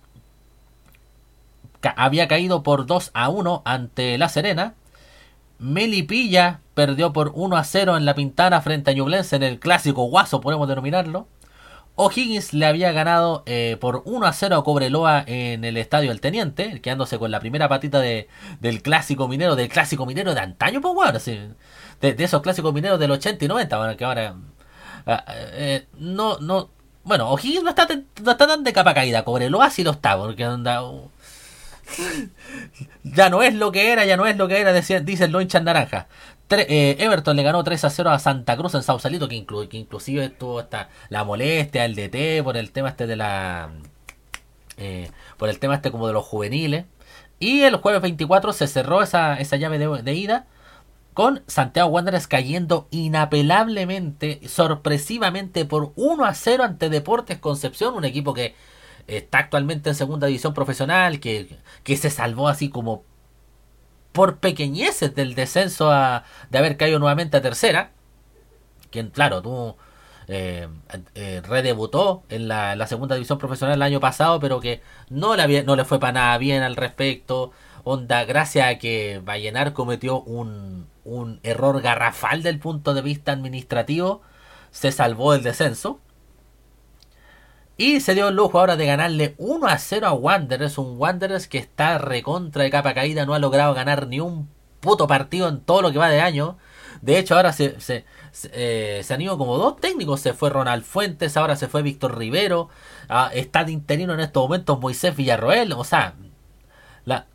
había 1.96 2.28
caído 2.28 2.64
por 2.64 2.86
2 2.86 3.12
a 3.14 3.30
1 3.30 3.62
ante 3.66 4.18
La 4.18 4.30
Serena. 4.30 4.76
Melipilla 5.60 6.62
perdió 6.74 7.14
por 7.14 7.32
1 7.34 7.58
a 7.58 7.64
0 7.64 7.98
en 7.98 8.06
la 8.06 8.16
Pintana 8.16 8.62
frente 8.62 8.92
a 8.92 8.94
Ñublense 8.94 9.36
en 9.36 9.44
el 9.44 9.60
clásico 9.60 10.04
guaso, 10.04 10.42
podemos 10.42 10.68
denominarlo. 10.68 11.28
O'Higgins 12.00 12.54
le 12.54 12.68
había 12.68 12.92
ganado 12.92 13.42
eh, 13.48 13.76
por 13.82 14.04
1 14.06 14.28
a 14.28 14.32
0 14.32 14.56
a 14.56 14.64
Cobreloa 14.64 15.24
en 15.26 15.66
el 15.66 15.78
estadio 15.78 16.12
El 16.12 16.22
Teniente, 16.22 16.80
quedándose 16.80 17.18
con 17.18 17.32
la 17.32 17.40
primera 17.40 17.68
patita 17.68 18.00
de, 18.00 18.28
del 18.60 18.84
clásico 18.84 19.28
minero, 19.28 19.56
del 19.56 19.68
clásico 19.68 20.06
minero 20.06 20.36
de 20.36 20.42
antaño, 20.42 20.80
pues 20.80 20.94
bueno, 20.94 21.18
así, 21.18 21.40
de, 22.00 22.16
esos 22.20 22.44
clásicos 22.44 22.72
mineros 22.72 23.00
del 23.00 23.10
80 23.10 23.44
y 23.44 23.48
90, 23.48 23.78
bueno, 23.78 23.98
que 23.98 24.06
ahora 24.06 24.36
ah, 25.08 25.26
eh, 25.28 25.88
no, 25.98 26.38
no, 26.38 26.70
bueno, 27.04 27.32
O'Higgins 27.32 27.64
no 27.64 27.70
está, 27.72 27.88
no 27.88 28.32
está 28.32 28.46
tan 28.46 28.64
de 28.64 28.74
capa 28.74 28.94
caída, 28.94 29.24
Cobreloa 29.24 29.72
sí 29.72 29.84
lo 29.84 29.92
está, 29.92 30.16
porque 30.18 30.44
anda, 30.44 30.84
ya 33.04 33.30
no 33.30 33.42
es 33.44 33.54
lo 33.56 33.72
que 33.72 33.92
era, 33.92 34.06
ya 34.06 34.18
no 34.18 34.26
es 34.28 34.38
lo 34.38 34.48
que 34.48 34.60
era, 34.60 34.74
decía, 34.74 35.00
dicen 35.00 35.32
los 35.32 35.42
hinchas 35.42 35.64
naranjas. 35.64 36.06
Tre- 36.50 36.66
eh, 36.70 36.96
Everton 37.00 37.36
le 37.36 37.44
ganó 37.44 37.64
3 37.64 37.84
a 37.86 37.90
0 37.90 38.10
a 38.12 38.20
Santa 38.20 38.56
Cruz 38.58 38.74
en 38.76 38.84
Sausalito, 38.84 39.28
que, 39.28 39.36
inclu- 39.36 39.68
que 39.68 39.78
inclusive 39.78 40.26
estuvo 40.26 40.60
hasta 40.60 40.90
la 41.10 41.24
molestia, 41.24 41.86
el 41.86 41.96
DT, 41.96 42.44
por 42.44 42.58
el 42.58 42.72
tema 42.72 42.90
este 42.90 43.08
de 43.08 43.16
la... 43.16 43.70
eh, 44.78 45.10
por 45.38 45.50
el 45.50 45.60
tema 45.60 45.76
este 45.76 45.92
como 45.92 46.08
de 46.08 46.14
los 46.14 46.26
juveniles. 46.26 46.86
Y 47.40 47.62
el 47.62 47.76
jueves 47.78 48.02
24 48.02 48.54
se 48.54 48.68
cerró 48.68 49.02
esa, 49.04 49.36
esa 49.40 49.58
llave 49.58 49.78
de, 49.78 50.02
de 50.02 50.14
ida 50.14 50.48
con 51.14 51.44
Santiago 51.48 51.90
Wanderers 51.90 52.28
cayendo 52.28 52.88
inapelablemente, 52.92 54.42
sorpresivamente 54.48 55.66
por 55.66 55.92
1 55.96 56.26
a 56.26 56.34
0 56.34 56.64
ante 56.64 56.90
Deportes 56.90 57.40
Concepción, 57.40 57.96
un 57.96 58.06
equipo 58.06 58.34
que 58.34 58.56
está 59.08 59.40
actualmente 59.40 59.90
en 59.90 59.96
segunda 59.96 60.28
división 60.28 60.54
profesional, 60.54 61.20
que, 61.20 61.58
que 61.84 61.98
se 61.98 62.10
salvó 62.10 62.48
así 62.48 62.70
como 62.70 63.04
por 64.12 64.38
pequeñeces 64.40 65.14
del 65.16 65.36
descenso 65.36 65.92
a, 65.92 66.24
de 66.50 66.58
haber 66.58 66.78
caído 66.78 67.00
nuevamente 67.00 67.38
a 67.38 67.42
tercera. 67.42 67.92
Quien, 68.92 69.10
claro, 69.10 69.42
tú 69.42 69.76
eh, 70.28 70.68
eh, 71.16 71.42
redebutó 71.48 72.24
en 72.30 72.48
la, 72.48 72.88
segunda 72.88 73.16
división 73.16 73.38
profesional 73.38 73.76
el 73.76 73.82
año 73.82 74.00
pasado, 74.00 74.40
pero 74.40 74.60
que 74.60 74.82
no 75.10 75.36
le, 75.36 75.64
no 75.64 75.76
le 75.76 75.86
fue 75.86 76.00
para 76.00 76.14
nada 76.14 76.38
bien 76.38 76.64
al 76.64 76.76
respecto. 76.76 77.52
Onda, 77.84 78.26
gracias 78.26 78.68
a 78.68 78.78
que 78.78 79.22
Vallenar 79.24 79.74
cometió 79.74 80.22
un, 80.22 80.88
un 81.06 81.40
error 81.44 81.82
garrafal 81.82 82.44
del 82.44 82.60
punto 82.60 82.94
de 82.94 83.02
vista 83.02 83.32
administrativo, 83.32 84.22
se 84.72 84.92
salvó 84.92 85.34
del 85.34 85.44
descenso. 85.44 86.00
Y 87.78 88.00
se 88.00 88.16
dio 88.16 88.30
el 88.30 88.36
lujo 88.36 88.60
ahora 88.60 88.76
de 88.76 88.88
ganarle 88.88 89.36
1 89.38 89.68
a 89.68 89.78
0 89.78 90.08
a 90.08 90.14
Wanderers. 90.14 90.78
Un 90.80 91.00
Wanderers 91.00 91.48
que 91.48 91.60
está 91.60 92.00
recontra 92.00 92.64
de 92.64 92.72
capa 92.72 92.96
caída. 92.96 93.26
No 93.26 93.36
ha 93.36 93.40
logrado 93.40 93.74
ganar 93.76 94.08
ni 94.08 94.20
un 94.20 94.50
puto 94.80 95.08
partido 95.08 95.48
en 95.48 95.62
todo 95.62 95.84
lo 95.84 95.92
que 95.92 96.00
va 96.00 96.10
de 96.10 96.22
año. 96.22 96.58
De 97.02 97.20
hecho, 97.20 97.36
ahora 97.36 97.54
se, 97.54 97.80
se, 97.80 98.06
se, 98.32 98.50
eh, 98.54 99.06
han 99.08 99.22
ido 99.22 99.38
como 99.38 99.58
dos 99.58 99.78
técnicos. 99.80 100.22
Se 100.22 100.34
fue 100.34 100.50
Ronald 100.50 100.84
Fuentes, 100.84 101.38
ahora 101.38 101.56
se 101.56 101.68
fue 101.68 101.84
Víctor 101.84 102.18
Rivero. 102.18 102.70
Ah, 103.10 103.30
está 103.34 103.64
de 103.64 103.72
interino 103.72 104.14
en 104.16 104.22
estos 104.22 104.44
momentos 104.44 104.80
Moisés 104.80 105.16
Villarroel. 105.16 105.74
O 105.74 105.84
sea, 105.84 106.16
la, 107.06 107.28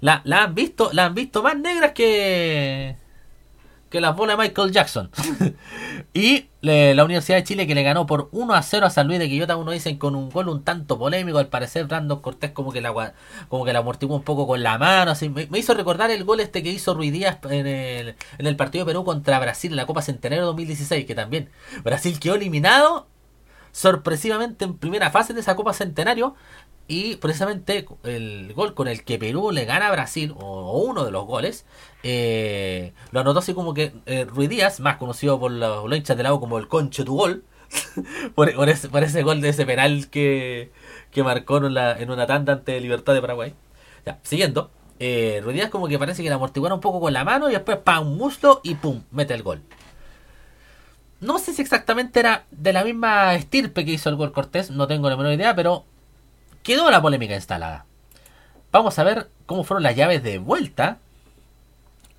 la, 0.00 0.22
la 0.24 0.44
han 0.44 0.54
visto 0.54 0.90
la 0.92 1.06
han 1.06 1.14
visto 1.14 1.42
más 1.42 1.56
negras 1.58 1.92
que 1.92 2.96
que 3.90 4.00
las 4.00 4.16
bolas 4.16 4.36
de 4.36 4.44
Michael 4.44 4.72
Jackson. 4.72 5.10
y 6.14 6.48
la 6.60 7.04
Universidad 7.04 7.38
de 7.38 7.44
Chile 7.44 7.66
que 7.66 7.74
le 7.74 7.82
ganó 7.82 8.06
por 8.06 8.28
1 8.32 8.54
a 8.54 8.62
0 8.62 8.86
a 8.86 8.90
San 8.90 9.06
Luis 9.06 9.18
de 9.18 9.28
Quillota, 9.28 9.56
uno 9.56 9.70
dicen 9.70 9.96
con 9.96 10.14
un 10.14 10.28
gol 10.28 10.48
un 10.48 10.64
tanto 10.64 10.98
polémico, 10.98 11.38
al 11.38 11.48
parecer 11.48 11.86
Brandon 11.86 12.20
Cortés 12.20 12.50
como 12.50 12.72
que 12.72 12.80
la 12.80 13.14
como 13.48 13.64
que 13.64 13.72
la 13.72 13.78
amortiguó 13.78 14.16
un 14.16 14.22
poco 14.22 14.46
con 14.46 14.62
la 14.62 14.78
mano, 14.78 15.12
así 15.12 15.28
me, 15.28 15.46
me 15.46 15.58
hizo 15.58 15.74
recordar 15.74 16.10
el 16.10 16.24
gol 16.24 16.40
este 16.40 16.62
que 16.62 16.70
hizo 16.70 16.94
Ruiz 16.94 17.12
Díaz 17.12 17.38
en 17.44 17.66
el, 17.66 18.16
en 18.38 18.46
el 18.46 18.56
partido 18.56 18.84
de 18.84 18.90
Perú 18.90 19.04
contra 19.04 19.38
Brasil 19.38 19.70
en 19.70 19.76
la 19.76 19.86
Copa 19.86 20.02
Centenario 20.02 20.46
2016, 20.46 21.06
que 21.06 21.14
también 21.14 21.50
Brasil 21.84 22.18
quedó 22.18 22.34
eliminado 22.34 23.06
sorpresivamente 23.72 24.64
en 24.64 24.76
primera 24.76 25.10
fase 25.10 25.34
de 25.34 25.40
esa 25.40 25.54
Copa 25.54 25.72
Centenario. 25.72 26.34
Y 26.90 27.16
precisamente 27.16 27.86
el 28.04 28.52
gol 28.54 28.72
con 28.72 28.88
el 28.88 29.04
que 29.04 29.18
Perú 29.18 29.50
le 29.52 29.66
gana 29.66 29.88
a 29.88 29.92
Brasil, 29.92 30.34
o 30.38 30.80
uno 30.80 31.04
de 31.04 31.10
los 31.10 31.26
goles, 31.26 31.66
eh, 32.02 32.94
lo 33.10 33.20
anotó 33.20 33.40
así 33.40 33.52
como 33.52 33.74
que 33.74 33.92
eh, 34.06 34.24
Ruiz 34.24 34.48
Díaz, 34.48 34.80
más 34.80 34.96
conocido 34.96 35.38
por 35.38 35.50
los, 35.50 35.94
hinchas 35.94 36.16
del 36.16 36.24
lado 36.24 36.40
como 36.40 36.56
el 36.56 36.66
concho 36.66 37.04
tu 37.04 37.14
gol, 37.14 37.44
por, 38.34 38.48
ese, 38.70 39.22
gol 39.22 39.42
de 39.42 39.50
ese 39.50 39.66
penal 39.66 40.08
que, 40.08 40.72
que 41.10 41.22
marcó 41.22 41.58
en, 41.58 41.74
la, 41.74 41.92
en 41.98 42.10
una 42.10 42.26
tanda 42.26 42.54
ante 42.54 42.80
Libertad 42.80 43.12
de 43.12 43.20
Paraguay. 43.20 43.54
Ya, 44.06 44.18
siguiendo, 44.22 44.70
eh, 44.98 45.40
Ruiz 45.44 45.56
Díaz 45.56 45.68
como 45.68 45.88
que 45.88 45.98
parece 45.98 46.22
que 46.22 46.30
la 46.30 46.36
amortiguaron 46.36 46.76
un 46.76 46.80
poco 46.80 47.00
con 47.00 47.12
la 47.12 47.22
mano 47.22 47.50
y 47.50 47.52
después 47.52 47.76
pa 47.78 48.00
un 48.00 48.16
muslo 48.16 48.62
y 48.64 48.76
pum, 48.76 49.02
mete 49.10 49.34
el 49.34 49.42
gol. 49.42 49.60
No 51.20 51.38
sé 51.38 51.52
si 51.52 51.60
exactamente 51.60 52.20
era 52.20 52.46
de 52.50 52.72
la 52.72 52.82
misma 52.82 53.34
estirpe 53.34 53.84
que 53.84 53.92
hizo 53.92 54.08
el 54.08 54.16
gol 54.16 54.32
Cortés, 54.32 54.70
no 54.70 54.86
tengo 54.86 55.10
la 55.10 55.16
menor 55.16 55.34
idea, 55.34 55.54
pero 55.54 55.84
quedó 56.68 56.90
la 56.90 57.00
polémica 57.00 57.34
instalada. 57.34 57.86
Vamos 58.72 58.98
a 58.98 59.02
ver 59.02 59.30
cómo 59.46 59.64
fueron 59.64 59.82
las 59.82 59.96
llaves 59.96 60.22
de 60.22 60.36
vuelta, 60.36 60.98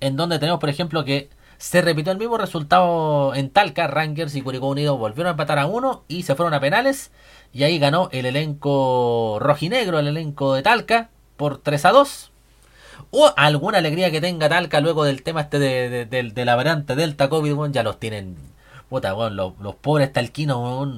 en 0.00 0.16
donde 0.16 0.40
tenemos, 0.40 0.58
por 0.58 0.68
ejemplo, 0.68 1.04
que 1.04 1.30
se 1.58 1.80
repitió 1.82 2.10
el 2.10 2.18
mismo 2.18 2.36
resultado 2.36 3.32
en 3.36 3.50
Talca, 3.50 3.86
Rangers 3.86 4.34
y 4.34 4.42
Curicó 4.42 4.66
Unido 4.66 4.98
volvieron 4.98 5.28
a 5.28 5.30
empatar 5.30 5.60
a 5.60 5.66
uno 5.66 6.02
y 6.08 6.24
se 6.24 6.34
fueron 6.34 6.52
a 6.52 6.58
penales, 6.58 7.12
y 7.52 7.62
ahí 7.62 7.78
ganó 7.78 8.08
el 8.10 8.26
elenco 8.26 9.38
rojinegro, 9.40 10.00
el 10.00 10.08
elenco 10.08 10.54
de 10.54 10.64
Talca, 10.64 11.10
por 11.36 11.58
3 11.58 11.84
a 11.84 11.92
2. 11.92 12.32
O 13.12 13.32
alguna 13.36 13.78
alegría 13.78 14.10
que 14.10 14.20
tenga 14.20 14.48
Talca 14.48 14.80
luego 14.80 15.04
del 15.04 15.22
tema 15.22 15.42
este 15.42 15.60
de, 15.60 16.44
la 16.44 16.56
variante 16.56 16.96
Delta 16.96 17.28
COVID, 17.28 17.70
ya 17.70 17.84
los 17.84 18.00
tienen 18.00 18.36
Puta, 18.88 19.12
los, 19.30 19.54
pobres 19.80 20.12
talquinos, 20.12 20.88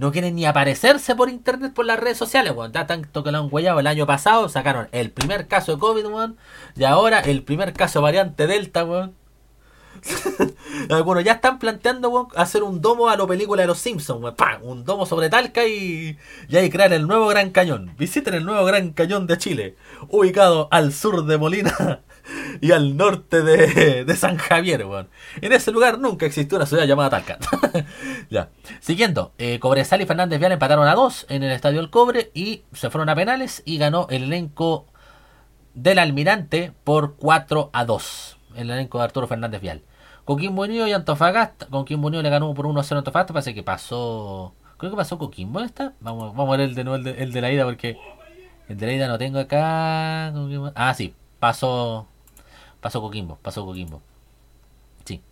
no 0.00 0.12
quieren 0.12 0.34
ni 0.34 0.46
aparecerse 0.46 1.14
por 1.14 1.28
internet 1.28 1.74
por 1.74 1.84
las 1.84 2.00
redes 2.00 2.16
sociales, 2.16 2.54
weón. 2.56 2.72
Ya 2.72 2.86
tanto 2.86 3.22
que 3.22 3.30
lo 3.30 3.36
han 3.36 3.48
huellado 3.50 3.80
el 3.80 3.86
año 3.86 4.06
pasado, 4.06 4.48
sacaron 4.48 4.88
el 4.92 5.10
primer 5.10 5.46
caso 5.46 5.72
de 5.72 5.78
COVID, 5.78 6.06
weón. 6.06 6.38
Y 6.74 6.84
ahora 6.84 7.20
el 7.20 7.42
primer 7.42 7.74
caso 7.74 8.00
variante 8.00 8.46
Delta, 8.46 8.86
weón. 8.86 9.14
Algunos 10.88 11.22
ya 11.22 11.32
están 11.32 11.58
planteando, 11.58 12.08
weón, 12.08 12.28
hacer 12.34 12.62
un 12.62 12.80
domo 12.80 13.10
a 13.10 13.16
la 13.18 13.26
película 13.26 13.60
de 13.60 13.68
los 13.68 13.78
Simpsons, 13.78 14.22
weón. 14.22 14.36
Un 14.62 14.84
domo 14.86 15.04
sobre 15.04 15.28
Talca 15.28 15.66
y, 15.66 16.16
y 16.48 16.56
ahí 16.56 16.70
crear 16.70 16.94
el 16.94 17.06
nuevo 17.06 17.28
Gran 17.28 17.50
Cañón. 17.50 17.94
Visiten 17.98 18.32
el 18.32 18.46
nuevo 18.46 18.64
Gran 18.64 18.92
Cañón 18.92 19.26
de 19.26 19.36
Chile, 19.36 19.76
ubicado 20.08 20.68
al 20.70 20.94
sur 20.94 21.26
de 21.26 21.36
Molina. 21.36 22.00
y 22.60 22.72
al 22.72 22.96
norte 22.96 23.42
de, 23.42 24.16
San 24.16 24.36
Javier, 24.36 24.86
weón. 24.86 25.08
En 25.40 25.52
ese 25.52 25.72
lugar 25.72 25.98
nunca 25.98 26.26
existió 26.26 26.56
una 26.56 26.66
ciudad 26.66 26.84
llamada 26.84 27.10
Talca. 27.10 27.38
ya. 28.30 28.50
Siguiendo, 28.80 29.32
eh, 29.38 29.58
Cobresal 29.58 30.00
y 30.00 30.06
Fernández 30.06 30.38
Vial 30.38 30.52
empataron 30.52 30.86
a 30.88 30.94
dos 30.94 31.26
en 31.28 31.42
el 31.42 31.52
Estadio 31.52 31.80
El 31.80 31.90
Cobre 31.90 32.30
y 32.34 32.62
se 32.72 32.90
fueron 32.90 33.08
a 33.08 33.14
penales 33.14 33.62
y 33.64 33.78
ganó 33.78 34.06
el 34.10 34.24
elenco 34.24 34.86
del 35.74 35.98
Almirante 35.98 36.72
por 36.84 37.16
4 37.16 37.70
a 37.72 37.84
2. 37.84 38.36
El 38.56 38.70
elenco 38.70 38.98
de 38.98 39.04
Arturo 39.04 39.26
Fernández 39.26 39.60
Vial. 39.60 39.82
Coquimbo 40.24 40.62
Unido 40.62 40.86
y 40.86 40.92
Antofagasta. 40.92 41.66
Coquimbo 41.66 42.08
Unido 42.08 42.22
le 42.22 42.30
ganó 42.30 42.52
por 42.54 42.66
1 42.66 42.80
a 42.80 42.84
0 42.84 42.98
a 42.98 43.00
Antofagasta. 43.00 43.32
Parece 43.32 43.54
que 43.54 43.62
pasó. 43.62 44.54
Creo 44.76 44.90
que 44.90 44.96
pasó 44.96 45.18
Coquimbo 45.18 45.60
esta. 45.60 45.94
Vamos, 46.00 46.34
vamos 46.36 46.54
a 46.54 46.56
ver 46.56 46.68
el 46.68 46.74
de 46.74 46.84
nuevo, 46.84 47.08
el 47.08 47.32
de, 47.32 47.40
la 47.40 47.52
ida 47.52 47.64
porque. 47.64 47.98
El 48.68 48.76
de 48.76 48.86
la 48.86 48.92
ida 48.92 49.08
no 49.08 49.18
tengo 49.18 49.38
acá. 49.38 50.32
Ah, 50.74 50.94
sí. 50.94 51.14
Pasó 51.38 52.06
Pasó 52.80 53.00
Coquimbo, 53.00 53.38
pasó 53.42 53.64
Coquimbo. 53.64 54.02
Sí. 55.04 55.22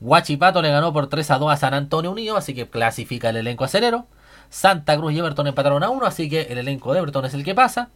Huachipato 0.00 0.62
le 0.62 0.70
ganó 0.70 0.92
por 0.92 1.08
3 1.08 1.30
a 1.30 1.38
2 1.38 1.52
a 1.52 1.56
San 1.56 1.74
Antonio 1.74 2.12
Unido, 2.12 2.36
así 2.36 2.54
que 2.54 2.68
clasifica 2.68 3.30
el 3.30 3.36
elenco 3.36 3.64
acelero. 3.64 4.06
Santa 4.48 4.96
Cruz 4.96 5.12
y 5.12 5.18
Everton 5.18 5.48
empataron 5.48 5.82
a 5.82 5.90
1, 5.90 6.06
así 6.06 6.28
que 6.28 6.42
el 6.42 6.58
elenco 6.58 6.92
de 6.92 7.00
Everton 7.00 7.24
es 7.24 7.34
el 7.34 7.44
que 7.44 7.54
pasa. 7.54 7.90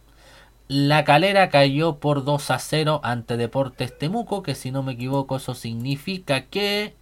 La 0.67 1.03
Calera 1.03 1.49
cayó 1.49 1.99
por 1.99 2.23
2 2.23 2.51
a 2.51 2.59
0 2.59 3.01
ante 3.03 3.37
Deportes 3.37 3.97
Temuco, 3.97 4.41
que 4.43 4.55
si 4.55 4.71
no 4.71 4.83
me 4.83 4.93
equivoco 4.93 5.37
eso 5.37 5.53
significa 5.55 6.45
que... 6.45 6.95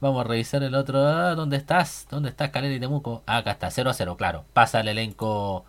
Vamos 0.00 0.24
a 0.24 0.28
revisar 0.28 0.62
el 0.62 0.74
otro... 0.74 1.06
Ah, 1.06 1.34
¿Dónde 1.34 1.56
estás? 1.56 2.06
¿Dónde 2.10 2.28
estás 2.28 2.50
Calera 2.50 2.74
y 2.74 2.80
Temuco? 2.80 3.22
Acá 3.26 3.52
está, 3.52 3.70
0 3.70 3.90
a 3.90 3.94
0, 3.94 4.16
claro. 4.16 4.44
Pasa 4.52 4.80
el 4.80 4.88
elenco 4.88 5.64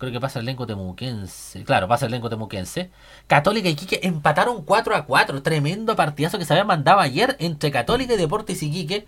Creo 0.00 0.12
que 0.12 0.18
pasa 0.18 0.38
el 0.38 0.46
elenco 0.46 0.66
temuquense. 0.66 1.62
Claro, 1.64 1.86
pasa 1.86 2.06
el 2.06 2.12
elenco 2.12 2.30
temuquense. 2.30 2.90
Católica 3.26 3.68
y 3.68 3.74
Quique 3.74 4.00
empataron 4.02 4.64
4 4.64 4.96
a 4.96 5.04
4. 5.04 5.42
Tremendo 5.42 5.94
partidazo 5.94 6.38
que 6.38 6.46
se 6.46 6.54
había 6.54 6.64
mandado 6.64 7.00
ayer 7.00 7.36
entre 7.38 7.70
Católica 7.70 8.14
y 8.14 8.16
Deportes 8.16 8.62
y 8.62 8.70
Quique. 8.70 9.06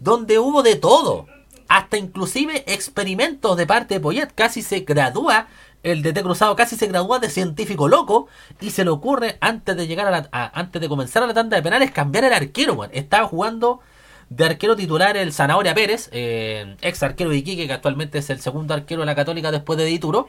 Donde 0.00 0.40
hubo 0.40 0.64
de 0.64 0.74
todo. 0.74 1.26
Hasta 1.68 1.98
inclusive 1.98 2.64
experimentos 2.66 3.56
de 3.56 3.64
parte 3.64 3.94
de 3.94 4.00
Poyet. 4.00 4.34
Casi 4.34 4.62
se 4.62 4.80
gradúa. 4.80 5.46
El 5.84 6.02
DT 6.02 6.22
Cruzado 6.22 6.56
casi 6.56 6.74
se 6.74 6.88
gradúa 6.88 7.20
de 7.20 7.30
científico 7.30 7.86
loco. 7.86 8.26
Y 8.60 8.70
se 8.70 8.82
le 8.82 8.90
ocurre 8.90 9.38
antes 9.40 9.76
de 9.76 9.86
llegar 9.86 10.08
a 10.08 10.10
la, 10.10 10.50
antes 10.52 10.82
de 10.82 10.88
comenzar 10.88 11.22
a 11.22 11.28
la 11.28 11.34
tanda 11.34 11.56
de 11.56 11.62
penales 11.62 11.92
cambiar 11.92 12.24
el 12.24 12.32
arquero. 12.32 12.82
Estaba 12.90 13.28
jugando 13.28 13.82
de 14.30 14.44
arquero 14.44 14.76
titular 14.76 15.16
el 15.16 15.32
Zanahoria 15.32 15.74
Pérez, 15.74 16.08
eh, 16.12 16.76
ex 16.82 17.02
arquero 17.02 17.30
de 17.30 17.36
Iquique, 17.36 17.66
que 17.66 17.72
actualmente 17.72 18.18
es 18.18 18.30
el 18.30 18.40
segundo 18.40 18.74
arquero 18.74 19.00
de 19.00 19.06
la 19.06 19.14
Católica 19.14 19.50
después 19.50 19.78
de 19.78 19.84
Dituro. 19.84 20.28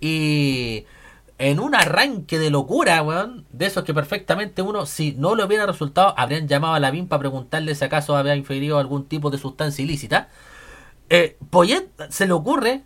Y 0.00 0.86
en 1.38 1.60
un 1.60 1.74
arranque 1.74 2.38
de 2.38 2.50
locura, 2.50 3.02
weón, 3.02 3.46
de 3.50 3.66
esos 3.66 3.84
que 3.84 3.94
perfectamente 3.94 4.62
uno, 4.62 4.86
si 4.86 5.12
no 5.12 5.34
le 5.34 5.44
hubiera 5.44 5.66
resultado, 5.66 6.14
habrían 6.16 6.48
llamado 6.48 6.74
a 6.74 6.80
la 6.80 6.90
BIM 6.90 7.08
para 7.08 7.20
preguntarle 7.20 7.74
si 7.74 7.84
acaso 7.84 8.16
había 8.16 8.36
inferido 8.36 8.78
algún 8.78 9.06
tipo 9.06 9.30
de 9.30 9.38
sustancia 9.38 9.82
ilícita. 9.82 10.28
Eh, 11.08 11.36
Poyet 11.50 11.88
se 12.10 12.26
le 12.26 12.32
ocurre 12.32 12.82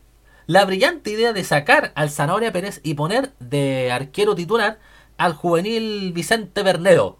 la 0.46 0.64
brillante 0.64 1.10
idea 1.10 1.32
de 1.32 1.44
sacar 1.44 1.92
al 1.94 2.10
Zanahoria 2.10 2.52
Pérez 2.52 2.80
y 2.82 2.94
poner 2.94 3.32
de 3.40 3.90
arquero 3.92 4.34
titular 4.34 4.78
al 5.16 5.34
juvenil 5.34 6.12
Vicente 6.12 6.62
Bernedo 6.62 7.18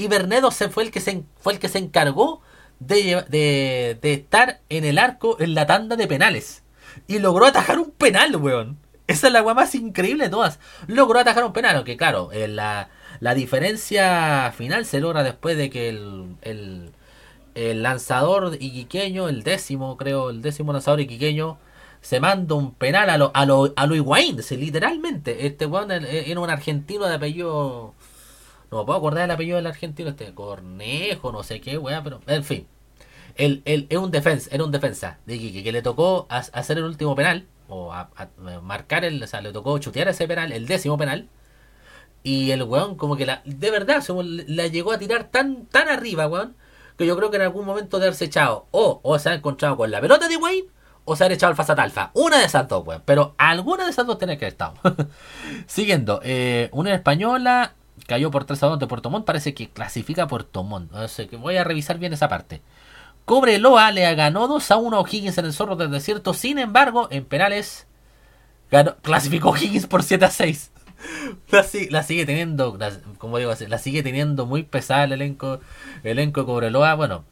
y 0.00 0.08
Bernedo 0.08 0.50
se 0.50 0.70
fue 0.70 0.84
el 0.84 0.90
que 0.90 1.00
se, 1.00 1.24
fue 1.40 1.52
el 1.52 1.58
que 1.58 1.68
se 1.68 1.78
encargó 1.78 2.40
de, 2.78 3.22
de, 3.28 4.12
estar 4.14 4.62
en 4.70 4.84
el 4.84 4.98
arco 4.98 5.36
en 5.40 5.54
la 5.54 5.66
tanda 5.66 5.94
de 5.94 6.06
penales. 6.06 6.62
Y 7.06 7.18
logró 7.18 7.44
atajar 7.44 7.78
un 7.78 7.90
penal, 7.90 8.34
weón. 8.36 8.78
Esa 9.06 9.26
es 9.26 9.32
la 9.34 9.42
weá 9.42 9.52
más 9.52 9.74
increíble 9.74 10.24
de 10.24 10.30
todas. 10.30 10.58
Logró 10.86 11.18
atajar 11.18 11.44
un 11.44 11.52
penal, 11.52 11.76
aunque 11.76 11.98
claro, 11.98 12.32
eh, 12.32 12.48
la, 12.48 12.88
la 13.20 13.34
diferencia 13.34 14.52
final 14.56 14.86
se 14.86 15.00
logra 15.00 15.22
después 15.22 15.58
de 15.58 15.68
que 15.68 15.90
el, 15.90 16.92
el, 17.54 17.82
lanzador 17.82 18.56
iquiqueño, 18.58 19.28
el 19.28 19.42
décimo, 19.42 19.98
creo, 19.98 20.30
el 20.30 20.40
décimo 20.40 20.72
lanzador 20.72 21.00
iquiqueño, 21.00 21.58
se 22.00 22.20
manda 22.20 22.54
un 22.54 22.72
penal 22.72 23.10
a 23.10 23.18
lo, 23.18 23.32
a 23.34 23.44
lo, 23.44 23.74
a 23.76 23.86
lo 23.86 23.94
literalmente. 24.56 25.46
Este 25.46 25.66
weón 25.66 25.90
era 25.90 26.40
un 26.40 26.48
argentino 26.48 27.04
de 27.04 27.16
apellido 27.16 27.94
no 28.70 28.78
me 28.78 28.84
puedo 28.84 28.98
acordar 28.98 29.24
el 29.24 29.30
apellido 29.30 29.56
del 29.56 29.66
argentino, 29.66 30.10
este 30.10 30.32
Cornejo, 30.34 31.32
no 31.32 31.42
sé 31.42 31.60
qué, 31.60 31.78
weá, 31.78 32.02
pero 32.02 32.20
en 32.26 32.44
fin. 32.44 32.66
Él, 33.36 33.62
él, 33.64 33.86
es 33.88 33.98
un 33.98 34.10
defensa, 34.10 34.50
era 34.52 34.64
un 34.64 34.70
defensa 34.70 35.18
de 35.26 35.36
Iquique 35.36 35.62
que 35.62 35.72
le 35.72 35.82
tocó 35.82 36.26
hacer 36.28 36.78
el 36.78 36.84
último 36.84 37.14
penal, 37.14 37.46
o 37.68 37.92
a, 37.92 38.10
marcar 38.62 39.04
el, 39.04 39.22
o 39.22 39.26
sea, 39.26 39.40
le 39.40 39.52
tocó 39.52 39.78
chutear 39.78 40.08
ese 40.08 40.26
penal, 40.28 40.52
el 40.52 40.66
décimo 40.66 40.98
penal. 40.98 41.28
Y 42.22 42.50
el 42.50 42.62
weón, 42.64 42.96
como 42.96 43.16
que 43.16 43.24
la, 43.24 43.40
de 43.46 43.70
verdad, 43.70 44.04
la 44.46 44.66
llegó 44.66 44.92
a 44.92 44.98
tirar 44.98 45.24
tan, 45.30 45.66
tan 45.66 45.88
arriba, 45.88 46.28
weón, 46.28 46.54
que 46.98 47.06
yo 47.06 47.16
creo 47.16 47.30
que 47.30 47.36
en 47.36 47.42
algún 47.42 47.64
momento 47.64 47.98
de 47.98 48.06
haberse 48.06 48.26
echado, 48.26 48.66
o, 48.72 49.00
o 49.02 49.18
se 49.18 49.30
ha 49.30 49.34
encontrado 49.34 49.76
con 49.76 49.90
la 49.90 50.00
pelota 50.00 50.28
de 50.28 50.36
Wayne, 50.36 50.68
o 51.06 51.16
se 51.16 51.24
ha 51.24 51.32
echado 51.32 51.54
al 51.56 51.80
Alfa. 51.80 52.10
Una 52.14 52.38
de 52.38 52.44
esas 52.44 52.68
dos, 52.68 52.86
weón. 52.86 53.02
Pero 53.06 53.34
alguna 53.38 53.84
de 53.84 53.90
esas 53.90 54.06
dos 54.06 54.18
tiene 54.18 54.36
que 54.36 54.44
haber 54.44 54.52
estado. 54.52 54.74
Siguiendo, 55.66 56.20
eh, 56.22 56.68
una 56.72 56.94
española, 56.94 57.74
Cayó 58.10 58.32
por 58.32 58.44
3 58.44 58.60
a 58.64 58.66
2 58.66 58.80
de 58.80 58.88
Puerto. 58.88 59.24
Parece 59.24 59.54
que 59.54 59.70
clasifica 59.70 60.26
Puerto 60.26 60.64
Montt. 60.64 60.90
que 61.30 61.36
voy 61.36 61.56
a 61.56 61.62
revisar 61.62 61.96
bien 61.98 62.12
esa 62.12 62.28
parte. 62.28 62.60
Cobreloa 63.24 63.92
le 63.92 64.12
ganó 64.16 64.48
2 64.48 64.68
a 64.68 64.76
1 64.78 64.96
a 64.96 65.00
O'Higgins 65.00 65.38
en 65.38 65.44
el 65.44 65.52
Zorro 65.52 65.76
del 65.76 65.92
Desierto. 65.92 66.34
Sin 66.34 66.58
embargo, 66.58 67.06
en 67.12 67.24
penales 67.24 67.86
ganó, 68.68 68.96
clasificó 68.96 69.50
O'Higgins 69.50 69.86
por 69.86 70.02
7 70.02 70.24
a 70.24 70.30
6. 70.32 70.72
La, 71.90 72.02
sigue 72.02 72.26
teniendo, 72.26 72.76
como 73.18 73.38
digo, 73.38 73.52
la 73.68 73.78
sigue 73.78 74.02
teniendo 74.02 74.44
muy 74.44 74.64
pesada 74.64 75.04
el 75.04 75.12
elenco, 75.12 75.60
el 76.02 76.10
elenco 76.10 76.40
de 76.40 76.46
Cobreloa. 76.46 76.94
Bueno, 76.96 77.24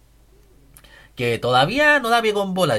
que 1.16 1.40
todavía 1.40 1.98
no 1.98 2.08
da 2.08 2.22
pie 2.22 2.34
con 2.34 2.54
bola. 2.54 2.76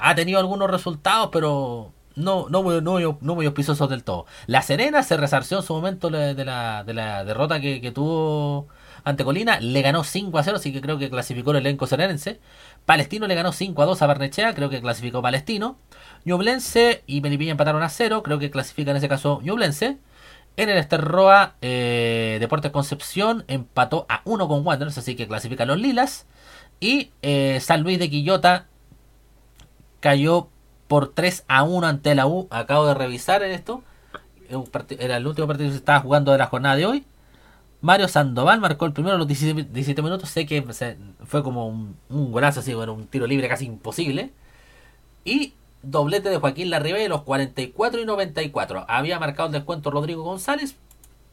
Ha 0.00 0.14
tenido 0.14 0.38
algunos 0.38 0.70
resultados, 0.70 1.28
pero 1.30 1.92
no, 2.16 2.48
no, 2.48 2.80
no, 2.80 3.18
no 3.20 3.34
muy 3.34 3.46
auspiciosos 3.46 3.88
del 3.88 4.04
todo. 4.04 4.26
La 4.46 4.62
Serena 4.62 5.02
se 5.02 5.16
resarció 5.16 5.58
en 5.58 5.62
su 5.62 5.74
momento 5.74 6.10
de 6.10 6.44
la, 6.44 6.84
de 6.84 6.94
la 6.94 7.24
derrota 7.24 7.60
que, 7.60 7.92
tuvo 7.94 8.68
ante 9.04 9.24
Colina. 9.24 9.60
Le 9.60 9.82
ganó 9.82 10.04
5 10.04 10.38
a 10.38 10.42
0, 10.42 10.56
así 10.56 10.72
que 10.72 10.80
creo 10.80 10.98
que 10.98 11.10
clasificó 11.10 11.50
el 11.52 11.58
elenco 11.58 11.86
serenense. 11.86 12.40
Palestino 12.86 13.26
le 13.26 13.34
ganó 13.34 13.52
5 13.52 13.82
a 13.82 13.86
2 13.86 14.02
a 14.02 14.06
Barnechea, 14.06 14.54
creo 14.54 14.70
que 14.70 14.80
clasificó 14.80 15.22
Palestino. 15.22 15.78
Ñublense 16.24 17.02
y 17.06 17.20
Melipilla 17.20 17.52
empataron 17.52 17.82
a 17.82 17.88
0, 17.88 18.22
creo 18.22 18.38
que 18.38 18.50
clasifica 18.50 18.90
en 18.90 18.96
ese 18.98 19.08
caso 19.08 19.40
Ñublense. 19.42 19.98
En 20.56 20.68
el 20.68 20.76
Esterroa, 20.76 21.54
eh, 21.62 22.36
Deportes 22.38 22.72
Concepción 22.72 23.44
empató 23.48 24.04
a 24.10 24.20
1 24.24 24.48
con 24.48 24.66
Wanderers, 24.66 24.98
así 24.98 25.16
que 25.16 25.26
clasifican 25.26 25.68
los 25.68 25.78
Lilas. 25.78 26.26
Y 26.78 27.12
eh, 27.22 27.58
San 27.60 27.82
Luis 27.82 27.98
de 27.98 28.10
Quillota 28.10 28.66
cayó 30.00 30.48
por 30.92 31.08
3 31.08 31.46
a 31.48 31.62
1 31.62 31.86
ante 31.86 32.14
la 32.14 32.26
U. 32.26 32.48
Acabo 32.50 32.84
de 32.86 32.92
revisar 32.92 33.42
esto. 33.42 33.82
Era 34.98 35.16
el 35.16 35.26
último 35.26 35.46
partido 35.46 35.68
que 35.68 35.72
se 35.72 35.78
estaba 35.78 36.00
jugando 36.00 36.32
de 36.32 36.36
la 36.36 36.48
jornada 36.48 36.76
de 36.76 36.84
hoy. 36.84 37.06
Mario 37.80 38.08
Sandoval 38.08 38.60
marcó 38.60 38.84
el 38.84 38.92
primero 38.92 39.14
a 39.14 39.18
los 39.18 39.26
17, 39.26 40.02
minutos. 40.02 40.28
Sé 40.28 40.44
que 40.44 40.62
fue 41.24 41.42
como 41.42 41.66
un, 41.66 41.96
golazo, 42.10 42.60
así, 42.60 42.74
bueno, 42.74 42.92
un 42.92 43.06
tiro 43.06 43.26
libre 43.26 43.48
casi 43.48 43.64
imposible. 43.64 44.32
Y 45.24 45.54
doblete 45.82 46.28
de 46.28 46.36
Joaquín 46.36 46.68
Larribey 46.68 47.04
de 47.04 47.08
los 47.08 47.22
44 47.22 48.02
y 48.02 48.04
94. 48.04 48.84
Había 48.86 49.18
marcado 49.18 49.46
el 49.46 49.54
descuento 49.54 49.90
Rodrigo 49.90 50.22
González, 50.22 50.76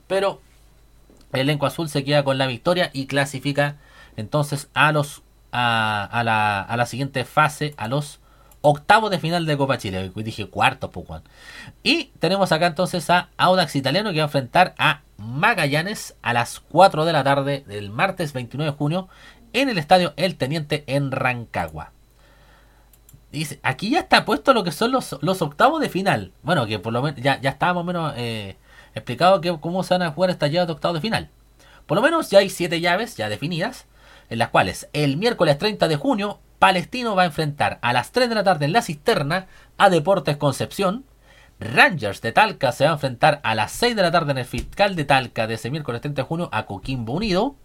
pero 0.07 0.39
el 1.33 1.41
elenco 1.41 1.65
azul 1.65 1.89
se 1.89 2.05
queda 2.05 2.23
con 2.23 2.37
la 2.37 2.47
victoria 2.47 2.91
y 2.93 3.07
clasifica 3.07 3.75
entonces 4.15 4.69
a 4.73 4.93
los 4.93 5.21
a, 5.51 6.21
la, 6.23 6.61
a 6.61 6.77
la 6.77 6.85
siguiente 6.85 7.25
fase, 7.25 7.73
a 7.75 7.89
los 7.89 8.21
octavos 8.61 9.11
de 9.11 9.19
final 9.19 9.45
de 9.45 9.57
Copa 9.57 9.77
Chile. 9.77 10.11
Dije 10.15 10.47
cuarto, 10.47 10.91
pues, 10.91 11.21
Y 11.83 12.05
tenemos 12.19 12.51
acá 12.51 12.67
entonces 12.67 13.09
a 13.09 13.29
Audax 13.37 13.75
Italiano 13.75 14.11
que 14.11 14.17
va 14.17 14.23
a 14.23 14.27
enfrentar 14.27 14.75
a 14.77 15.01
Magallanes 15.17 16.15
a 16.21 16.33
las 16.33 16.59
4 16.59 17.05
de 17.05 17.13
la 17.13 17.23
tarde 17.23 17.63
del 17.67 17.89
martes 17.89 18.33
29 18.33 18.71
de 18.71 18.77
junio 18.77 19.09
en 19.53 19.69
el 19.69 19.77
estadio 19.77 20.13
El 20.17 20.35
Teniente 20.35 20.83
en 20.87 21.11
Rancagua. 21.11 21.91
Dice, 23.31 23.59
aquí 23.61 23.91
ya 23.91 23.99
está 23.99 24.25
puesto 24.25 24.53
lo 24.53 24.63
que 24.63 24.71
son 24.71 24.91
los, 24.91 25.17
los 25.21 25.41
octavos 25.41 25.81
de 25.81 25.89
final. 25.89 26.31
Bueno, 26.41 26.65
que 26.65 26.79
por 26.79 26.93
lo 26.93 27.01
menos 27.01 27.21
ya, 27.21 27.39
ya 27.39 27.51
está 27.51 27.73
más 27.73 27.81
o 27.81 27.83
menos 27.83 28.13
eh, 28.17 28.57
explicado 28.95 29.39
que, 29.39 29.55
cómo 29.59 29.83
se 29.83 29.93
van 29.93 30.01
a 30.01 30.11
jugar 30.11 30.31
estas 30.31 30.51
llaves 30.51 30.67
de 30.67 30.73
octavos 30.73 30.95
de 30.95 31.01
final. 31.01 31.29
Por 31.85 31.95
lo 31.95 32.01
menos 32.01 32.29
ya 32.29 32.39
hay 32.39 32.49
siete 32.49 32.81
llaves 32.81 33.17
ya 33.17 33.29
definidas, 33.29 33.85
en 34.29 34.39
las 34.39 34.49
cuales 34.49 34.89
el 34.93 35.17
miércoles 35.17 35.57
30 35.57 35.87
de 35.87 35.95
junio 35.95 36.39
Palestino 36.59 37.15
va 37.15 37.23
a 37.23 37.27
enfrentar 37.27 37.79
a 37.81 37.93
las 37.93 38.11
3 38.11 38.29
de 38.29 38.35
la 38.35 38.43
tarde 38.43 38.65
en 38.65 38.73
la 38.73 38.81
cisterna 38.81 39.47
a 39.77 39.89
Deportes 39.89 40.37
Concepción. 40.37 41.05
Rangers 41.59 42.21
de 42.21 42.31
Talca 42.31 42.71
se 42.71 42.83
va 42.85 42.91
a 42.91 42.93
enfrentar 42.93 43.39
a 43.43 43.55
las 43.55 43.71
6 43.71 43.95
de 43.95 44.01
la 44.01 44.11
tarde 44.11 44.31
en 44.31 44.37
el 44.37 44.45
fiscal 44.45 44.95
de 44.95 45.05
Talca 45.05 45.47
de 45.47 45.55
ese 45.55 45.71
miércoles 45.71 46.01
30 46.01 46.21
de 46.21 46.27
junio 46.27 46.49
a 46.51 46.65
Coquimbo 46.65 47.13
Unido. 47.13 47.55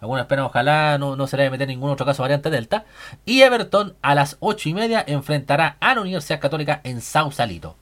Algunos 0.00 0.22
esperan, 0.22 0.44
ojalá 0.44 0.98
no, 0.98 1.16
no 1.16 1.26
se 1.26 1.36
le 1.36 1.50
meter 1.50 1.68
ningún 1.68 1.90
otro 1.90 2.06
caso 2.06 2.22
variante 2.22 2.50
Delta. 2.50 2.84
Y 3.24 3.42
Everton 3.42 3.96
a 4.02 4.14
las 4.14 4.36
8 4.40 4.68
y 4.68 4.74
media 4.74 5.04
enfrentará 5.06 5.76
a 5.80 5.94
la 5.94 6.00
Universidad 6.00 6.40
Católica 6.40 6.80
en 6.84 7.00
Sausalito. 7.00 7.76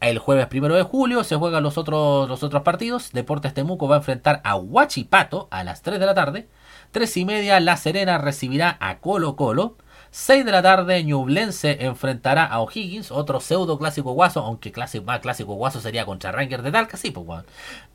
El 0.00 0.18
jueves 0.18 0.48
1 0.52 0.74
de 0.74 0.82
julio 0.82 1.24
se 1.24 1.36
juegan 1.36 1.62
los 1.62 1.78
otros, 1.78 2.28
los 2.28 2.42
otros 2.42 2.62
partidos. 2.62 3.12
Deportes 3.12 3.54
Temuco 3.54 3.88
va 3.88 3.96
a 3.96 3.98
enfrentar 3.98 4.40
a 4.44 4.56
Huachipato 4.56 5.48
a 5.50 5.64
las 5.64 5.82
3 5.82 5.98
de 5.98 6.06
la 6.06 6.14
tarde. 6.14 6.48
3 6.94 7.16
y 7.16 7.24
media 7.24 7.58
La 7.58 7.76
Serena 7.76 8.18
recibirá 8.18 8.76
a 8.78 8.98
Colo 8.98 9.34
Colo. 9.34 9.76
6 10.12 10.44
de 10.44 10.52
la 10.52 10.62
tarde, 10.62 11.02
Ñublense 11.02 11.84
enfrentará 11.86 12.44
a 12.44 12.60
O'Higgins, 12.60 13.10
otro 13.10 13.40
pseudo 13.40 13.80
clásico 13.80 14.12
guaso, 14.12 14.42
aunque 14.42 14.70
clásico, 14.70 15.04
más 15.04 15.18
clásico 15.18 15.54
guaso 15.54 15.80
sería 15.80 16.06
contra 16.06 16.30
Ranger 16.30 16.62
de 16.62 16.70
Talca, 16.70 16.96
sí, 16.96 17.10
pues 17.10 17.26
bueno. 17.26 17.44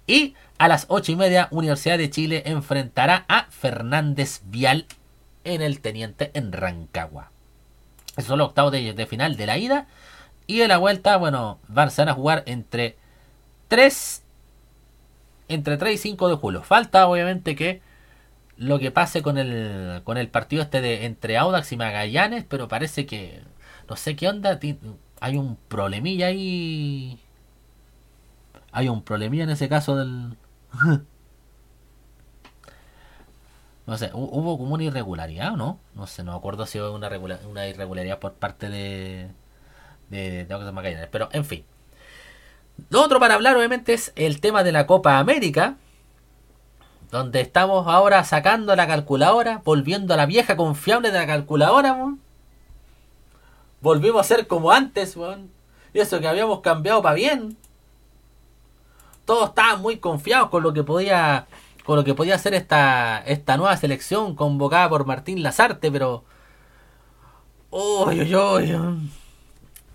Y 0.06 0.36
a 0.58 0.68
las 0.68 0.86
8 0.90 1.14
y 1.14 1.16
media, 1.16 1.48
Universidad 1.52 1.98
de 1.98 2.10
Chile 2.10 2.44
enfrentará 2.46 3.24
a 3.30 3.46
Fernández 3.50 4.42
Vial 4.44 4.86
en 5.46 5.62
el 5.62 5.80
Teniente 5.80 6.32
en 6.34 6.52
Rancagua. 6.52 7.32
Esos 8.18 8.28
son 8.28 8.40
los 8.40 8.50
octavos 8.50 8.74
de, 8.74 9.08
final 9.10 9.38
de 9.38 9.46
la 9.46 9.58
ida. 9.58 9.88
Y 10.46 10.58
de 10.58 10.68
la 10.68 10.78
vuelta, 10.78 11.16
bueno, 11.16 11.60
van 11.70 11.90
a 11.90 12.14
jugar 12.14 12.44
entre 12.48 12.98
3, 13.70 14.24
entre 15.48 15.78
3 15.78 15.96
y 15.96 15.98
5 15.98 16.28
de 16.28 16.36
julio. 16.36 16.64
Falta 16.64 17.08
obviamente 17.08 17.56
que 17.56 17.88
lo 18.60 18.78
que 18.78 18.92
pase 18.92 19.22
con 19.22 19.38
el, 19.38 20.02
con 20.04 20.18
el 20.18 20.28
partido 20.28 20.62
este 20.62 20.82
de 20.82 21.06
entre 21.06 21.38
Audax 21.38 21.72
y 21.72 21.78
Magallanes, 21.78 22.44
pero 22.48 22.68
parece 22.68 23.06
que 23.06 23.42
no 23.90 23.96
sé 23.96 24.18
qué 24.18 24.28
onda, 24.28 24.60
hay 25.22 25.38
un 25.38 25.56
problemilla 25.56 26.28
ahí. 26.28 27.20
Hay 28.72 28.90
un 28.90 29.02
problemilla 29.02 29.46
en 29.46 29.50
ese 29.50 29.70
caso 29.70 29.96
del... 29.96 30.38
no 33.88 33.98
sé, 33.98 34.12
hubo 34.14 34.58
como 34.58 34.76
una 34.76 34.84
irregularidad 34.84 35.54
no? 35.54 35.80
No 35.96 36.06
sé, 36.06 36.24
no 36.24 36.34
acuerdo 36.34 36.68
si 36.68 36.80
hubo 36.80 36.94
una, 36.94 37.10
una 37.50 37.66
irregularidad 37.68 38.20
por 38.20 38.34
parte 38.34 38.70
de, 38.70 39.32
de, 40.10 40.46
de 40.46 40.72
Magallanes, 40.72 41.08
pero 41.10 41.30
en 41.32 41.46
fin. 41.46 41.64
Lo 42.90 43.02
otro 43.02 43.20
para 43.20 43.36
hablar 43.36 43.56
obviamente 43.56 43.94
es 43.94 44.12
el 44.16 44.42
tema 44.42 44.64
de 44.64 44.74
la 44.74 44.86
Copa 44.86 45.18
América 45.18 45.78
donde 47.12 47.42
estamos 47.42 47.88
ahora 47.88 48.24
sacando 48.24 48.76
la 48.76 48.88
calculadora, 48.88 49.62
volviendo 49.64 50.14
a 50.14 50.18
la 50.18 50.26
vieja 50.26 50.56
confiable 50.56 51.12
de 51.12 51.20
la 51.20 51.28
calculadora, 51.28 52.16
Volvimos 53.82 54.20
a 54.20 54.24
ser 54.24 54.48
como 54.48 54.72
antes, 54.72 55.18
Y 55.94 56.00
eso 56.00 56.20
que 56.20 56.28
habíamos 56.28 56.60
cambiado 56.60 57.02
para 57.02 57.16
bien. 57.16 57.58
Todos 59.26 59.50
estaban 59.50 59.82
muy 59.82 59.98
confiados 59.98 60.50
con 60.50 60.64
lo 60.64 60.74
que 60.74 60.84
podía 60.84 61.48
con 61.86 61.96
lo 61.96 62.04
que 62.04 62.14
podía 62.14 62.36
hacer 62.36 62.54
esta 62.54 63.24
esta 63.26 63.58
nueva 63.58 63.76
selección 63.78 64.36
convocada 64.36 64.90
por 64.90 65.06
Martín 65.06 65.42
Lazarte, 65.42 65.92
pero 65.92 66.24
uy, 67.72 68.36
uy, 68.36 68.76
uy. 68.76 69.12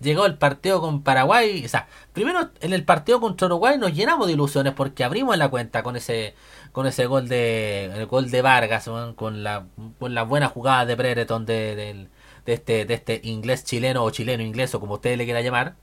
Llegó 0.01 0.25
el 0.25 0.37
partido 0.37 0.81
con 0.81 1.03
Paraguay, 1.03 1.63
o 1.65 1.69
sea, 1.69 1.87
primero 2.13 2.51
en 2.59 2.73
el 2.73 2.83
partido 2.83 3.21
contra 3.21 3.47
Uruguay 3.47 3.77
nos 3.77 3.93
llenamos 3.93 4.27
de 4.27 4.33
ilusiones 4.33 4.73
porque 4.73 5.03
abrimos 5.03 5.37
la 5.37 5.49
cuenta 5.49 5.83
con 5.83 5.95
ese 5.95 6.35
con 6.73 6.85
ese 6.85 7.05
gol 7.05 7.29
de 7.29 7.85
el 7.95 8.05
gol 8.05 8.29
de 8.29 8.41
Vargas, 8.41 8.89
con 9.15 9.43
la 9.43 9.67
con 9.99 10.13
la 10.13 10.23
buena 10.23 10.49
jugada 10.49 10.85
de 10.85 10.95
Brereton 10.95 11.45
de, 11.45 11.75
de, 11.75 12.53
este 12.53 12.85
de 12.85 12.93
este 12.93 13.21
inglés 13.23 13.63
chileno 13.63 14.03
o 14.03 14.09
chileno 14.11 14.43
inglés 14.43 14.75
o 14.75 14.79
como 14.81 14.95
ustedes 14.95 15.17
le 15.17 15.25
quieran 15.25 15.43
llamar. 15.43 15.75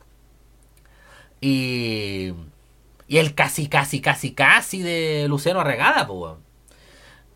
Y 1.41 2.33
y 3.09 3.19
el 3.19 3.35
casi 3.35 3.69
casi 3.69 4.01
casi 4.01 4.33
casi 4.35 4.83
de 4.83 5.27
Luciano 5.29 5.61
Arregada. 5.61 6.09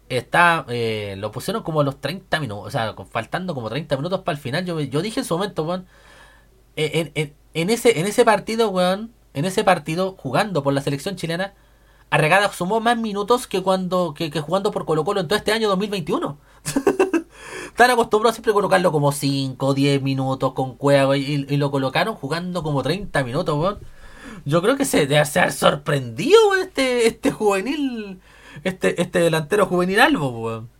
Está, 0.09 0.65
eh, 0.69 1.17
lo 1.19 1.33
pusieron 1.33 1.63
como 1.65 1.81
a 1.81 1.85
los 1.85 2.01
30 2.01 2.39
minutos, 2.39 2.67
o 2.69 2.71
sea, 2.71 2.95
faltando 3.11 3.55
como 3.55 3.69
30 3.69 3.97
minutos 3.97 4.21
para 4.21 4.37
el 4.37 4.43
final. 4.43 4.65
Yo, 4.65 4.81
yo 4.81 5.03
dije 5.03 5.21
en 5.21 5.27
su 5.27 5.37
momento, 5.37 5.65
weón, 5.65 5.87
en, 6.77 7.35
en, 7.55 7.71
ese, 7.71 8.01
en 8.01 8.07
ese 8.07 8.25
partido, 8.25 8.71
weón, 8.71 9.13
en 9.35 9.45
ese 9.45 9.65
partido, 9.65 10.15
jugando 10.19 10.63
por 10.63 10.73
la 10.73 10.83
selección 10.83 11.17
chilena, 11.17 11.55
Arregada 12.09 12.53
sumó 12.53 12.81
más 12.81 12.97
minutos 12.97 13.47
que 13.49 13.63
cuando 13.63 14.15
que, 14.15 14.31
jugando 14.41 14.71
por 14.71 14.85
Colo 14.85 15.05
Colo 15.05 15.21
en 15.21 15.29
todo 15.29 15.37
este 15.37 15.53
año 15.53 15.69
2021. 15.69 16.39
Están 17.67 17.91
acostumbrados 17.91 18.37
siempre 18.37 18.53
a 18.53 18.55
colocarlo 18.55 18.93
como 18.93 19.11
5, 19.13 19.75
10 19.75 20.03
minutos 20.03 20.53
con 20.53 20.77
cueva 20.77 21.17
y, 21.17 21.45
lo 21.57 21.71
colocaron 21.71 22.15
jugando 22.15 22.63
como 22.63 22.83
30 22.83 23.25
minutos, 23.25 23.59
weón. 23.59 23.79
Yo 24.45 24.63
creo 24.63 24.77
que 24.77 24.85
se 24.85 25.07
debe 25.07 25.25
ser 25.25 25.53
sorprendido 25.53 26.39
este, 26.63 27.09
este 27.09 27.33
juvenil, 27.33 28.21
este, 28.63 29.01
este 29.03 29.19
delantero 29.19 29.67
juvenil 29.67 30.01
Albo, 30.01 30.29
weón. 30.29 30.76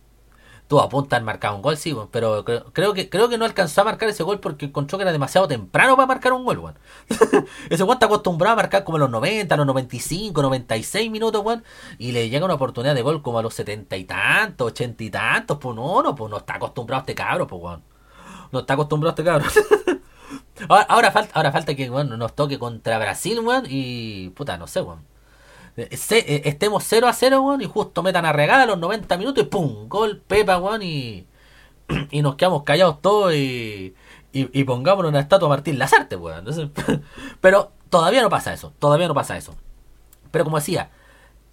Apuntas 0.69 1.21
a 1.21 1.23
marcar 1.23 1.53
un 1.53 1.61
gol, 1.61 1.77
sí, 1.77 1.95
pero 2.11 2.43
creo, 2.43 2.93
que 2.93 3.09
creo 3.09 3.29
que 3.29 3.37
no 3.37 3.45
alcanzó 3.45 3.81
a 3.81 3.83
marcar 3.85 4.09
ese 4.09 4.23
gol 4.23 4.41
porque 4.41 4.65
encontró 4.65 4.97
que 4.97 5.03
era 5.03 5.13
demasiado 5.13 5.47
temprano 5.47 5.95
para 5.95 6.07
marcar 6.07 6.33
un 6.33 6.43
gol, 6.43 6.59
weón. 6.59 6.79
ese 7.69 7.83
weón 7.83 7.95
está 7.95 8.07
acostumbrado 8.07 8.53
a 8.53 8.55
marcar 8.57 8.83
como 8.83 8.97
a 8.97 8.99
los 8.99 9.09
90, 9.09 9.55
a 9.55 9.57
los 9.57 9.65
95, 9.65 10.41
96 10.41 11.09
minutos, 11.09 11.41
weón. 11.43 11.63
Y 11.97 12.11
le 12.11 12.29
llega 12.29 12.43
una 12.43 12.55
oportunidad 12.55 12.95
de 12.95 13.01
gol 13.01 13.21
como 13.21 13.39
a 13.39 13.41
los 13.41 13.53
70 13.53 13.95
y 13.95 14.03
tantos, 14.03 14.67
80 14.67 15.03
y 15.05 15.09
tantos, 15.09 15.57
pues 15.57 15.73
no, 15.73 16.03
no, 16.03 16.13
pues 16.15 16.29
no 16.29 16.37
está 16.37 16.55
acostumbrado 16.55 16.99
a 16.99 17.03
este 17.03 17.15
cabro, 17.15 17.47
pues 17.47 17.61
weón. 17.61 17.83
No 18.51 18.59
está 18.59 18.73
acostumbrado 18.73 19.11
a 19.11 19.13
este 19.13 19.23
cabro. 19.23 19.45
ahora, 20.89 21.11
falta, 21.11 21.31
ahora 21.33 21.51
falta 21.53 21.75
que 21.75 21.89
weón, 21.89 22.17
nos 22.19 22.35
toque 22.35 22.59
contra 22.59 22.99
Brasil, 22.99 23.39
weón, 23.39 23.65
y 23.69 24.29
puta, 24.31 24.57
no 24.57 24.67
sé, 24.67 24.81
weón. 24.81 25.16
Eh, 25.77 26.41
estemos 26.45 26.83
0 26.83 27.07
a 27.07 27.13
0, 27.13 27.41
weón, 27.41 27.61
y 27.61 27.65
justo 27.65 28.01
metan 28.01 28.25
a 28.25 28.33
regala 28.33 28.63
a 28.63 28.65
los 28.65 28.79
90 28.79 29.15
minutos 29.17 29.43
y 29.43 29.47
¡pum! 29.47 29.87
Gol, 29.87 30.21
Pepa, 30.27 30.57
weón, 30.57 30.81
y, 30.81 31.27
y 32.11 32.21
nos 32.21 32.35
quedamos 32.35 32.63
callados 32.63 33.01
todos 33.01 33.33
y, 33.35 33.93
y, 34.33 34.63
pongámonos 34.65 35.09
una 35.09 35.19
estatua 35.19 35.47
a 35.47 35.49
Martín 35.49 35.79
Lazarte, 35.79 36.15
weón. 36.15 36.45
pero 37.41 37.71
todavía 37.89 38.21
no 38.21 38.29
pasa 38.29 38.53
eso, 38.53 38.73
todavía 38.79 39.07
no 39.07 39.13
pasa 39.13 39.37
eso. 39.37 39.55
Pero 40.31 40.43
como 40.43 40.57
decía, 40.57 40.89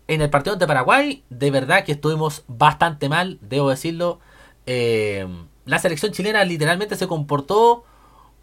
en 0.09 0.23
el 0.23 0.31
partido 0.31 0.55
ante 0.55 0.67
Paraguay, 0.67 1.23
de 1.31 1.51
verdad 1.51 1.85
que 1.85 1.93
estuvimos 1.93 2.45
bastante 2.49 3.09
mal, 3.09 3.39
debo 3.43 3.71
decirlo. 3.71 4.21
Eh, 4.67 5.27
la 5.67 5.79
selección 5.79 6.13
chilena 6.13 6.45
literalmente 6.45 6.97
se 6.97 7.07
comportó 7.07 7.85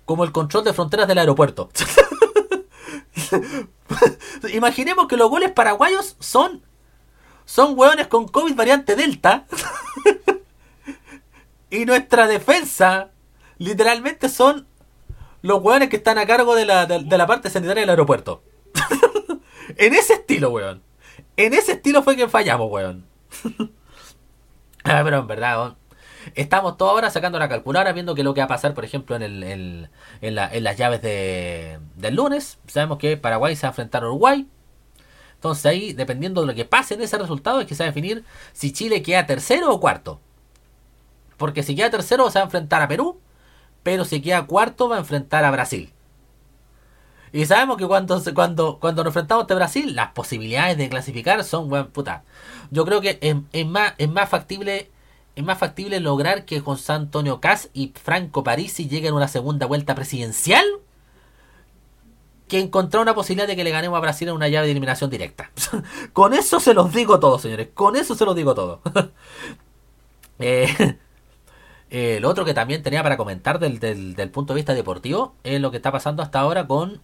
como 0.06 0.24
el 0.24 0.32
control 0.32 0.64
de 0.64 0.74
fronteras 0.74 1.08
del 1.08 1.18
aeropuerto. 1.18 1.70
Imaginemos 4.54 5.08
que 5.08 5.18
los 5.18 5.30
goles 5.30 5.52
paraguayos 5.52 6.16
son. 6.20 6.64
Son 7.46 7.78
hueones 7.78 8.08
con 8.08 8.28
COVID 8.28 8.56
variante 8.56 8.96
Delta. 8.96 9.46
y 11.70 11.86
nuestra 11.86 12.28
defensa, 12.28 13.12
literalmente, 13.58 14.30
son 14.30 14.68
los 15.42 15.62
hueones 15.62 15.90
que 15.90 15.98
están 15.98 16.18
a 16.18 16.26
cargo 16.26 16.56
de 16.56 16.66
la, 16.66 16.86
de, 16.86 17.18
la 17.18 17.28
parte 17.28 17.50
sanitaria 17.50 17.82
del 17.82 17.90
aeropuerto. 17.90 18.44
en 19.78 19.94
ese 19.94 20.14
estilo, 20.14 20.52
weón. 20.52 20.82
En 21.38 21.54
ese 21.54 21.74
estilo 21.74 22.04
fue 22.04 22.16
que 22.16 22.30
fallamos, 22.30 22.72
weón. 22.72 23.06
ah, 24.84 25.02
pero 25.04 25.20
en 25.20 25.28
verdad, 25.28 25.76
estamos 26.36 26.78
todos 26.78 26.92
ahora 26.92 27.10
sacando 27.10 27.40
la 27.40 27.50
calculadora, 27.50 27.94
viendo 27.94 28.16
que 28.16 28.24
lo 28.24 28.34
que 28.34 28.42
va 28.42 28.46
a 28.46 28.50
pasar, 28.50 28.74
por 28.74 28.86
ejemplo, 28.86 29.16
en, 29.16 29.22
el, 29.22 29.90
en, 30.22 30.36
la, 30.36 30.54
en 30.54 30.64
las 30.64 30.78
llaves 30.78 31.02
de, 31.02 31.80
del 31.96 32.16
lunes. 32.16 32.60
Sabemos 32.68 32.98
que 32.98 33.18
Paraguay 33.18 33.56
se 33.56 33.64
va 33.64 33.70
a 33.70 33.72
enfrentar 33.72 34.04
a 34.04 34.08
Uruguay. 34.08 34.48
Entonces 35.36 35.66
ahí, 35.66 35.94
dependiendo 35.94 36.42
de 36.42 36.48
lo 36.48 36.54
que 36.54 36.66
pase 36.66 36.94
en 36.94 37.02
ese 37.02 37.18
resultado, 37.18 37.62
es 37.62 37.68
que 37.68 37.74
se 37.74 37.84
va 37.84 37.90
a 37.90 37.92
definir 37.92 38.24
si 38.54 38.72
Chile 38.72 39.02
queda 39.02 39.26
tercero 39.26 39.74
o 39.74 39.80
cuarto. 39.80 40.20
Porque 41.38 41.64
si 41.64 41.76
queda 41.76 41.90
tercero 41.90 42.30
se 42.30 42.38
va 42.38 42.44
a 42.44 42.46
enfrentar 42.46 42.84
a 42.84 42.88
Perú, 42.88 43.20
pero 43.82 44.06
si 44.06 44.22
queda 44.22 44.46
cuarto 44.46 44.88
va 44.88 44.98
a 44.98 45.00
enfrentar 45.00 45.44
a 45.44 45.50
Brasil. 45.50 45.92
Y 47.34 47.46
sabemos 47.46 47.78
que 47.78 47.88
cuando, 47.88 48.22
cuando, 48.36 48.78
cuando 48.80 49.04
nos 49.04 49.12
enfrentamos 49.12 49.50
a 49.50 49.56
Brasil, 49.56 49.96
las 49.96 50.12
posibilidades 50.12 50.78
de 50.78 50.90
clasificar 50.90 51.44
son, 51.44 51.70
buen 51.70 51.88
puta. 51.88 52.24
Yo 52.70 52.86
creo 52.86 53.02
que 53.02 53.18
es, 53.52 53.66
más, 53.66 53.94
es 53.98 54.10
más 54.10 54.30
factible 54.30 54.91
es 55.36 55.44
más 55.44 55.58
factible 55.58 56.00
lograr 56.00 56.46
que 56.46 56.60
José 56.60 56.94
Antonio 56.94 57.40
Cas 57.40 57.70
y 57.74 57.94
Franco 58.02 58.44
Parisi 58.44 58.88
lleguen 58.88 59.14
a 59.14 59.18
una 59.18 59.28
segunda 59.28 59.66
vuelta 59.66 59.96
presidencial 59.96 60.66
que 62.48 62.60
encontrar 62.60 63.02
una 63.02 63.16
posibilidad 63.16 63.48
de 63.48 63.56
que 63.56 63.64
le 63.64 63.72
ganemos 63.72 63.96
a 63.98 64.02
Brasil 64.02 64.28
en 64.28 64.36
una 64.36 64.50
llave 64.50 64.66
de 64.68 64.72
eliminación 64.72 65.10
directa. 65.10 65.52
Con 66.14 66.34
eso 66.34 66.60
se 66.60 66.74
los 66.74 66.92
digo 66.92 67.18
todo, 67.20 67.40
señores. 67.40 67.70
Con 67.74 67.96
eso 67.96 68.14
se 68.14 68.26
los 68.26 68.36
digo 68.36 68.54
todo. 68.54 68.82
eh, 70.40 70.98
eh, 71.90 72.20
lo 72.20 72.30
otro 72.30 72.44
que 72.44 72.54
también 72.54 72.84
tenía 72.84 73.04
para 73.04 73.16
comentar 73.16 73.58
del, 73.58 73.80
del, 73.80 74.30
punto 74.32 74.54
de 74.54 74.58
vista 74.58 74.74
deportivo 74.74 75.34
es 75.46 75.62
lo 75.62 75.72
que 75.72 75.78
está 75.78 75.94
pasando 75.94 76.22
hasta 76.24 76.42
ahora 76.42 76.68
con 76.68 77.00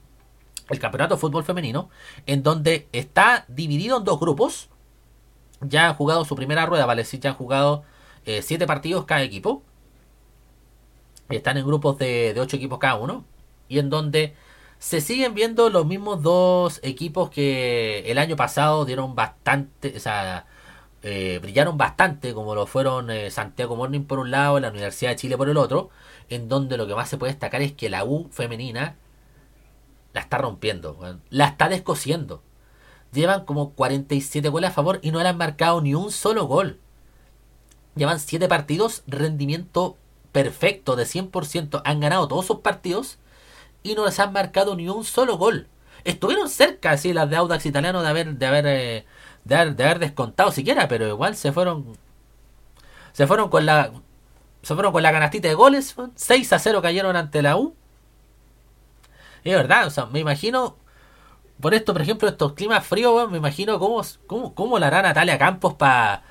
el 0.70 0.80
campeonato 0.80 1.16
de 1.16 1.22
fútbol 1.22 1.46
femenino, 1.46 1.90
en 2.26 2.44
donde 2.44 2.90
está 2.92 3.46
dividido 3.48 4.00
en 4.00 4.04
dos 4.04 4.20
grupos. 4.20 4.68
Ya 5.62 5.88
han 5.88 5.96
jugado 5.96 6.26
su 6.26 6.36
primera 6.36 6.66
rueda, 6.66 6.86
vale, 6.86 7.06
sí, 7.06 7.20
ya 7.20 7.30
han 7.30 7.36
jugado 7.38 7.86
eh, 8.28 8.42
siete 8.44 8.68
partidos 8.68 9.06
cada 9.06 9.24
equipo. 9.24 9.64
Están 11.30 11.58
en 11.58 11.66
grupos 11.66 11.98
de, 11.98 12.34
de 12.34 12.40
ocho 12.40 12.58
equipos 12.58 12.80
cada 12.80 12.96
uno. 12.96 13.26
Y 13.68 13.80
en 13.80 13.90
donde 13.90 14.36
se 14.80 15.02
siguen 15.02 15.34
viendo 15.34 15.70
los 15.70 15.86
mismos 15.86 16.22
dos 16.22 16.80
equipos 16.84 17.30
que 17.30 18.10
el 18.12 18.18
año 18.18 18.36
pasado 18.36 18.86
dieron 18.86 19.16
bastante, 19.16 19.94
o 19.98 20.00
sea, 20.00 20.46
eh, 21.04 21.40
brillaron 21.42 21.78
bastante, 21.78 22.34
como 22.34 22.56
lo 22.56 22.66
fueron 22.68 23.10
eh, 23.12 23.32
Santiago 23.32 23.76
Morning 23.76 24.04
por 24.04 24.20
un 24.20 24.32
lado 24.32 24.60
la 24.60 24.70
Universidad 24.70 25.12
de 25.12 25.16
Chile 25.18 25.38
por 25.38 25.50
el 25.50 25.58
otro, 25.58 25.90
en 26.30 26.50
donde 26.50 26.78
lo 26.78 26.88
que 26.88 26.96
más 26.96 27.10
se 27.10 27.18
puede 27.18 27.34
destacar 27.34 27.62
es 27.62 27.74
que 27.74 27.90
la 27.90 28.04
U 28.06 28.28
femenina 28.32 28.98
la 30.14 30.22
está 30.22 30.38
rompiendo, 30.38 31.20
la 31.30 31.46
está 31.46 31.70
descosiendo. 31.70 32.44
Llevan 33.14 33.46
como 33.46 33.72
47 33.74 34.50
goles 34.50 34.72
a 34.72 34.74
favor 34.74 35.00
y 35.02 35.12
no 35.12 35.22
le 35.22 35.30
han 35.30 35.38
marcado 35.38 35.82
ni 35.82 35.96
un 35.96 36.12
solo 36.12 36.46
gol. 36.46 36.80
Llevan 37.98 38.20
7 38.20 38.48
partidos, 38.48 39.04
rendimiento 39.08 39.98
perfecto 40.32 40.96
de 40.96 41.06
100%. 41.06 41.82
Han 41.84 42.00
ganado 42.00 42.28
todos 42.28 42.46
sus 42.46 42.60
partidos 42.60 43.18
y 43.84 43.96
no 43.96 44.06
les 44.06 44.20
han 44.20 44.34
marcado 44.34 44.76
ni 44.76 44.88
un 44.88 45.04
solo 45.04 45.38
gol. 45.38 45.68
Estuvieron 46.04 46.50
cerca, 46.50 46.92
así 46.92 47.12
las 47.12 47.30
de 47.30 47.38
Audax 47.38 47.66
italiano, 47.66 48.02
de 48.02 48.08
haber, 48.08 48.36
de 48.36 48.46
haber, 48.46 48.68
eh, 48.68 49.06
de 49.46 49.56
haber, 49.56 50.00
descontado 50.00 50.52
siquiera, 50.52 50.88
pero 50.88 51.08
igual 51.08 51.36
se 51.36 51.52
fueron, 51.52 51.98
se 53.14 53.26
fueron 53.28 53.50
con 53.50 53.66
la, 53.66 53.92
se 54.62 54.74
fueron 54.74 54.94
con 54.94 55.04
la 55.04 55.12
canastita 55.12 55.48
de 55.48 55.56
goles. 55.56 55.96
6 56.16 56.54
a 56.54 56.60
0 56.60 56.82
cayeron 56.82 57.16
ante 57.16 57.42
la 57.42 57.58
U. 57.58 57.76
Es 59.44 59.54
verdad, 59.56 59.88
o 59.88 59.90
sea, 59.90 60.06
me 60.06 60.20
imagino, 60.20 60.78
por 61.60 61.74
esto, 61.74 61.94
por 61.94 62.02
ejemplo, 62.02 62.28
estos 62.28 62.54
climas 62.54 62.86
fríos, 62.86 63.30
me 63.32 63.38
imagino 63.38 63.80
cómo, 63.80 64.02
cómo, 64.28 64.54
cómo 64.54 64.78
la 64.78 64.88
hará 64.88 65.02
Natalia 65.02 65.38
Campos 65.38 65.74
para 65.76 66.24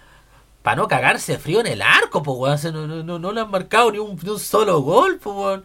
para 0.67 0.83
no 0.83 0.89
cagarse 0.89 1.39
frío 1.39 1.61
en 1.61 1.69
el 1.69 1.81
arco, 1.81 2.25
pues, 2.25 2.65
No, 2.73 2.89
no, 2.89 3.19
no, 3.21 3.33
le 3.33 3.41
han 3.41 3.53
marcado 3.53 3.93
ni 3.93 3.99
un, 4.01 4.19
solo 4.41 4.81
gol, 4.81 5.17
pues, 5.23 5.61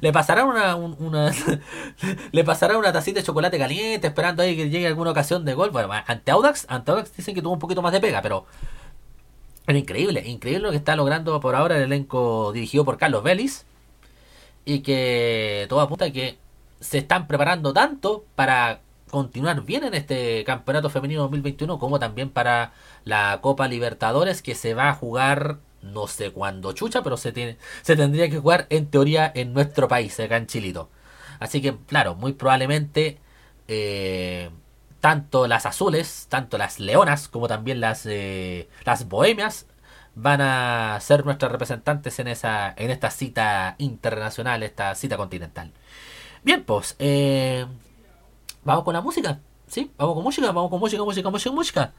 le 0.00 0.12
pasará 0.12 0.44
una, 0.44 0.74
una 0.74 1.30
le 2.32 2.42
pasará 2.42 2.76
una 2.76 2.92
tacita 2.92 3.20
de 3.20 3.26
chocolate 3.26 3.56
caliente 3.56 4.08
esperando 4.08 4.42
ahí 4.42 4.56
que 4.56 4.68
llegue 4.68 4.88
alguna 4.88 5.12
ocasión 5.12 5.44
de 5.44 5.54
gol. 5.54 5.70
Bueno, 5.70 5.90
ante 5.92 6.32
Audax, 6.32 6.66
ante 6.68 6.90
Audax 6.90 7.16
dicen 7.16 7.36
que 7.36 7.40
tuvo 7.40 7.52
un 7.52 7.60
poquito 7.60 7.80
más 7.80 7.92
de 7.92 8.00
pega, 8.00 8.20
pero 8.20 8.46
es 9.68 9.76
increíble, 9.76 10.24
increíble 10.26 10.64
lo 10.64 10.70
que 10.72 10.76
está 10.76 10.96
logrando 10.96 11.38
por 11.38 11.54
ahora 11.54 11.76
el 11.76 11.84
elenco 11.84 12.50
dirigido 12.52 12.84
por 12.84 12.98
Carlos 12.98 13.22
Vélez 13.22 13.64
y 14.64 14.80
que 14.80 15.66
todo 15.68 15.80
apunta 15.80 16.06
a 16.06 16.10
que 16.10 16.36
se 16.80 16.98
están 16.98 17.28
preparando 17.28 17.72
tanto 17.72 18.24
para 18.34 18.80
continuar 19.08 19.62
bien 19.62 19.84
en 19.84 19.94
este 19.94 20.44
campeonato 20.44 20.90
femenino 20.90 21.22
2021 21.22 21.78
como 21.78 21.98
también 21.98 22.30
para 22.30 22.72
la 23.04 23.40
Copa 23.40 23.68
Libertadores 23.68 24.42
que 24.42 24.54
se 24.54 24.74
va 24.74 24.90
a 24.90 24.94
jugar 24.94 25.58
no 25.82 26.06
sé 26.06 26.32
cuándo 26.32 26.72
chucha, 26.72 27.02
pero 27.02 27.16
se, 27.16 27.32
tiene, 27.32 27.56
se 27.82 27.96
tendría 27.96 28.28
que 28.28 28.38
jugar 28.38 28.66
en 28.70 28.86
teoría 28.86 29.30
en 29.34 29.52
nuestro 29.52 29.88
país, 29.88 30.18
acá 30.20 30.36
en 30.36 30.46
Chilito. 30.46 30.90
Así 31.40 31.62
que, 31.62 31.76
claro, 31.86 32.14
muy 32.14 32.32
probablemente 32.32 33.18
eh, 33.68 34.50
tanto 35.00 35.46
las 35.46 35.66
azules, 35.66 36.26
tanto 36.28 36.58
las 36.58 36.80
leonas, 36.80 37.28
como 37.28 37.48
también 37.48 37.80
las, 37.80 38.06
eh, 38.06 38.68
las 38.84 39.08
bohemias 39.08 39.66
van 40.14 40.40
a 40.40 40.98
ser 41.00 41.24
nuestras 41.24 41.52
representantes 41.52 42.18
en, 42.18 42.28
esa, 42.28 42.74
en 42.76 42.90
esta 42.90 43.10
cita 43.10 43.76
internacional, 43.78 44.62
esta 44.62 44.94
cita 44.94 45.16
continental. 45.16 45.72
Bien, 46.42 46.64
pues, 46.64 46.96
eh, 46.98 47.66
vamos 48.68 48.84
con 48.84 48.94
la 48.94 49.00
música. 49.00 49.40
¿Sí? 49.66 49.90
Vamos 49.98 50.14
con 50.14 50.24
música, 50.24 50.46
vamos 50.46 50.70
con 50.70 50.80
música, 50.80 51.02
música, 51.02 51.30
música, 51.30 51.52
música. 51.52 51.92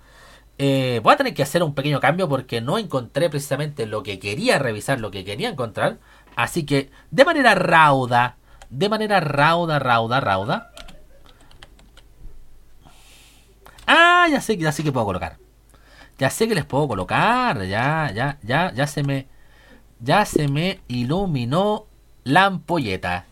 Eh, 0.58 1.00
voy 1.04 1.14
a 1.14 1.18
tener 1.18 1.34
que 1.34 1.44
hacer 1.44 1.64
un 1.64 1.74
pequeño 1.74 2.00
cambio 2.00 2.28
porque 2.28 2.62
no 2.62 2.78
encontré 2.78 3.30
precisamente 3.30 3.86
lo 3.86 4.04
que 4.04 4.20
quería 4.20 4.60
revisar, 4.60 5.00
lo 5.00 5.12
que 5.12 5.24
quería 5.24 5.50
encontrar. 5.50 6.00
Así 6.36 6.66
que 6.66 6.90
de 7.12 7.26
manera 7.26 7.56
rauda, 7.56 8.38
de 8.70 8.90
manera 8.90 9.20
rauda, 9.20 9.80
rauda, 9.80 10.20
rauda. 10.20 10.72
Ah, 13.88 14.28
ya 14.30 14.42
sé, 14.42 14.58
ya 14.58 14.72
sé 14.72 14.84
que 14.84 14.92
puedo 14.92 15.06
colocar. 15.06 15.38
Ya 16.18 16.30
sé 16.30 16.48
que 16.48 16.56
les 16.56 16.66
puedo 16.66 16.88
colocar. 16.88 17.66
Ya, 17.66 18.12
ya, 18.14 18.38
ya, 18.44 18.74
ya 18.74 18.88
se 18.88 19.04
me, 19.04 19.28
ya 20.00 20.26
se 20.26 20.48
me 20.48 20.82
iluminó 20.88 21.88
la 22.24 22.46
ampolleta. 22.46 23.26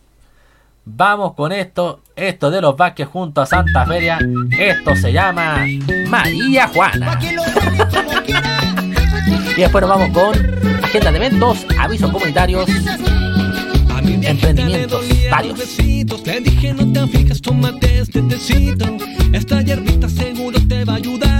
Vamos 0.84 1.34
con 1.34 1.52
esto, 1.52 2.02
esto 2.18 2.50
de 2.50 2.60
los 2.60 2.76
Vázquez 2.76 3.08
junto 3.08 3.40
a 3.40 3.46
Santa 3.46 3.86
Feria. 3.86 4.18
Esto 4.58 4.96
se 4.96 5.12
llama 5.12 5.64
María 6.08 6.66
Juana. 6.68 7.18
Y 9.56 9.60
después 9.60 9.82
nos 9.82 9.90
vamos 9.90 10.10
con 10.10 10.34
agenda 10.82 11.12
de 11.12 11.16
eventos, 11.16 11.66
avisos 11.78 12.10
comunitarios, 12.10 12.68
emprendimientos 14.22 15.04
varios. 15.30 15.78
Le 16.24 16.40
dije 16.40 16.74
no 16.74 16.92
te 16.92 17.06
fijas, 17.18 17.40
tómate 17.40 18.00
este 18.00 18.22
tecito. 18.22 18.84
Esta 19.32 19.62
hierbita 19.62 20.08
seguro 20.08 20.58
te 20.66 20.84
va 20.84 20.94
a 20.94 20.96
ayudar. 20.96 21.37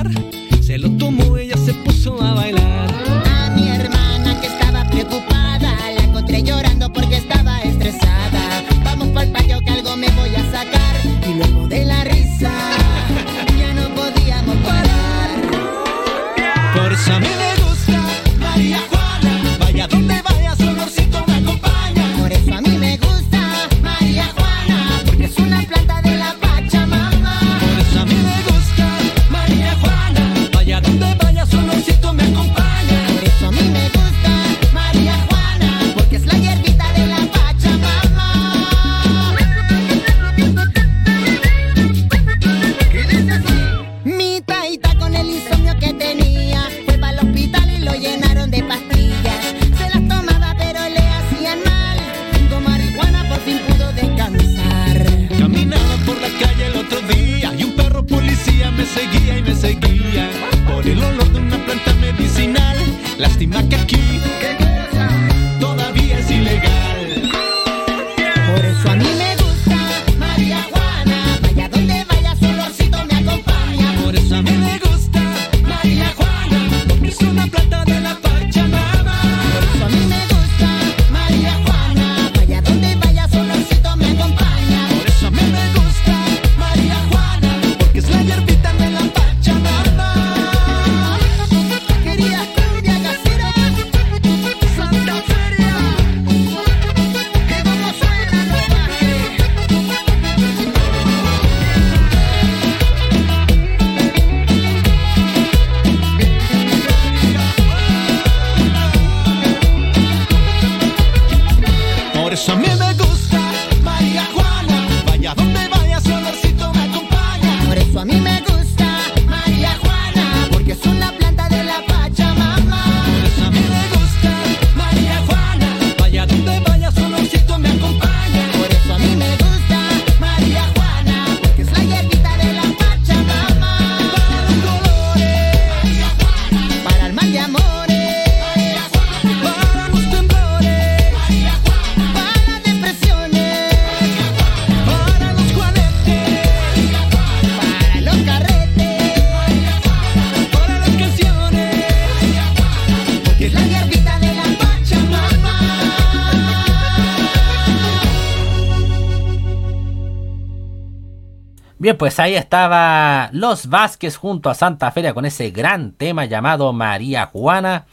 Pues 162.09 162.21
ahí 162.21 162.37
estaba 162.37 163.29
Los 163.33 163.67
Vázquez 163.69 164.17
junto 164.17 164.49
a 164.49 164.55
Santa 164.55 164.91
Feria 164.91 165.13
con 165.13 165.27
ese 165.27 165.51
gran 165.51 165.93
tema 165.93 166.25
llamado 166.25 166.73
María 166.73 167.27
Juana. 167.27 167.85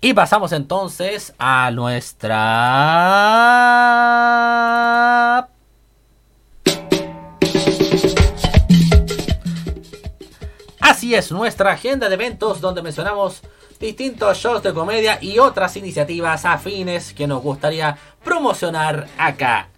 Y 0.00 0.14
pasamos 0.14 0.50
entonces 0.50 1.32
a 1.38 1.70
nuestra... 1.70 2.38
Así 10.80 11.14
es, 11.14 11.30
nuestra 11.30 11.70
agenda 11.70 12.08
de 12.08 12.16
eventos 12.16 12.60
donde 12.60 12.82
mencionamos 12.82 13.42
distintos 13.78 14.38
shows 14.38 14.64
de 14.64 14.74
comedia 14.74 15.18
y 15.20 15.38
otras 15.38 15.76
iniciativas 15.76 16.44
afines 16.44 17.12
que 17.12 17.28
nos 17.28 17.40
gustaría 17.40 17.96
promocionar 18.24 19.06
acá 19.16 19.68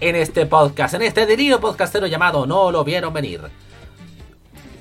en 0.00 0.16
este 0.16 0.46
podcast, 0.46 0.94
en 0.94 1.02
este 1.02 1.26
delirio 1.26 1.60
podcastero 1.60 2.06
llamado 2.06 2.46
No 2.46 2.70
lo 2.70 2.84
vieron 2.84 3.12
venir. 3.12 3.40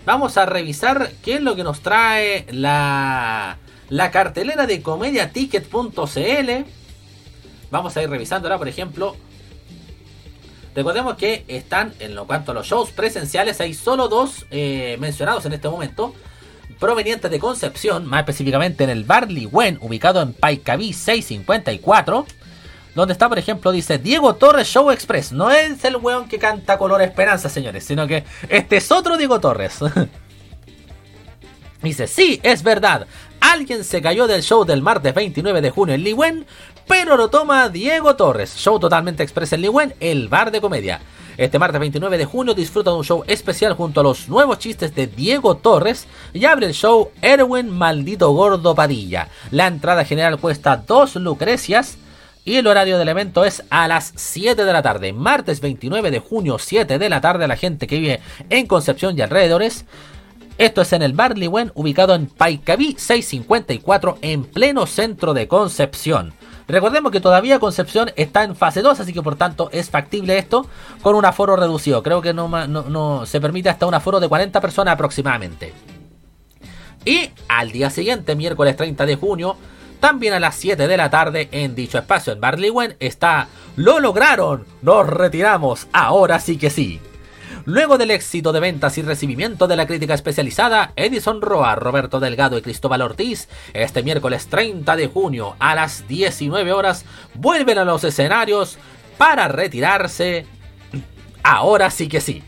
Vamos 0.06 0.38
a 0.38 0.46
revisar 0.46 1.12
qué 1.24 1.36
es 1.36 1.42
lo 1.42 1.56
que 1.56 1.64
nos 1.64 1.82
trae 1.82 2.46
la, 2.52 3.58
la 3.90 4.12
cartelera 4.12 4.66
de 4.68 4.82
comediaticket.cl. 4.82 6.52
Vamos 7.72 7.98
a 7.98 8.04
ir 8.04 8.10
revisando 8.10 8.48
ahora, 8.48 8.58
por 8.58 8.68
ejemplo. 8.68 9.16
Recordemos 10.76 11.16
que 11.16 11.46
están, 11.48 11.94
en 12.00 12.16
lo 12.16 12.26
cuanto 12.26 12.52
a 12.52 12.56
los 12.56 12.68
shows 12.68 12.92
presenciales, 12.92 13.62
hay 13.62 13.74
solo 13.74 14.08
dos 14.08 14.46
eh, 14.52 14.98
mencionados 15.00 15.46
en 15.46 15.54
este 15.54 15.70
momento. 15.70 16.14
Provenientes 16.80 17.30
de 17.30 17.40
Concepción, 17.40 18.06
más 18.06 18.22
específicamente 18.22 18.84
en 18.84 18.90
el 18.90 19.04
Barley 19.04 19.46
Wen, 19.46 19.78
ubicado 19.82 20.22
en 20.22 20.34
Paicaví 20.34 20.92
654. 20.92 22.26
Donde 22.96 23.14
está, 23.14 23.28
por 23.28 23.40
ejemplo, 23.40 23.72
dice 23.72 23.98
Diego 23.98 24.36
Torres 24.36 24.68
Show 24.68 24.92
Express. 24.92 25.32
No 25.32 25.50
es 25.50 25.84
el 25.84 25.96
weón 25.96 26.28
que 26.28 26.38
canta 26.38 26.78
Color 26.78 27.02
Esperanza, 27.02 27.50
señores, 27.50 27.84
sino 27.84 28.06
que 28.06 28.24
este 28.50 28.78
es 28.78 28.92
otro 28.92 29.18
Diego 29.18 29.40
Torres. 29.40 29.80
dice, 31.82 32.08
sí, 32.08 32.40
es 32.44 32.62
verdad. 32.62 33.08
Alguien 33.40 33.84
se 33.84 34.02
cayó 34.02 34.28
del 34.28 34.44
show 34.44 34.64
del 34.64 34.82
martes 34.82 35.14
29 35.14 35.62
de 35.62 35.72
junio 35.72 35.96
en 35.96 36.04
Liwen, 36.04 36.46
pero 36.88 37.18
lo 37.18 37.30
toma 37.30 37.68
Diego 37.70 38.16
Torres. 38.16 38.56
Show 38.56 38.80
totalmente 38.80 39.24
express 39.24 39.54
en 39.54 39.62
Liwen, 39.62 39.96
el 40.00 40.30
bar 40.30 40.52
de 40.52 40.62
comedia. 40.62 41.02
Este 41.36 41.58
martes 41.58 41.80
29 41.80 42.20
de 42.20 42.26
junio 42.26 42.54
disfruta 42.54 42.92
de 42.92 42.98
un 42.98 43.04
show 43.04 43.24
especial 43.26 43.74
junto 43.74 44.02
a 44.02 44.04
los 44.04 44.30
nuevos 44.30 44.60
chistes 44.60 44.94
de 44.94 45.08
Diego 45.08 45.56
Torres 45.58 46.06
y 46.32 46.46
abre 46.46 46.68
el 46.68 46.74
show 46.74 47.10
Erwin 47.24 47.72
Maldito 47.72 48.32
Gordo 48.34 48.76
Padilla. 48.76 49.30
La 49.50 49.66
entrada 49.66 50.06
general 50.06 50.38
cuesta 50.38 50.78
2 50.78 51.16
lucrecias 51.16 51.98
y 52.46 52.56
el 52.56 52.68
horario 52.68 52.98
del 52.98 53.10
evento 53.10 53.46
es 53.46 53.64
a 53.70 53.88
las 53.88 54.14
7 54.16 54.66
de 54.66 54.74
la 54.74 54.82
tarde. 54.82 55.14
Martes 55.14 55.62
29 55.62 56.12
de 56.12 56.20
junio, 56.20 56.58
7 56.60 57.00
de 57.00 57.10
la 57.10 57.22
tarde. 57.22 57.48
La 57.48 57.56
gente 57.56 57.88
que 57.88 58.00
vive 58.00 58.20
en 58.50 58.68
Concepción 58.68 59.18
y 59.18 59.22
alrededores. 59.22 59.86
Esto 60.58 60.82
es 60.82 60.94
en 60.94 61.02
el 61.02 61.14
Barley 61.14 61.48
Wen, 61.48 61.72
ubicado 61.74 62.14
en 62.14 62.28
Paicaví 62.28 62.96
654, 62.98 64.20
en 64.22 64.44
pleno 64.44 64.86
centro 64.86 65.34
de 65.34 65.48
Concepción. 65.48 66.34
Recordemos 66.68 67.12
que 67.12 67.20
todavía 67.20 67.60
Concepción 67.60 68.12
está 68.16 68.44
en 68.44 68.56
fase 68.56 68.82
2, 68.82 69.00
así 69.00 69.14
que 69.14 69.24
por 69.24 69.36
tanto 69.36 69.70
es 69.72 69.90
factible 69.90 70.38
esto 70.38 70.68
con 71.02 71.16
un 71.16 71.26
aforo 71.26 71.56
reducido. 71.56 72.04
Creo 72.04 72.22
que 72.22 72.34
no, 72.34 72.48
no- 72.68 73.26
se 73.26 73.42
permite 73.42 73.70
hasta 73.70 73.88
un 73.88 73.96
aforo 73.96 74.20
de 74.20 74.30
40 74.30 74.62
personas 74.62 74.94
aproximadamente. 74.94 75.74
Y 77.04 77.32
al 77.50 77.72
día 77.72 77.90
siguiente, 77.90 78.36
miércoles 78.36 78.78
30 78.78 79.06
de 79.06 79.16
junio, 79.16 79.58
también 80.04 80.34
a 80.34 80.40
las 80.42 80.56
7 80.56 80.86
de 80.90 80.98
la 80.98 81.10
tarde 81.10 81.48
en 81.54 81.76
dicho 81.76 81.98
espacio 81.98 82.34
en 82.34 82.42
Barleywen 82.42 82.98
está 83.00 83.48
Lo 83.78 84.02
lograron, 84.02 84.66
nos 84.82 85.08
retiramos, 85.08 85.88
ahora 85.94 86.42
sí 86.42 86.58
que 86.58 86.70
sí. 86.70 87.00
Luego 87.64 87.98
del 87.98 88.12
éxito 88.12 88.52
de 88.52 88.60
ventas 88.60 88.98
y 88.98 89.02
recibimiento 89.02 89.66
de 89.66 89.78
la 89.78 89.88
crítica 89.88 90.14
especializada, 90.14 90.92
Edison 90.98 91.42
Roa, 91.42 91.76
Roberto 91.76 92.20
Delgado 92.20 92.58
y 92.58 92.62
Cristóbal 92.62 93.02
Ortiz, 93.02 93.48
este 93.72 94.04
miércoles 94.04 94.48
30 94.48 94.94
de 94.98 95.08
junio 95.08 95.56
a 95.60 95.74
las 95.74 96.06
19 96.06 96.74
horas, 96.74 97.06
vuelven 97.36 97.78
a 97.78 97.86
los 97.86 98.04
escenarios 98.04 98.78
para 99.18 99.48
retirarse. 99.48 100.46
Ahora 101.44 101.90
sí 101.90 102.10
que 102.10 102.20
sí. 102.20 102.44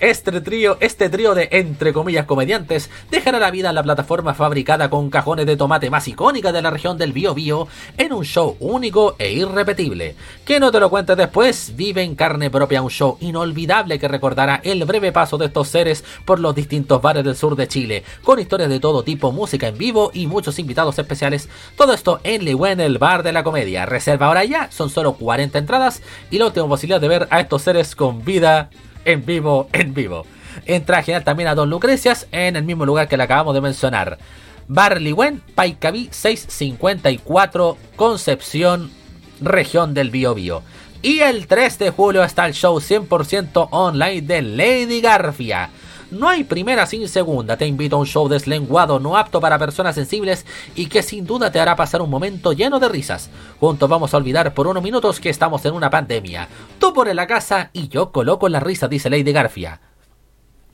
Este 0.00 0.40
trío, 0.40 0.76
este 0.80 1.08
trío 1.08 1.34
de 1.34 1.48
entre 1.52 1.92
comillas 1.92 2.26
comediantes 2.26 2.90
dejará 3.10 3.38
la 3.38 3.50
vida 3.50 3.68
en 3.68 3.74
la 3.74 3.82
plataforma 3.82 4.34
fabricada 4.34 4.90
con 4.90 5.10
cajones 5.10 5.46
de 5.46 5.56
tomate 5.56 5.90
más 5.90 6.08
icónica 6.08 6.52
de 6.52 6.62
la 6.62 6.70
región 6.70 6.98
del 6.98 7.12
Bío 7.12 7.34
Bío 7.34 7.68
en 7.96 8.12
un 8.12 8.24
show 8.24 8.56
único 8.60 9.14
e 9.18 9.32
irrepetible. 9.32 10.16
Que 10.44 10.60
no 10.60 10.72
te 10.72 10.80
lo 10.80 10.90
cuentes 10.90 11.16
después, 11.16 11.72
vive 11.76 12.02
en 12.02 12.14
carne 12.16 12.50
propia 12.50 12.82
un 12.82 12.90
show 12.90 13.16
inolvidable 13.20 13.98
que 13.98 14.08
recordará 14.08 14.60
el 14.64 14.84
breve 14.84 15.12
paso 15.12 15.38
de 15.38 15.46
estos 15.46 15.68
seres 15.68 16.04
por 16.24 16.40
los 16.40 16.54
distintos 16.54 17.00
bares 17.00 17.24
del 17.24 17.36
sur 17.36 17.56
de 17.56 17.68
Chile, 17.68 18.04
con 18.22 18.38
historias 18.38 18.70
de 18.70 18.80
todo 18.80 19.04
tipo, 19.04 19.32
música 19.32 19.68
en 19.68 19.78
vivo 19.78 20.10
y 20.12 20.26
muchos 20.26 20.58
invitados 20.58 20.98
especiales. 20.98 21.48
Todo 21.76 21.92
esto 21.92 22.20
en 22.24 22.44
Liwen, 22.44 22.80
el 22.80 22.98
bar 22.98 23.22
de 23.22 23.32
la 23.32 23.44
comedia. 23.44 23.86
Reserva 23.86 24.26
ahora 24.26 24.44
ya, 24.44 24.70
son 24.70 24.90
solo 24.90 25.14
40 25.14 25.58
entradas 25.58 26.02
y 26.30 26.38
la 26.38 26.46
última 26.46 26.68
posibilidad 26.68 27.00
de 27.00 27.08
ver 27.08 27.28
a 27.30 27.40
estos 27.40 27.62
seres 27.62 27.94
con 27.94 28.24
vida 28.24 28.70
en 29.04 29.24
vivo, 29.24 29.68
en 29.72 29.94
vivo. 29.94 30.26
Entra 30.66 31.02
general 31.02 31.24
también 31.24 31.48
a 31.48 31.54
Don 31.54 31.70
Lucrecias 31.70 32.26
en 32.32 32.56
el 32.56 32.64
mismo 32.64 32.86
lugar 32.86 33.08
que 33.08 33.16
le 33.16 33.24
acabamos 33.24 33.54
de 33.54 33.60
mencionar. 33.60 34.18
Barliwen, 34.68 35.42
Paicaví 35.54 36.08
654, 36.10 37.76
Concepción, 37.96 38.90
región 39.40 39.94
del 39.94 40.10
Biobío. 40.10 40.62
Y 41.02 41.20
el 41.20 41.46
3 41.46 41.78
de 41.78 41.90
julio 41.90 42.24
está 42.24 42.46
el 42.46 42.54
show 42.54 42.76
100% 42.76 43.68
online 43.70 44.22
de 44.22 44.40
Lady 44.40 45.00
Garfia. 45.02 45.68
No 46.14 46.28
hay 46.28 46.44
primera 46.44 46.86
sin 46.86 47.08
segunda, 47.08 47.56
te 47.56 47.66
invito 47.66 47.96
a 47.96 47.98
un 47.98 48.06
show 48.06 48.28
deslenguado 48.28 49.00
no 49.00 49.16
apto 49.16 49.40
para 49.40 49.58
personas 49.58 49.96
sensibles 49.96 50.46
y 50.76 50.86
que 50.86 51.02
sin 51.02 51.26
duda 51.26 51.50
te 51.50 51.58
hará 51.58 51.74
pasar 51.74 52.00
un 52.02 52.10
momento 52.10 52.52
lleno 52.52 52.78
de 52.78 52.88
risas. 52.88 53.30
Juntos 53.58 53.90
vamos 53.90 54.14
a 54.14 54.16
olvidar 54.16 54.54
por 54.54 54.68
unos 54.68 54.82
minutos 54.82 55.18
que 55.18 55.28
estamos 55.28 55.64
en 55.64 55.74
una 55.74 55.90
pandemia. 55.90 56.48
Tú 56.78 56.94
pones 56.94 57.16
la 57.16 57.26
casa 57.26 57.70
y 57.72 57.88
yo 57.88 58.12
coloco 58.12 58.48
la 58.48 58.60
risa, 58.60 58.86
dice 58.86 59.10
Lady 59.10 59.32
Garfia. 59.32 59.80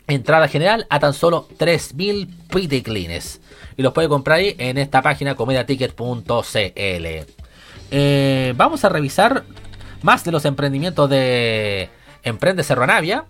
Entrada 0.07 0.47
general 0.47 0.87
a 0.91 0.99
tan 0.99 1.15
solo 1.15 1.49
3.000 1.59 2.29
piticlines. 2.53 3.41
Y 3.79 3.83
los 3.83 3.95
puede 3.95 4.09
comprar 4.09 4.41
ahí 4.41 4.55
en 4.59 4.77
esta 4.77 5.01
página 5.01 5.37
comediaticket.cl. 5.37 7.07
Eh, 7.93 8.55
vamos 8.57 8.85
a 8.85 8.89
revisar 8.91 9.45
más 10.03 10.23
de 10.23 10.33
los 10.33 10.45
emprendimientos 10.45 11.09
de 11.09 11.89
Emprende 12.25 12.63
Cerro 12.63 12.87
Navia. 12.87 13.25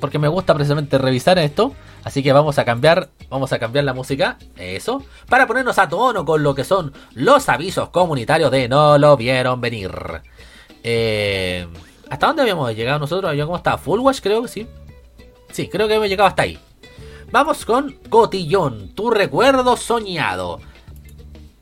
Porque 0.00 0.18
me 0.18 0.28
gusta 0.28 0.54
precisamente 0.54 0.98
revisar 0.98 1.38
esto. 1.38 1.74
Así 2.04 2.22
que 2.22 2.32
vamos 2.32 2.58
a 2.58 2.64
cambiar. 2.64 3.10
Vamos 3.28 3.52
a 3.52 3.58
cambiar 3.58 3.84
la 3.84 3.94
música. 3.94 4.38
Eso. 4.56 5.04
Para 5.28 5.46
ponernos 5.46 5.78
a 5.78 5.88
tono 5.88 6.24
con 6.24 6.42
lo 6.42 6.54
que 6.54 6.64
son 6.64 6.92
los 7.14 7.48
avisos 7.48 7.90
comunitarios 7.90 8.50
de 8.50 8.68
no 8.68 8.98
lo 8.98 9.16
vieron 9.16 9.60
venir. 9.60 9.92
Eh, 10.82 11.66
¿Hasta 12.08 12.26
dónde 12.26 12.42
habíamos 12.42 12.74
llegado 12.74 12.98
nosotros? 12.98 13.28
¿Habíamos 13.28 13.48
como 13.48 13.56
hasta 13.56 13.78
Full 13.78 14.00
Watch? 14.00 14.20
Creo 14.20 14.42
que 14.42 14.48
sí. 14.48 14.66
Sí, 15.52 15.68
creo 15.68 15.86
que 15.86 15.94
hemos 15.94 16.08
llegado 16.08 16.28
hasta 16.28 16.42
ahí. 16.42 16.58
Vamos 17.30 17.64
con 17.64 17.92
Cotillón, 18.08 18.88
tu 18.94 19.10
recuerdo 19.10 19.76
soñado. 19.76 20.60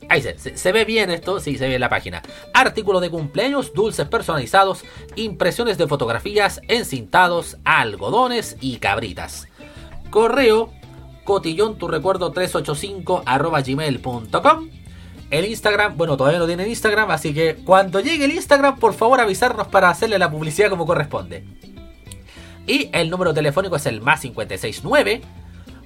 Ahí 0.09 0.23
se, 0.23 0.57
se, 0.57 0.73
ve 0.73 0.85
bien 0.85 1.11
esto, 1.11 1.39
sí, 1.39 1.59
se 1.59 1.69
ve 1.69 1.75
en 1.75 1.81
la 1.81 1.89
página. 1.89 2.23
Artículos 2.55 3.03
de 3.03 3.11
cumpleaños, 3.11 3.75
dulces 3.75 4.09
personalizados, 4.09 4.85
impresiones 5.17 5.77
de 5.77 5.87
fotografías, 5.87 6.61
encintados, 6.69 7.59
algodones 7.65 8.57
y 8.61 8.79
cabritas. 8.79 9.49
Correo 10.11 10.73
cotillón 11.29 11.77
tu 11.77 11.89
recuerdo 11.89 12.33
385 12.33 13.23
arroba 13.27 13.61
gmail.com 13.61 14.71
El 15.31 15.45
Instagram, 15.45 15.99
bueno, 15.99 16.17
todavía 16.17 16.39
no 16.39 16.47
tienen 16.47 16.69
Instagram, 16.69 17.11
así 17.11 17.35
que 17.35 17.57
cuando 17.57 18.01
llegue 18.01 18.25
el 18.25 18.33
Instagram, 18.33 18.79
por 18.79 18.95
favor 18.95 19.21
avisarnos 19.21 19.69
para 19.69 19.91
hacerle 19.91 20.19
la 20.19 20.31
publicidad 20.31 20.71
como 20.71 20.87
corresponde. 20.87 21.45
Y 22.67 22.89
el 22.95 23.11
número 23.11 23.35
telefónico 23.35 23.77
es 23.77 23.85
el 23.85 24.01
más 24.01 24.23
569 24.23 25.21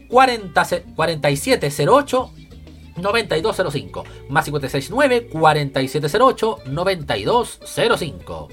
40, 0.08 0.66
4708 0.94 2.30
9205. 2.96 4.04
Más 4.28 4.44
569 4.44 5.28
4708 5.32 6.58
9205. 6.66 8.48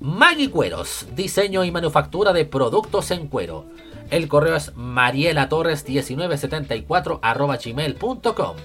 Maggie 0.00 0.50
Cueros, 0.50 1.06
diseño 1.14 1.64
y 1.64 1.72
manufactura 1.72 2.32
de 2.32 2.44
productos 2.44 3.10
en 3.10 3.26
cuero. 3.28 3.64
El 4.10 4.28
correo 4.28 4.56
es 4.56 4.74
marielatorres1974 4.74 7.18
arroba 7.20 7.56
gmail.com. 7.56 8.56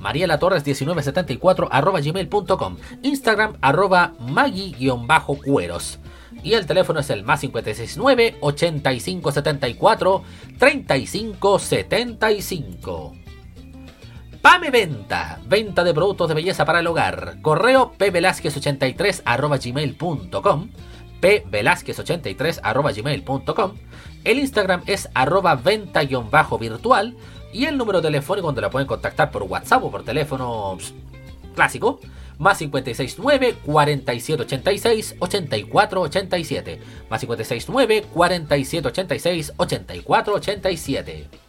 Mariela 0.00 0.38
Torres 0.38 0.64
1974 0.64 1.68
arroba 1.70 2.00
gmail.com. 2.00 2.76
Instagram 3.02 3.58
arroba 3.60 4.14
maggie-cueros. 4.20 5.98
Y 6.42 6.54
el 6.54 6.66
teléfono 6.66 6.98
es 7.00 7.10
el 7.10 7.24
más 7.24 7.40
569 7.40 8.36
8574 8.40 10.22
3575. 10.58 13.17
Pame 14.50 14.70
Venta, 14.70 15.38
venta 15.44 15.84
de 15.84 15.92
productos 15.92 16.26
de 16.26 16.34
belleza 16.34 16.64
para 16.64 16.80
el 16.80 16.86
hogar. 16.86 17.36
Correo 17.42 17.92
pvelázquez83 17.98 19.20
arroba 19.26 19.58
gmail.com 19.58 20.70
pvelázquez83 21.20 22.60
arroba 22.62 22.92
gmail.com 22.92 23.74
El 24.24 24.38
Instagram 24.38 24.84
es 24.86 25.10
arroba 25.12 25.54
venta-virtual. 25.54 27.14
Y 27.52 27.66
el 27.66 27.76
número 27.76 28.00
telefónico 28.00 28.46
donde 28.46 28.62
la 28.62 28.70
pueden 28.70 28.88
contactar 28.88 29.30
por 29.30 29.42
WhatsApp 29.42 29.84
o 29.84 29.90
por 29.90 30.02
teléfono 30.02 30.78
clásico 31.54 32.00
más 32.38 32.56
569 32.56 33.56
4786 33.66 35.16
8487 35.18 36.80
más 37.10 37.20
569 37.20 38.06
4786 38.14 39.52
8487 39.58 41.47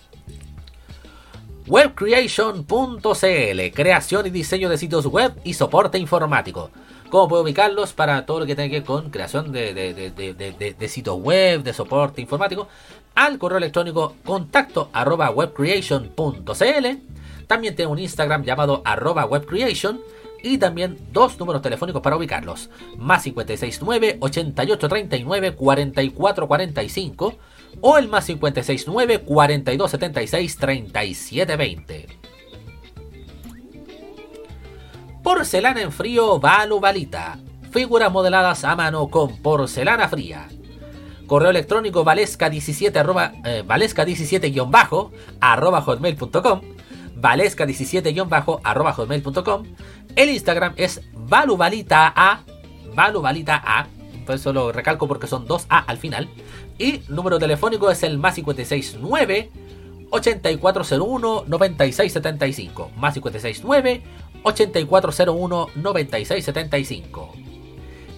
Webcreation.cl 1.69 3.75
Creación 3.75 4.25
y 4.25 4.31
diseño 4.31 4.69
de 4.69 4.77
sitios 4.79 5.05
web 5.05 5.33
y 5.43 5.53
soporte 5.53 5.99
informático. 5.99 6.71
¿Cómo 7.11 7.27
puedo 7.27 7.43
ubicarlos 7.43 7.93
para 7.93 8.25
todo 8.25 8.39
lo 8.39 8.47
que 8.47 8.55
tenga 8.55 8.69
que 8.69 8.79
ver 8.79 8.85
con 8.85 9.11
creación 9.11 9.51
de, 9.51 9.75
de, 9.75 10.89
sitios 10.89 11.21
web, 11.21 11.61
de 11.61 11.73
soporte 11.73 12.21
informático? 12.21 12.67
Al 13.13 13.37
correo 13.37 13.59
electrónico 13.59 14.15
contacto 14.25 14.89
arroba 14.93 15.29
webcreation.cl. 15.29 16.87
También 17.45 17.75
tengo 17.75 17.91
un 17.91 17.99
Instagram 17.99 18.43
llamado 18.43 18.81
arroba 18.83 19.25
webcreation 19.25 20.01
y 20.41 20.57
también 20.57 20.97
dos 21.11 21.37
números 21.37 21.61
telefónicos 21.61 22.01
para 22.01 22.17
ubicarlos. 22.17 22.71
Más 22.97 23.23
569 23.23 24.17
8839 24.19 25.55
4445 25.55 27.37
o 27.81 27.97
el 27.97 28.07
más 28.07 28.25
569 28.25 29.21
4276 29.21 30.57
3720. 30.57 32.07
Porcelana 35.23 35.81
en 35.81 35.91
frío 35.91 36.39
Valu 36.39 36.79
Valita. 36.79 37.37
Figuras 37.71 38.11
modeladas 38.11 38.63
a 38.63 38.75
mano 38.75 39.07
con 39.09 39.37
porcelana 39.37 40.07
fría. 40.07 40.47
Correo 41.27 41.51
electrónico 41.51 42.03
valesca17 42.03 42.95
arroba, 42.97 43.33
eh, 43.45 43.63
valesca17 43.65 44.69
bajo 44.69 45.11
arroba 45.39 45.81
hotmail.com 45.81 46.61
valesca17 47.21 48.61
arroba 48.63 48.93
hotmail.com 48.93 49.63
el 50.15 50.29
Instagram 50.29 50.73
es 50.77 51.01
valuvalita 51.13 52.11
a 52.15 52.41
valuvalita 52.95 53.61
a 53.63 53.87
eso 54.33 54.53
lo 54.53 54.71
recalco 54.71 55.07
porque 55.07 55.27
son 55.27 55.45
dos 55.45 55.65
A 55.69 55.79
al 55.79 55.97
final 55.97 56.29
y 56.79 57.01
número 57.09 57.37
telefónico 57.37 57.91
es 57.91 58.01
el 58.03 58.17
más 58.17 58.35
569 58.35 59.51
8401 60.09 61.43
9675. 61.45 62.91
Más 62.97 63.13
569 63.13 64.01
8401 64.43 65.67
9675. 65.75 67.33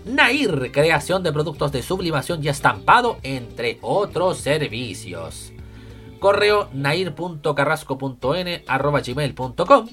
Nair, 0.05 0.71
creación 0.71 1.21
de 1.23 1.33
productos 1.33 1.71
de 1.71 1.83
sublimación 1.83 2.43
y 2.43 2.47
estampado, 2.47 3.17
entre 3.23 3.77
otros 3.81 4.37
servicios. 4.37 5.51
Correo 6.19 6.69
nair.carrasco.n 6.73 8.63
arroba 8.67 9.01
gmail.com 9.01 9.87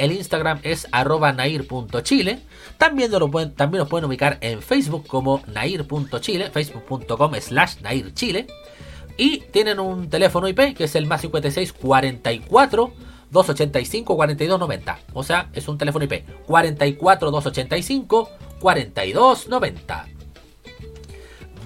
el 0.00 0.12
Instagram 0.12 0.60
es 0.62 0.88
arroba 0.92 1.32
nair.chile. 1.32 2.40
También, 2.78 3.12
lo 3.12 3.30
pueden, 3.30 3.54
también 3.54 3.80
nos 3.80 3.88
pueden 3.88 4.06
ubicar 4.06 4.38
en 4.40 4.62
Facebook 4.62 5.06
como 5.06 5.42
nair.chile, 5.46 6.50
facebook.com 6.50 7.34
slash 7.38 7.80
nairchile. 7.82 8.46
Y 9.18 9.40
tienen 9.52 9.78
un 9.78 10.08
teléfono 10.08 10.48
IP 10.48 10.74
que 10.74 10.84
es 10.84 10.94
el 10.94 11.06
más 11.06 11.20
56 11.20 11.74
44 11.74 12.92
285 13.30 14.16
4290. 14.16 14.98
O 15.12 15.22
sea, 15.22 15.50
es 15.52 15.68
un 15.68 15.76
teléfono 15.76 16.06
IP 16.06 16.24
44 16.46 17.30
285 17.30 18.30
4290. 18.60 20.19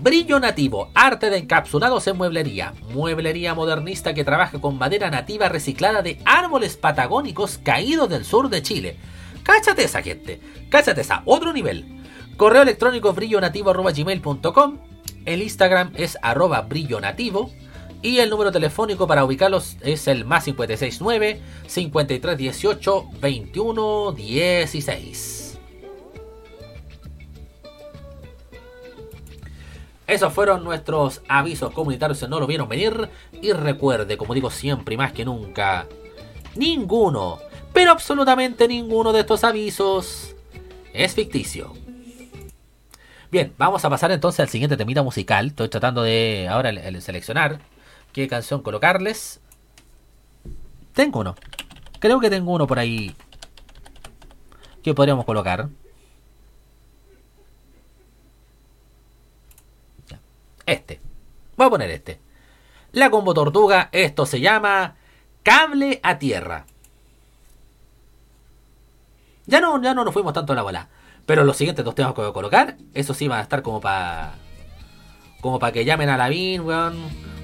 Brillo 0.04 0.38
nativo, 0.38 0.90
arte 0.92 1.30
de 1.30 1.38
encapsulados 1.38 2.06
en 2.08 2.18
mueblería. 2.18 2.74
Mueblería 2.92 3.54
modernista 3.54 4.12
que 4.12 4.22
trabaja 4.22 4.60
con 4.60 4.76
madera 4.76 5.10
nativa 5.10 5.48
reciclada 5.48 6.02
de 6.02 6.18
árboles 6.26 6.76
patagónicos 6.76 7.56
caídos 7.56 8.10
del 8.10 8.26
sur 8.26 8.50
de 8.50 8.60
Chile. 8.60 8.98
Cáchate 9.44 9.84
esa 9.84 10.02
gente, 10.02 10.42
cáchate 10.68 11.00
esa, 11.00 11.22
otro 11.24 11.54
nivel. 11.54 11.86
Correo 12.36 12.60
electrónico 12.60 13.14
brillonativo.gmail.com 13.14 14.78
El 15.24 15.40
Instagram 15.40 15.92
es 15.94 16.18
arroba 16.20 16.60
brillo 16.60 17.00
nativo. 17.00 17.50
Y 18.02 18.18
el 18.18 18.28
número 18.28 18.52
telefónico 18.52 19.06
para 19.06 19.24
ubicarlos 19.24 19.78
es 19.80 20.06
el 20.06 20.26
más 20.26 20.44
569 20.44 21.40
5318 21.66 23.08
2116. 23.22 25.43
Esos 30.06 30.32
fueron 30.32 30.64
nuestros 30.64 31.22
avisos 31.28 31.72
comunitarios 31.72 32.28
no 32.28 32.40
lo 32.40 32.46
vieron 32.46 32.68
venir. 32.68 33.08
Y 33.40 33.52
recuerde, 33.52 34.16
como 34.16 34.34
digo 34.34 34.50
siempre 34.50 34.94
y 34.94 34.98
más 34.98 35.12
que 35.12 35.24
nunca, 35.24 35.86
ninguno, 36.56 37.38
pero 37.72 37.90
absolutamente 37.90 38.68
ninguno 38.68 39.12
de 39.12 39.20
estos 39.20 39.44
avisos 39.44 40.36
es 40.92 41.14
ficticio. 41.14 41.72
Bien, 43.30 43.52
vamos 43.58 43.84
a 43.84 43.90
pasar 43.90 44.12
entonces 44.12 44.40
al 44.40 44.48
siguiente 44.48 44.76
temita 44.76 45.02
musical. 45.02 45.48
Estoy 45.48 45.68
tratando 45.68 46.02
de 46.02 46.46
ahora 46.48 46.70
el, 46.70 47.02
seleccionar 47.02 47.58
qué 48.12 48.28
canción 48.28 48.62
colocarles. 48.62 49.40
Tengo 50.92 51.18
uno. 51.20 51.34
Creo 51.98 52.20
que 52.20 52.30
tengo 52.30 52.52
uno 52.52 52.68
por 52.68 52.78
ahí 52.78 53.16
que 54.84 54.94
podríamos 54.94 55.24
colocar. 55.24 55.68
Este. 60.66 61.00
Voy 61.56 61.66
a 61.66 61.70
poner 61.70 61.90
este. 61.90 62.20
La 62.92 63.10
combo 63.10 63.34
tortuga, 63.34 63.88
esto 63.92 64.26
se 64.26 64.40
llama 64.40 64.96
cable 65.42 66.00
a 66.02 66.18
tierra. 66.18 66.66
Ya 69.46 69.60
no, 69.60 69.80
ya 69.82 69.94
no 69.94 70.04
nos 70.04 70.14
fuimos 70.14 70.32
tanto 70.32 70.52
a 70.52 70.56
la 70.56 70.62
bola. 70.62 70.88
Pero 71.26 71.44
los 71.44 71.56
siguientes 71.56 71.84
dos 71.84 71.94
temas 71.94 72.14
que 72.14 72.20
voy 72.20 72.30
a 72.30 72.34
colocar, 72.34 72.76
eso 72.92 73.14
sí 73.14 73.28
van 73.28 73.40
a 73.40 73.42
estar 73.42 73.62
como 73.62 73.80
para. 73.80 74.34
Como 75.40 75.58
para 75.58 75.72
que 75.72 75.84
llamen 75.84 76.08
a 76.08 76.16
la 76.16 76.28
weón. 76.28 76.96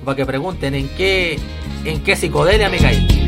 Para 0.04 0.16
que 0.16 0.26
pregunten 0.26 0.74
en 0.74 0.88
qué. 0.96 1.38
en 1.84 2.02
qué 2.02 2.16
psicodelia 2.16 2.68
me 2.68 2.78
caí. 2.78 3.19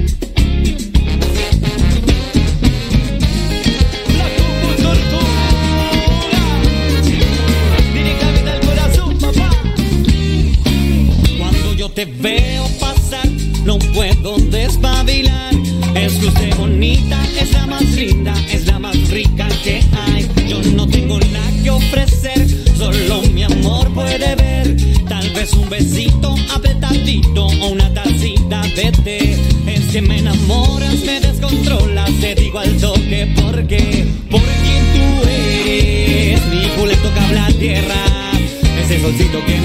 Te 11.94 12.04
veo 12.06 12.66
pasar, 12.80 13.28
no 13.64 13.78
puedo 13.78 14.36
despabilar. 14.38 15.54
Es 15.94 16.14
que 16.14 16.26
usted 16.26 16.56
bonita, 16.56 17.20
es 17.38 17.52
la 17.52 17.66
más 17.66 17.82
linda, 17.82 18.34
es 18.50 18.66
la 18.66 18.78
más 18.78 18.96
rica 19.10 19.48
que 19.62 19.82
hay. 19.92 20.28
Yo 20.48 20.62
no 20.74 20.86
tengo 20.86 21.18
nada 21.18 21.62
que 21.62 21.70
ofrecer, 21.70 22.48
solo 22.76 23.22
mi 23.34 23.42
amor 23.42 23.92
puede 23.92 24.34
ver. 24.36 24.76
Tal 25.08 25.28
vez 25.30 25.52
un 25.52 25.68
besito 25.68 26.34
apretadito 26.54 27.46
o 27.46 27.68
una 27.68 27.92
tacita 27.92 28.62
de 28.62 28.92
té. 29.04 29.36
Es 29.66 29.92
que 29.92 30.00
me 30.00 30.18
enamoras, 30.18 30.96
me 31.04 31.20
descontrolas, 31.20 32.10
te 32.20 32.34
digo 32.34 32.58
al 32.58 32.76
toque 32.78 33.26
por 33.36 33.66
qué. 33.66 34.06
Porque 34.30 34.72
tú 34.94 35.28
eres 35.28 36.46
mi 36.46 36.68
culeto 36.76 37.12
que 37.12 37.20
habla 37.20 37.48
tierra 37.58 38.22
ese 38.82 39.00
solcito 39.00 39.44
que 39.46 39.61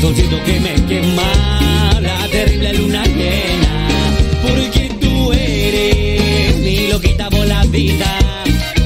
solcito 0.00 0.42
que 0.44 0.60
me 0.60 0.74
quema, 0.86 2.00
la 2.00 2.28
terrible 2.28 2.72
luna 2.74 3.04
llena, 3.04 3.88
porque 4.42 4.90
tú 5.00 5.32
eres 5.32 6.56
mi 6.58 6.88
loquita 6.88 7.28
voladita, 7.30 8.18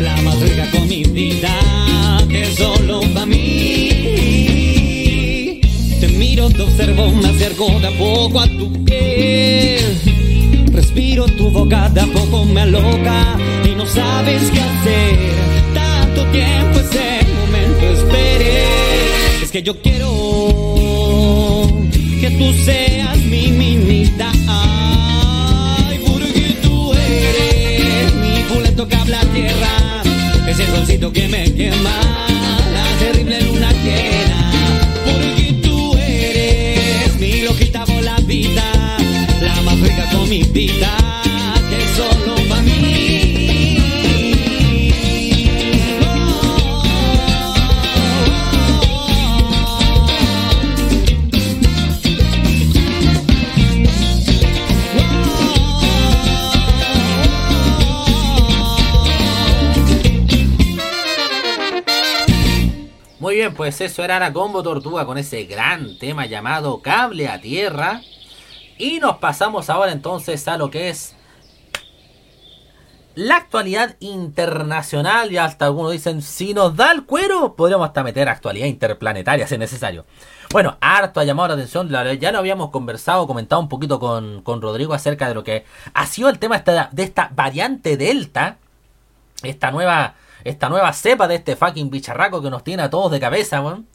la 0.01 0.17
más 0.23 0.39
rica 0.41 0.71
comidita 0.71 1.59
que 2.29 2.47
solo 2.57 3.01
para 3.15 3.27
mí. 3.27 3.91
Te 6.01 6.09
miro, 6.09 6.49
te 6.51 6.63
observo, 6.63 7.11
me 7.11 7.29
acerco 7.29 7.67
de 7.81 7.89
a 7.89 7.91
poco 7.99 8.41
a 8.41 8.47
tu 8.47 8.85
piel. 8.85 10.01
Respiro 10.73 11.27
tu 11.27 11.51
boca, 11.51 11.89
de 11.89 12.01
a 12.01 12.07
poco 12.07 12.45
me 12.45 12.63
aloca 12.63 13.37
y 13.65 13.75
no 13.75 13.87
sabes 13.87 14.51
qué 14.51 14.61
hacer. 14.61 15.19
Tanto 15.75 16.25
tiempo 16.27 16.79
ese 16.79 17.27
momento 17.41 17.91
esperé. 18.01 18.65
Es 19.43 19.51
que 19.51 19.63
yo 19.63 19.81
quiero 19.83 20.80
que 22.21 22.31
tú 22.33 22.53
seas 22.64 23.16
mi 23.18 23.49
minita. 23.49 24.31
Ay, 24.47 25.99
porque 26.07 26.57
tú 26.62 26.93
eres 26.93 28.14
mi 28.14 28.43
boleto 28.55 28.87
que 28.87 28.95
habla 28.97 29.21
tierra. 29.33 30.03
Ese 30.47 30.66
solcito 30.66 31.11
que 31.12 31.29
me 31.29 31.45
quema, 31.55 32.27
pues 63.57 63.80
eso 63.80 64.03
era 64.05 64.18
la 64.18 64.32
combo 64.32 64.62
tortuga 64.62 65.07
con 65.07 65.18
ese 65.18 65.44
gran 65.44 65.98
tema 65.98 66.26
llamado 66.26 66.80
Cable 66.82 67.28
a 67.28 67.40
Tierra. 67.40 68.03
Y 68.78 68.98
nos 68.98 69.18
pasamos 69.18 69.68
ahora 69.68 69.92
entonces 69.92 70.46
a 70.48 70.57
lo 70.57 70.70
que 70.70 70.88
es 70.88 71.14
la 73.14 73.36
actualidad 73.36 73.96
internacional. 74.01 75.32
Y 75.32 75.36
hasta 75.36 75.66
algunos 75.66 75.92
dicen, 75.92 76.22
si 76.22 76.55
nos 76.55 76.76
da 76.76 76.92
el 76.92 77.05
cuero, 77.05 77.55
podríamos 77.55 77.86
hasta 77.88 78.03
meter 78.03 78.28
actualidad 78.28 78.66
interplanetaria 78.66 79.46
si 79.46 79.55
es 79.55 79.61
necesario. 79.61 80.07
Bueno, 80.51 80.78
harto 80.80 81.20
ha 81.20 81.24
llamado 81.24 81.48
la 81.48 81.55
atención. 81.55 81.90
Ya 82.18 82.32
lo 82.32 82.38
habíamos 82.38 82.70
conversado, 82.70 83.26
comentado 83.26 83.61
un 83.61 83.68
poquito 83.68 84.01
con, 84.01 84.42
con 84.42 84.62
Rodrigo 84.62 84.94
acerca 84.94 85.28
de 85.28 85.34
lo 85.34 85.44
que 85.44 85.64
ha 85.92 86.07
sido 86.07 86.28
el 86.28 86.38
tema 86.38 86.59
de 86.59 87.03
esta 87.03 87.30
variante 87.34 87.96
Delta 87.96 88.57
esta 89.42 89.70
nueva 89.70 90.14
esta 90.45 90.68
nueva 90.68 90.93
cepa 90.93 91.28
de 91.28 91.36
este 91.36 91.57
fucking 91.57 91.91
bicharraco 91.91 92.43
que 92.43 92.51
nos 92.51 92.64
tiene 92.64 92.82
a 92.82 92.91
todos 92.91 93.11
de 93.12 93.20
cabeza, 93.20 93.61
weón. 93.61 93.86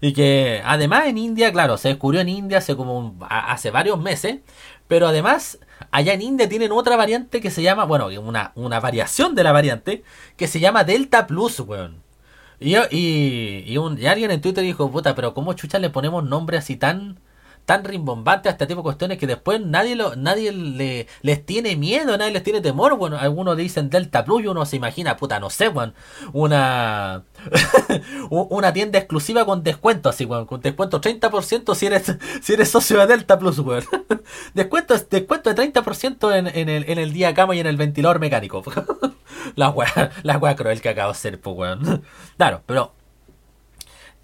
Y 0.00 0.12
que 0.12 0.60
además 0.64 1.06
en 1.06 1.18
India, 1.18 1.52
claro, 1.52 1.78
se 1.78 1.88
descubrió 1.88 2.20
en 2.20 2.28
India 2.28 2.58
hace 2.58 2.76
como 2.76 3.16
hace 3.28 3.70
varios 3.70 3.98
meses, 3.98 4.40
pero 4.88 5.06
además 5.06 5.58
allá 5.90 6.12
en 6.12 6.22
India 6.22 6.48
tienen 6.48 6.72
otra 6.72 6.96
variante 6.96 7.40
que 7.40 7.50
se 7.50 7.62
llama, 7.62 7.84
bueno, 7.84 8.08
una, 8.20 8.52
una 8.54 8.80
variación 8.80 9.34
de 9.34 9.44
la 9.44 9.52
variante 9.52 10.02
que 10.36 10.46
se 10.46 10.60
llama 10.60 10.84
Delta 10.84 11.26
Plus, 11.26 11.60
weón. 11.60 12.02
Y, 12.60 12.76
y, 12.76 13.64
y 13.66 14.06
alguien 14.06 14.30
en 14.30 14.40
Twitter 14.40 14.64
dijo, 14.64 14.90
puta, 14.90 15.14
pero 15.14 15.34
¿cómo 15.34 15.52
chucha 15.54 15.78
le 15.78 15.90
ponemos 15.90 16.24
nombre 16.24 16.56
así 16.58 16.76
tan 16.76 17.18
tan 17.64 17.84
rimbombantes 17.84 18.50
a 18.50 18.52
este 18.52 18.66
tipo 18.66 18.80
de 18.80 18.84
cuestiones 18.84 19.18
que 19.18 19.26
después 19.26 19.60
nadie 19.60 19.96
lo, 19.96 20.16
nadie 20.16 20.52
le, 20.52 21.06
les 21.22 21.44
tiene 21.44 21.76
miedo, 21.76 22.16
nadie 22.16 22.32
les 22.32 22.42
tiene 22.42 22.60
temor, 22.60 22.96
bueno, 22.96 23.18
algunos 23.18 23.56
dicen 23.56 23.90
Delta 23.90 24.24
Plus 24.24 24.44
y 24.44 24.46
uno 24.48 24.66
se 24.66 24.76
imagina, 24.76 25.16
puta, 25.16 25.40
no 25.40 25.50
sé, 25.50 25.68
weón, 25.68 25.94
una 26.32 27.24
una 28.30 28.72
tienda 28.72 28.98
exclusiva 28.98 29.44
con 29.44 29.62
descuento, 29.62 30.08
así, 30.08 30.24
weón, 30.24 30.46
con 30.46 30.60
descuento 30.60 31.00
30% 31.00 31.74
si 31.74 31.86
eres, 31.86 32.16
si 32.42 32.52
eres 32.52 32.70
socio 32.70 32.98
de 33.00 33.06
Delta 33.06 33.38
Plus, 33.38 33.58
weón. 33.58 33.84
Descuento, 34.54 34.94
descuento 35.10 35.52
de 35.52 35.72
30% 35.72 36.34
en, 36.36 36.46
en, 36.46 36.68
el, 36.68 36.88
en 36.88 36.98
el 36.98 37.12
día 37.12 37.34
cama 37.34 37.54
y 37.54 37.60
en 37.60 37.66
el 37.66 37.76
ventilador 37.76 38.20
mecánico. 38.20 38.62
la 39.56 39.70
weá, 39.70 40.10
la 40.22 40.38
weá 40.38 40.56
cruel 40.56 40.80
que 40.80 40.88
acabo 40.88 41.08
de 41.08 41.12
hacer, 41.12 41.40
pues, 41.40 41.56
weón. 41.56 42.02
Claro, 42.36 42.62
pero 42.66 42.92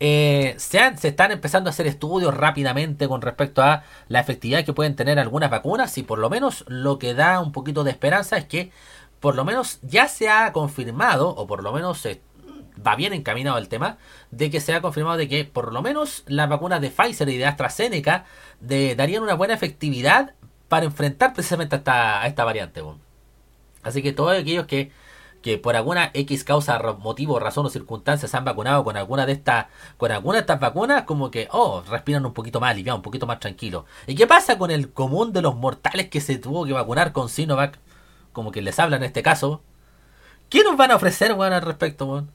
eh, 0.01 0.55
se, 0.57 0.97
se 0.97 1.09
están 1.09 1.31
empezando 1.31 1.69
a 1.69 1.73
hacer 1.73 1.87
estudios 1.87 2.35
rápidamente 2.35 3.07
con 3.07 3.21
respecto 3.21 3.63
a 3.63 3.85
la 4.09 4.21
efectividad 4.21 4.65
que 4.65 4.73
pueden 4.73 4.97
tener 4.97 5.19
algunas 5.19 5.51
vacunas 5.51 5.97
y 5.99 6.03
por 6.03 6.19
lo 6.19 6.31
menos 6.31 6.65
lo 6.69 6.99
que 6.99 7.13
da 7.13 7.41
un 7.41 7.53
poquito 7.53 7.85
de 7.85 7.91
esperanza 7.91 8.39
es 8.39 8.47
que 8.47 8.73
por 9.21 9.37
lo 9.37 9.45
menos 9.45 9.79
ya 9.83 10.09
se 10.09 10.31
ha 10.31 10.53
confirmado 10.53 11.29
o 11.29 11.47
por 11.47 11.63
lo 11.63 11.73
menos 11.73 12.05
eh, 12.07 12.23
va 12.85 12.97
bien 12.97 13.13
encaminado 13.13 13.59
el 13.59 13.69
tema 13.69 13.99
de 14.31 14.51
que 14.51 14.61
se 14.61 14.75
ha 14.75 14.81
confirmado 14.81 15.19
de 15.19 15.29
que 15.29 15.45
por 15.45 15.73
lo 15.73 15.83
menos 15.83 16.25
las 16.27 16.49
vacunas 16.49 16.81
de 16.81 16.91
Pfizer 16.91 17.29
y 17.29 17.37
de 17.37 17.45
AstraZeneca 17.45 18.25
darían 18.61 19.23
una 19.23 19.35
buena 19.35 19.53
efectividad 19.55 20.35
para 20.69 20.87
enfrentar 20.87 21.35
precisamente 21.35 21.77
a 21.77 21.79
esta, 21.79 22.23
a 22.23 22.27
esta 22.27 22.45
variante. 22.45 22.83
Así 23.83 24.03
que 24.03 24.13
todos 24.13 24.39
aquellos 24.39 24.67
que, 24.67 24.93
que 25.43 25.59
por 25.59 25.77
alguna 25.77 26.11
X 26.15 26.45
causa, 26.45 26.79
motivo, 26.99 27.39
razón 27.39 27.67
o 27.67 27.71
circunstancia 27.71 28.29
se 28.29 28.37
han 28.37 28.45
vacunado 28.45 28.85
con 28.85 28.97
alguna 28.97 29.27
de 29.27 29.33
estas 29.33 29.67
con 29.97 30.13
alguna 30.13 30.35
de 30.37 30.41
estas 30.41 30.61
vacunas, 30.61 31.05
como 31.05 31.31
que, 31.31 31.49
oh, 31.53 31.83
respiran 31.89 32.27
un 32.27 32.35
poquito 32.35 32.61
más 32.61 32.71
aliviado, 32.73 32.97
un 32.97 33.03
poquito 33.03 33.27
más 33.27 33.41
tranquilo. 33.41 33.87
¿Y 34.07 34.15
qué 34.15 34.27
pasa 34.27 34.59
con 34.59 34.71
el 34.71 34.93
común 34.93 35.33
de 35.33 35.43
los 35.43 35.57
mortales 35.57 36.09
que 36.11 36.21
se 36.21 36.39
tuvo 36.39 36.67
que 36.67 36.73
vacunar 36.73 37.13
con 37.13 37.29
Sinovac? 37.29 37.79
Como 38.33 38.53
que 38.53 38.63
les 38.63 38.79
habla 38.79 38.97
en 38.97 39.03
este 39.05 39.23
caso. 39.23 39.63
¿Qué 40.49 40.63
nos 40.65 40.77
van 40.77 40.91
a 40.91 40.97
ofrecer, 40.97 41.33
weón, 41.35 41.53
al 41.53 41.63
respecto, 41.63 42.07
weón? 42.07 42.31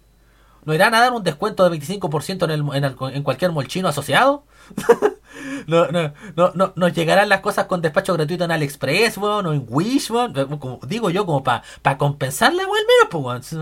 ¿Nos 0.66 0.76
irán 0.76 0.95
a 0.95 1.01
dar 1.01 1.14
un 1.14 1.24
descuento 1.24 1.64
de 1.64 1.70
25% 1.72 2.45
en, 2.45 2.51
el, 2.51 2.62
en, 2.76 2.84
el- 2.86 2.95
en 3.16 3.24
cualquier 3.24 3.51
molchino 3.51 3.88
asociado? 3.89 4.43
no, 5.68 5.88
no, 5.91 6.13
no, 6.36 6.51
no, 6.55 6.74
nos 6.76 6.93
llegarán 6.93 7.30
las 7.30 7.41
cosas 7.41 7.66
con 7.66 7.82
despacho 7.82 8.13
gratuito 8.13 8.43
en 8.45 8.51
AliExpress, 8.51 9.18
weón, 9.18 9.45
o 9.47 9.53
en 9.53 9.66
Wish, 9.68 10.11
weón. 10.11 10.34
Eh, 10.38 10.45
Como, 10.59 10.80
digo 10.88 11.09
yo, 11.09 11.26
como 11.26 11.43
para 11.43 11.63
pa 11.82 11.97
compensar 11.97 12.53
weón, 12.53 12.68
menos, 12.70 13.09
pues. 13.09 13.55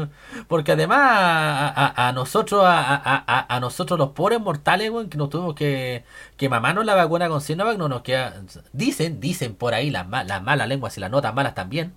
Porque 0.47 0.71
además 0.73 0.99
a, 1.01 1.67
a- 1.69 2.07
a 2.09 2.11
nosotros, 2.13 2.61
a, 2.65 3.45
a- 3.55 3.59
nosotros 3.59 3.97
los 3.99 4.09
pobres 4.09 4.39
mortales, 4.39 4.89
weón, 4.91 5.09
que 5.09 5.17
nos 5.17 5.29
tuvimos 5.29 5.55
que, 5.55 6.03
que 6.37 6.49
mamarnos 6.49 6.85
la 6.85 6.95
vacuna 6.95 7.29
con 7.29 7.41
Sinovac, 7.41 7.77
no 7.77 7.89
nos 7.89 8.01
queda. 8.01 8.33
Dicen, 8.73 9.19
dicen 9.19 9.55
por 9.55 9.73
ahí 9.73 9.89
las, 9.89 10.07
ma- 10.07 10.23
las 10.23 10.41
malas 10.43 10.67
lenguas 10.67 10.97
y 10.97 11.01
las 11.01 11.11
notas 11.11 11.33
malas 11.33 11.55
también, 11.55 11.93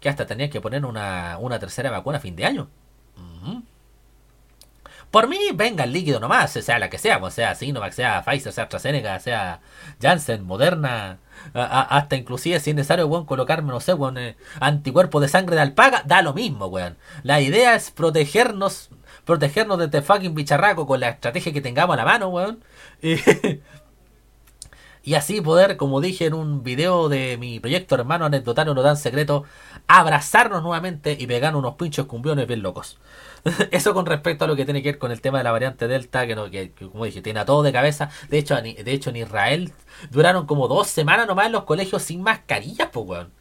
que 0.00 0.08
hasta 0.08 0.26
tenían 0.26 0.50
que 0.50 0.60
poner 0.60 0.84
una, 0.86 1.38
una 1.40 1.58
tercera 1.58 1.90
vacuna 1.90 2.18
a 2.18 2.20
fin 2.20 2.36
de 2.36 2.46
año. 2.46 2.68
Por 5.10 5.28
mí, 5.28 5.38
venga 5.54 5.84
el 5.84 5.92
líquido 5.92 6.20
nomás, 6.20 6.52
sea 6.52 6.78
la 6.78 6.90
que 6.90 6.98
sea, 6.98 7.18
o 7.18 7.30
sea 7.30 7.54
Sinovac, 7.54 7.92
sea 7.92 8.22
Pfizer, 8.22 8.52
sea 8.52 8.64
AstraZeneca, 8.64 9.18
sea 9.20 9.60
Janssen, 10.02 10.44
Moderna, 10.44 11.18
hasta 11.54 12.16
inclusive 12.16 12.60
si 12.60 12.70
es 12.70 12.76
necesario, 12.76 13.06
weón, 13.06 13.24
colocarme, 13.24 13.72
no 13.72 13.80
sé, 13.80 13.94
weón, 13.94 14.18
eh, 14.18 14.36
anticuerpos 14.60 15.22
de 15.22 15.28
sangre 15.28 15.56
de 15.56 15.62
alpaga, 15.62 16.02
da 16.04 16.20
lo 16.20 16.34
mismo, 16.34 16.66
weón. 16.66 16.98
La 17.22 17.40
idea 17.40 17.74
es 17.74 17.90
protegernos, 17.90 18.90
protegernos 19.24 19.78
de 19.78 19.86
este 19.86 20.02
fucking 20.02 20.34
bicharraco 20.34 20.86
con 20.86 21.00
la 21.00 21.08
estrategia 21.10 21.52
que 21.52 21.60
tengamos 21.62 21.94
a 21.94 21.98
la 21.98 22.04
mano, 22.04 22.28
weón. 22.28 22.62
Y, 23.00 23.16
y 25.10 25.14
así 25.14 25.40
poder, 25.40 25.76
como 25.76 26.00
dije 26.00 26.26
en 26.26 26.34
un 26.34 26.62
video 26.62 27.08
de 27.08 27.36
mi 27.38 27.60
proyecto 27.60 27.94
hermano 27.94 28.26
anecdotario 28.26 28.74
no 28.74 28.82
tan 28.82 28.96
secreto, 28.96 29.44
abrazarnos 29.86 30.62
nuevamente 30.62 31.16
y 31.18 31.26
pegar 31.26 31.56
unos 31.56 31.76
pinchos 31.76 32.06
cumbiones 32.06 32.46
bien 32.46 32.62
locos. 32.62 32.98
Eso 33.70 33.94
con 33.94 34.06
respecto 34.06 34.44
a 34.44 34.48
lo 34.48 34.56
que 34.56 34.64
tiene 34.64 34.82
que 34.82 34.92
ver 34.92 34.98
con 34.98 35.12
el 35.12 35.20
tema 35.20 35.38
de 35.38 35.44
la 35.44 35.52
variante 35.52 35.88
Delta, 35.88 36.26
que, 36.26 36.34
no, 36.34 36.50
que, 36.50 36.72
como 36.72 37.04
dije, 37.04 37.22
tiene 37.22 37.40
a 37.40 37.44
todo 37.44 37.62
de 37.62 37.72
cabeza. 37.72 38.10
De 38.28 38.38
hecho, 38.38 38.56
de 38.60 38.92
hecho, 38.92 39.10
en 39.10 39.16
Israel 39.16 39.72
duraron 40.10 40.46
como 40.46 40.68
dos 40.68 40.88
semanas 40.88 41.26
nomás 41.26 41.46
en 41.46 41.52
los 41.52 41.64
colegios 41.64 42.02
sin 42.02 42.22
mascarillas, 42.22 42.88
pues, 42.92 43.06
weón. 43.06 43.32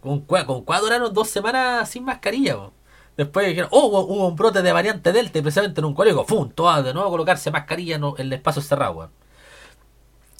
¿Con, 0.00 0.20
¿Con 0.22 0.64
cuál 0.64 0.80
duraron 0.82 1.12
dos 1.14 1.28
semanas 1.28 1.88
sin 1.88 2.04
mascarilla, 2.04 2.56
weón? 2.56 2.72
Después 3.16 3.46
dijeron, 3.46 3.68
oh, 3.72 3.86
hubo, 3.86 4.26
un 4.26 4.36
brote 4.36 4.62
de 4.62 4.72
variante 4.72 5.12
Delta 5.12 5.38
y 5.38 5.42
precisamente 5.42 5.80
en 5.80 5.84
un 5.84 5.94
colegio, 5.94 6.24
¡fum! 6.24 6.50
Todas 6.50 6.82
de 6.84 6.94
nuevo 6.94 7.10
colocarse 7.10 7.50
mascarilla 7.50 7.96
en 7.96 8.04
el 8.18 8.32
espacio 8.32 8.62
cerrado, 8.62 8.92
weón. 8.94 9.10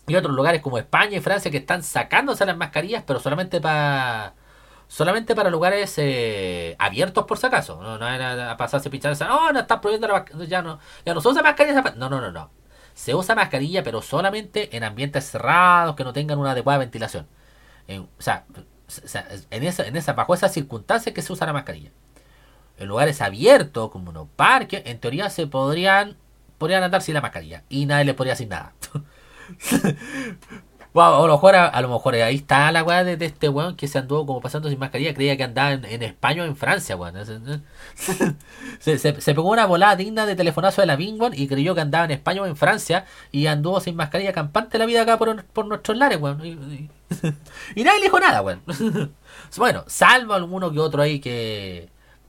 Y 0.06 0.16
otros 0.16 0.34
lugares 0.34 0.62
como 0.62 0.78
España 0.78 1.18
y 1.18 1.20
Francia 1.20 1.50
que 1.50 1.58
están 1.58 1.82
sacándose 1.82 2.44
las 2.44 2.56
mascarillas, 2.56 3.04
pero 3.06 3.20
solamente 3.20 3.60
para 3.60 4.34
solamente 4.92 5.34
para 5.34 5.48
lugares 5.48 5.94
eh, 5.96 6.76
abiertos 6.78 7.24
por 7.24 7.38
si 7.38 7.46
acaso. 7.46 7.80
No, 7.82 7.96
no 7.96 8.06
era 8.06 8.50
a 8.50 8.56
pasarse 8.58 8.90
pichar 8.90 9.12
esa, 9.12 9.26
no, 9.26 9.50
no 9.50 9.60
está 9.60 9.80
prohibiendo 9.80 10.06
la 10.06 10.26
ya 10.46 10.60
no, 10.60 10.80
ya 11.06 11.14
no 11.14 11.22
se 11.22 11.28
usa 11.28 11.42
mascarilla. 11.42 11.80
No, 11.96 12.10
no, 12.10 12.20
no, 12.20 12.30
no. 12.30 12.50
Se 12.92 13.14
usa 13.14 13.34
mascarilla, 13.34 13.82
pero 13.82 14.02
solamente 14.02 14.76
en 14.76 14.84
ambientes 14.84 15.30
cerrados 15.30 15.96
que 15.96 16.04
no 16.04 16.12
tengan 16.12 16.38
una 16.38 16.50
adecuada 16.50 16.78
ventilación. 16.78 17.26
O 17.88 18.22
sea, 18.22 18.44
en 19.50 19.62
esa, 19.62 19.86
en 19.86 19.96
esa, 19.96 20.12
bajo 20.12 20.34
esas 20.34 20.52
circunstancias 20.52 21.14
que 21.14 21.22
se 21.22 21.32
usa 21.32 21.46
la 21.46 21.54
mascarilla. 21.54 21.90
En 22.76 22.86
lugares 22.86 23.22
abiertos, 23.22 23.90
como 23.90 24.10
unos 24.10 24.28
parques, 24.36 24.82
en 24.84 25.00
teoría 25.00 25.30
se 25.30 25.46
podrían, 25.46 26.18
podrían 26.58 26.82
andar 26.82 27.00
sin 27.00 27.14
la 27.14 27.22
mascarilla. 27.22 27.64
Y 27.70 27.86
nadie 27.86 28.04
le 28.04 28.12
podría 28.12 28.34
decir 28.34 28.48
nada. 28.48 28.74
Wow, 30.94 31.24
a 31.24 31.26
lo 31.26 31.32
mejor, 31.32 31.56
a, 31.56 31.80
lo 31.80 31.88
mejor 31.88 32.14
ahí 32.16 32.36
está 32.36 32.70
la 32.70 32.82
weá 32.84 33.02
de, 33.02 33.24
este 33.24 33.48
weón 33.48 33.76
que 33.76 33.88
se 33.88 33.96
andó 33.98 34.26
como 34.26 34.42
pasando 34.42 34.68
sin 34.68 34.78
mascarilla. 34.78 35.14
Creía 35.14 35.38
que 35.38 35.42
andaba 35.44 35.72
en, 35.72 36.02
España 36.02 36.42
o 36.42 36.46
en 36.46 36.54
Francia, 36.56 36.96
weón. 36.96 37.14
Se, 38.80 38.98
se- 38.98 39.20
se 39.20 39.34
pegó 39.34 39.50
una 39.50 39.64
volada 39.66 39.96
digna 39.96 40.26
de 40.26 40.36
telefonazo 40.36 40.80
de 40.82 40.86
la 40.86 40.96
Bingwan 40.96 41.32
y 41.34 41.48
creyó 41.48 41.74
que 41.74 41.80
andaba 41.80 42.04
en 42.04 42.10
España 42.10 42.42
o 42.42 42.46
en 42.46 42.56
Francia 42.56 43.06
y 43.30 43.46
anduvo 43.46 43.80
sin 43.80 43.96
mascarilla 43.96 44.32
campante 44.32 44.78
la 44.78 44.84
vida 44.86 45.02
acá 45.02 45.18
por, 45.18 45.44
por 45.46 45.66
nuestros 45.66 45.96
lares, 45.96 46.20
weón. 46.20 46.44
Y, 46.44 46.54
nadie 47.84 47.98
le 47.98 48.04
dijo 48.04 48.20
nada, 48.20 48.42
weón. 48.42 48.60
Bueno, 49.56 49.84
salvo 49.86 50.34
alguno 50.34 50.72
que 50.72 50.78
otro 50.78 51.02
ahí 51.02 51.20
que, 51.20 51.88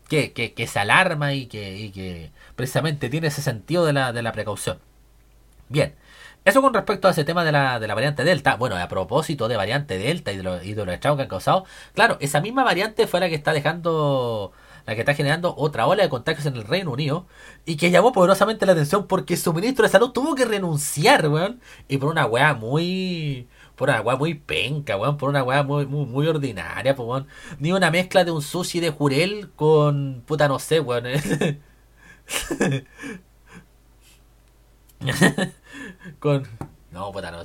que, 0.09 0.31
que, 0.33 0.53
que 0.53 0.67
se 0.67 0.79
alarma 0.79 1.33
y 1.33 1.47
que, 1.47 1.77
y 1.77 1.91
que 1.91 2.31
precisamente 2.55 3.09
tiene 3.09 3.27
ese 3.27 3.41
sentido 3.41 3.85
de 3.85 3.93
la, 3.93 4.13
de 4.13 4.21
la 4.21 4.31
precaución. 4.31 4.79
Bien, 5.69 5.95
eso 6.45 6.61
con 6.61 6.73
respecto 6.73 7.07
a 7.07 7.11
ese 7.11 7.23
tema 7.23 7.43
de 7.43 7.51
la, 7.51 7.79
de 7.79 7.87
la 7.87 7.95
variante 7.95 8.23
Delta. 8.23 8.55
Bueno, 8.55 8.75
a 8.77 8.87
propósito 8.87 9.47
de 9.47 9.57
variante 9.57 9.97
Delta 9.97 10.31
y 10.31 10.37
de, 10.37 10.43
lo- 10.43 10.61
y 10.63 10.75
los 10.75 10.87
estragos 10.87 11.17
que 11.17 11.23
han 11.23 11.29
causado, 11.29 11.65
claro, 11.93 12.17
esa 12.19 12.41
misma 12.41 12.63
variante 12.63 13.07
fue 13.07 13.19
la 13.19 13.29
que 13.29 13.35
está 13.35 13.53
dejando, 13.53 14.51
la 14.85 14.95
que 14.95 15.01
está 15.01 15.13
generando 15.13 15.55
otra 15.57 15.87
ola 15.87 16.03
de 16.03 16.09
contagios 16.09 16.45
en 16.45 16.55
el 16.55 16.63
Reino 16.65 16.91
Unido 16.91 17.25
y 17.65 17.77
que 17.77 17.91
llamó 17.91 18.11
poderosamente 18.11 18.65
la 18.65 18.73
atención 18.73 19.07
porque 19.07 19.37
su 19.37 19.53
ministro 19.53 19.83
de 19.83 19.89
salud 19.91 20.11
tuvo 20.11 20.35
que 20.35 20.45
renunciar, 20.45 21.27
weón, 21.29 21.61
y 21.87 21.97
por 21.97 22.09
una 22.09 22.25
weá 22.25 22.53
muy. 22.53 23.47
Por 23.75 23.89
una 23.89 24.01
weá 24.01 24.15
muy 24.17 24.35
penca, 24.35 24.97
weón. 24.97 25.17
Por 25.17 25.29
una 25.29 25.43
weá 25.43 25.63
muy, 25.63 25.85
muy, 25.87 26.05
muy 26.05 26.27
ordinaria, 26.27 26.95
pues, 26.95 27.07
weón. 27.07 27.27
Ni 27.59 27.71
una 27.71 27.89
mezcla 27.91 28.23
de 28.23 28.31
un 28.31 28.41
sushi 28.41 28.79
de 28.79 28.91
jurel 28.91 29.51
con. 29.55 30.23
Puta, 30.27 30.47
no 30.47 30.59
sé, 30.59 30.79
weón. 30.79 31.05
con. 36.19 36.47
No, 36.91 37.11
puta, 37.11 37.31
no, 37.31 37.39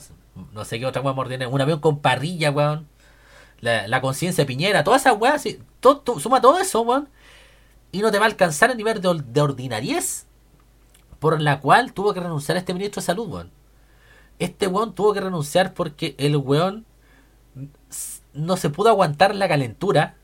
no 0.53 0.65
sé 0.65 0.79
qué 0.79 0.87
otra 0.87 1.03
weá 1.03 1.13
mordiene. 1.15 1.47
Un 1.47 1.61
avión 1.61 1.81
con 1.81 2.01
parrilla, 2.01 2.51
weón. 2.51 2.87
La, 3.61 3.89
la 3.89 4.01
conciencia 4.01 4.43
de 4.45 4.47
Piñera, 4.47 4.85
todas 4.85 5.03
esas 5.03 5.19
weas, 5.19 5.43
sí, 5.43 5.59
to- 5.81 5.99
to- 5.99 6.21
suma 6.21 6.41
todo 6.41 6.59
eso, 6.61 6.83
weón. 6.83 7.09
Y 7.93 8.01
no 8.01 8.11
te 8.11 8.19
va 8.19 8.25
a 8.27 8.29
alcanzar 8.29 8.71
el 8.71 8.77
nivel 8.77 9.01
de, 9.01 9.23
de 9.27 9.41
ordinariez 9.41 10.27
por 11.19 11.41
la 11.41 11.61
cual 11.61 11.93
tuvo 11.93 12.15
que 12.15 12.21
renunciar 12.21 12.57
este 12.57 12.75
ministro 12.75 13.01
de 13.01 13.07
salud, 13.07 13.29
weón. 13.29 13.51
Este 14.39 14.67
weón 14.69 14.95
tuvo 14.95 15.13
que 15.15 15.21
renunciar 15.21 15.75
porque 15.75 16.15
el 16.19 16.37
weón 16.37 16.87
no 18.35 18.57
se 18.57 18.71
pudo 18.71 18.91
aguantar 18.91 19.35
la 19.35 19.49
calentura 19.49 20.15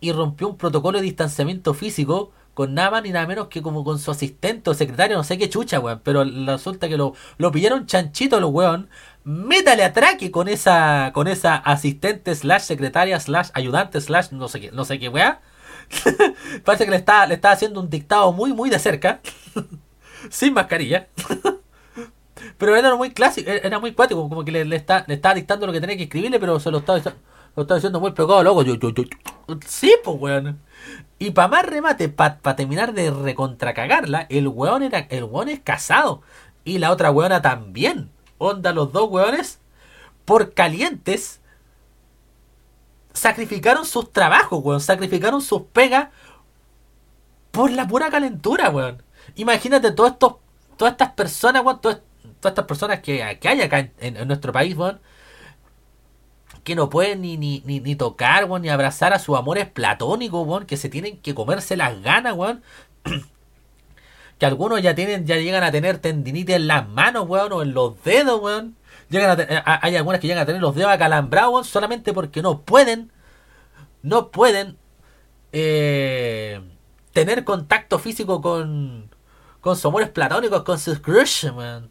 y 0.00 0.12
rompió 0.12 0.48
un 0.48 0.56
protocolo 0.56 0.98
de 0.98 1.04
distanciamiento 1.04 1.72
físico 1.74 2.32
con 2.54 2.74
nada 2.74 3.00
ni 3.00 3.10
nada 3.10 3.26
menos 3.26 3.48
que 3.48 3.62
como 3.62 3.84
con 3.84 3.98
su 3.98 4.10
asistente 4.10 4.70
o 4.70 4.74
secretario, 4.74 5.16
no 5.16 5.24
sé 5.24 5.38
qué 5.38 5.48
chucha, 5.48 5.80
weón. 5.80 6.00
Pero 6.04 6.24
resulta 6.24 6.88
que 6.88 6.96
lo, 6.96 7.14
lo 7.38 7.52
pillaron 7.52 7.86
chanchito 7.86 8.40
los 8.40 8.50
weón. 8.50 8.88
Métale 9.24 9.84
atraque 9.84 10.30
con 10.30 10.48
esa, 10.48 11.10
con 11.14 11.28
esa 11.28 11.56
asistente 11.56 12.34
slash 12.34 12.62
secretaria 12.62 13.18
slash 13.20 13.50
ayudante 13.54 14.00
slash 14.00 14.30
no 14.32 14.48
sé 14.48 14.60
qué, 14.60 14.70
no 14.72 14.84
sé 14.84 14.98
qué 14.98 15.08
weá. 15.08 15.40
Parece 16.64 16.84
que 16.84 16.90
le 16.90 16.96
está, 16.98 17.26
le 17.26 17.34
está 17.34 17.52
haciendo 17.52 17.80
un 17.80 17.90
dictado 17.90 18.32
muy, 18.32 18.52
muy 18.52 18.70
de 18.70 18.78
cerca. 18.78 19.20
sin 20.30 20.54
mascarilla. 20.54 21.08
Pero 22.58 22.76
era 22.76 22.94
muy 22.96 23.10
clásico, 23.10 23.50
era 23.50 23.78
muy 23.78 23.92
cuático, 23.92 24.28
como 24.28 24.44
que 24.44 24.52
le, 24.52 24.76
está, 24.76 25.04
le 25.06 25.14
estaba 25.14 25.34
dictando 25.34 25.66
lo 25.66 25.72
que 25.72 25.80
tenía 25.80 25.96
que 25.96 26.04
escribirle, 26.04 26.38
pero 26.38 26.58
se 26.60 26.70
lo 26.70 26.78
estaba, 26.78 27.00
lo 27.56 27.62
estaba 27.62 27.76
diciendo 27.78 28.00
muy 28.00 28.12
pegado, 28.12 28.42
loco. 28.42 28.64
Sí, 29.66 29.94
pues, 30.02 30.16
weón. 30.20 30.60
Y 31.18 31.30
para 31.30 31.48
más 31.48 31.66
remate, 31.66 32.08
para 32.08 32.56
terminar 32.56 32.92
de 32.94 33.10
recontracagarla, 33.10 34.26
el 34.28 34.48
weón 34.48 34.82
era, 34.82 34.98
el 35.10 35.24
weón 35.24 35.48
es 35.48 35.60
casado. 35.60 36.22
Y 36.64 36.78
la 36.78 36.90
otra 36.90 37.10
weona 37.10 37.40
también. 37.42 38.10
Onda, 38.38 38.72
los 38.72 38.92
dos 38.92 39.08
weones, 39.10 39.60
por 40.24 40.54
calientes, 40.54 41.40
sacrificaron 43.12 43.86
sus 43.86 44.12
trabajos, 44.12 44.62
weón. 44.64 44.80
Sacrificaron 44.80 45.40
sus 45.40 45.62
pegas 45.72 46.08
por 47.50 47.70
la 47.70 47.86
pura 47.86 48.10
calentura, 48.10 48.70
weón. 48.70 49.02
Imagínate 49.36 49.92
todos 49.92 50.12
estos, 50.12 50.34
todas 50.76 50.92
estas 50.92 51.12
personas, 51.12 51.64
weón, 51.64 51.80
todas, 51.80 52.00
todas 52.40 52.52
estas 52.52 52.64
personas 52.66 53.00
que, 53.00 53.38
que 53.40 53.48
hay 53.48 53.60
acá 53.62 53.78
en- 53.78 54.16
en 54.16 54.26
nuestro 54.28 54.52
país, 54.52 54.76
weón, 54.76 55.00
que 56.64 56.74
no 56.74 56.90
pueden 56.90 57.20
ni, 57.22 57.36
ni, 57.36 57.62
ni, 57.66 57.80
ni 57.80 57.96
tocar, 57.96 58.44
weón, 58.46 58.62
ni 58.62 58.68
abrazar 58.70 59.12
a 59.12 59.18
sus 59.18 59.36
amores 59.38 59.66
platónicos, 59.68 60.64
que 60.66 60.76
se 60.76 60.88
tienen 60.88 61.18
que 61.18 61.34
comerse 61.34 61.76
las 61.76 62.00
ganas, 62.02 62.34
weón. 62.34 62.62
que 64.38 64.46
algunos 64.46 64.82
ya 64.82 64.94
tienen, 64.94 65.26
ya 65.26 65.36
llegan 65.36 65.62
a 65.62 65.70
tener 65.70 65.98
tendinitis 65.98 66.56
en 66.56 66.66
las 66.66 66.88
manos, 66.88 67.26
weón, 67.28 67.52
o 67.52 67.62
en 67.62 67.72
los 67.74 68.02
dedos, 68.02 68.40
weón. 68.40 68.76
Llegan 69.10 69.30
a 69.30 69.36
te- 69.36 69.54
a- 69.56 69.78
hay 69.82 69.96
algunas 69.96 70.20
que 70.20 70.26
llegan 70.26 70.42
a 70.42 70.46
tener 70.46 70.60
los 70.60 70.74
dedos 70.74 70.90
acalambrados, 70.90 71.66
solamente 71.68 72.12
porque 72.12 72.42
no 72.42 72.62
pueden, 72.62 73.12
no 74.02 74.30
pueden 74.30 74.76
eh, 75.52 76.60
tener 77.12 77.44
contacto 77.44 77.98
físico 77.98 78.40
con, 78.42 79.10
con 79.60 79.76
sus 79.76 79.84
amores 79.86 80.08
platónicos, 80.08 80.62
con 80.64 80.78
sus 80.78 80.98
crush, 81.00 81.46
weón. 81.52 81.90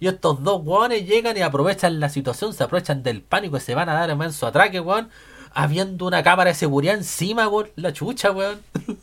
Y 0.00 0.06
estos 0.06 0.42
dos 0.42 0.62
weones 0.64 1.06
llegan 1.06 1.36
y 1.36 1.40
aprovechan 1.40 2.00
la 2.00 2.08
situación, 2.08 2.54
se 2.54 2.62
aprovechan 2.64 3.02
del 3.02 3.22
pánico 3.22 3.56
y 3.56 3.60
se 3.60 3.74
van 3.74 3.88
a 3.88 3.94
dar 3.94 4.10
en 4.10 4.32
su 4.32 4.46
atraque, 4.46 4.80
weón. 4.80 5.10
Habiendo 5.52 6.06
una 6.06 6.22
cámara 6.22 6.50
de 6.50 6.54
seguridad 6.54 6.94
encima, 6.94 7.48
weón. 7.48 7.70
La 7.76 7.92
chucha, 7.92 8.30
weón. 8.30 8.60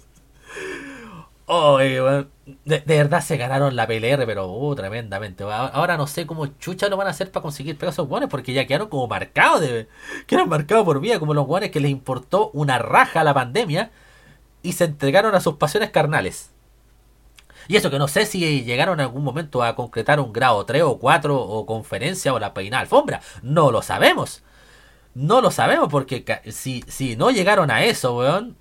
Oye, 1.48 2.02
weón. 2.02 2.30
De, 2.64 2.80
verdad 2.86 3.22
se 3.22 3.38
ganaron 3.38 3.76
la 3.76 3.88
PLR, 3.88 4.26
pero 4.26 4.52
uh, 4.52 4.76
tremendamente. 4.76 5.44
Ahora 5.44 5.98
no 5.98 6.08
sé 6.08 6.26
cómo 6.26 6.46
chucha 6.48 6.90
lo 6.90 6.98
van 6.98 7.08
a 7.08 7.10
hacer 7.10 7.32
para 7.32 7.42
conseguir 7.42 7.76
pegar 7.76 7.90
a 7.90 7.94
esos 7.94 8.08
weones, 8.08 8.30
porque 8.30 8.54
ya 8.54 8.66
quedaron 8.68 8.88
como 8.88 9.08
marcados, 9.08 9.62
de, 9.62 9.88
quedaron 10.28 10.50
marcados 10.50 10.86
por 10.86 11.00
vida, 11.02 11.20
como 11.20 11.34
los 11.34 11.48
weones 11.48 11.72
que 11.72 11.80
les 11.80 11.92
importó 11.92 12.52
una 12.54 12.78
raja 12.78 13.24
la 13.24 13.34
pandemia 13.34 13.92
y 14.62 14.74
se 14.74 14.86
entregaron 14.86 15.36
a 15.36 15.42
sus 15.42 15.56
pasiones 15.56 15.90
carnales. 15.92 16.52
Y 17.68 17.76
eso 17.76 17.90
que 17.90 18.00
no 18.00 18.08
sé 18.08 18.26
si 18.26 18.64
llegaron 18.64 19.00
en 19.00 19.06
algún 19.06 19.24
momento 19.24 19.64
a 19.64 19.76
concretar 19.76 20.20
un 20.20 20.34
grado 20.34 20.66
3 20.66 20.84
o 20.84 21.00
4 21.00 21.36
o 21.36 21.66
conferencia 21.66 22.34
o 22.34 22.40
la 22.40 22.54
peinada 22.54 22.82
alfombra. 22.82 23.22
No 23.42 23.72
lo 23.72 23.82
sabemos. 23.82 24.44
No 25.14 25.42
lo 25.42 25.50
sabemos 25.52 25.90
porque 25.90 26.26
si, 26.52 26.84
si 26.88 27.16
no 27.16 27.32
llegaron 27.32 27.72
a 27.72 27.84
eso, 27.84 28.18
weón. 28.18 28.58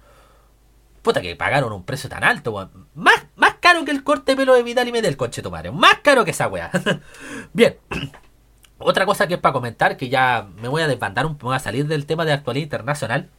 Puta 1.02 1.20
que 1.20 1.36
pagaron 1.36 1.72
un 1.72 1.84
precio 1.84 2.08
tan 2.08 2.24
alto, 2.24 2.52
weón. 2.52 2.88
Más, 2.94 3.26
más 3.36 3.56
caro 3.60 3.84
que 3.84 3.90
el 3.90 4.04
corte 4.04 4.32
de 4.32 4.36
pelo 4.36 4.54
de 4.54 4.62
Vidal 4.62 4.88
y 4.88 4.92
Medel, 4.92 5.16
conche 5.16 5.42
tu 5.42 5.50
madre. 5.50 5.70
Más 5.70 5.98
caro 6.02 6.24
que 6.24 6.30
esa 6.30 6.48
weá. 6.48 6.70
Bien. 7.52 7.76
Otra 8.78 9.06
cosa 9.06 9.26
que 9.26 9.34
es 9.34 9.40
para 9.40 9.52
comentar, 9.52 9.96
que 9.96 10.08
ya 10.08 10.48
me 10.60 10.68
voy 10.68 10.82
a 10.82 10.88
desbandar 10.88 11.26
un 11.26 11.38
voy 11.38 11.54
a 11.54 11.58
salir 11.58 11.86
del 11.86 12.06
tema 12.06 12.24
de 12.24 12.32
actualidad 12.32 12.64
internacional. 12.64 13.30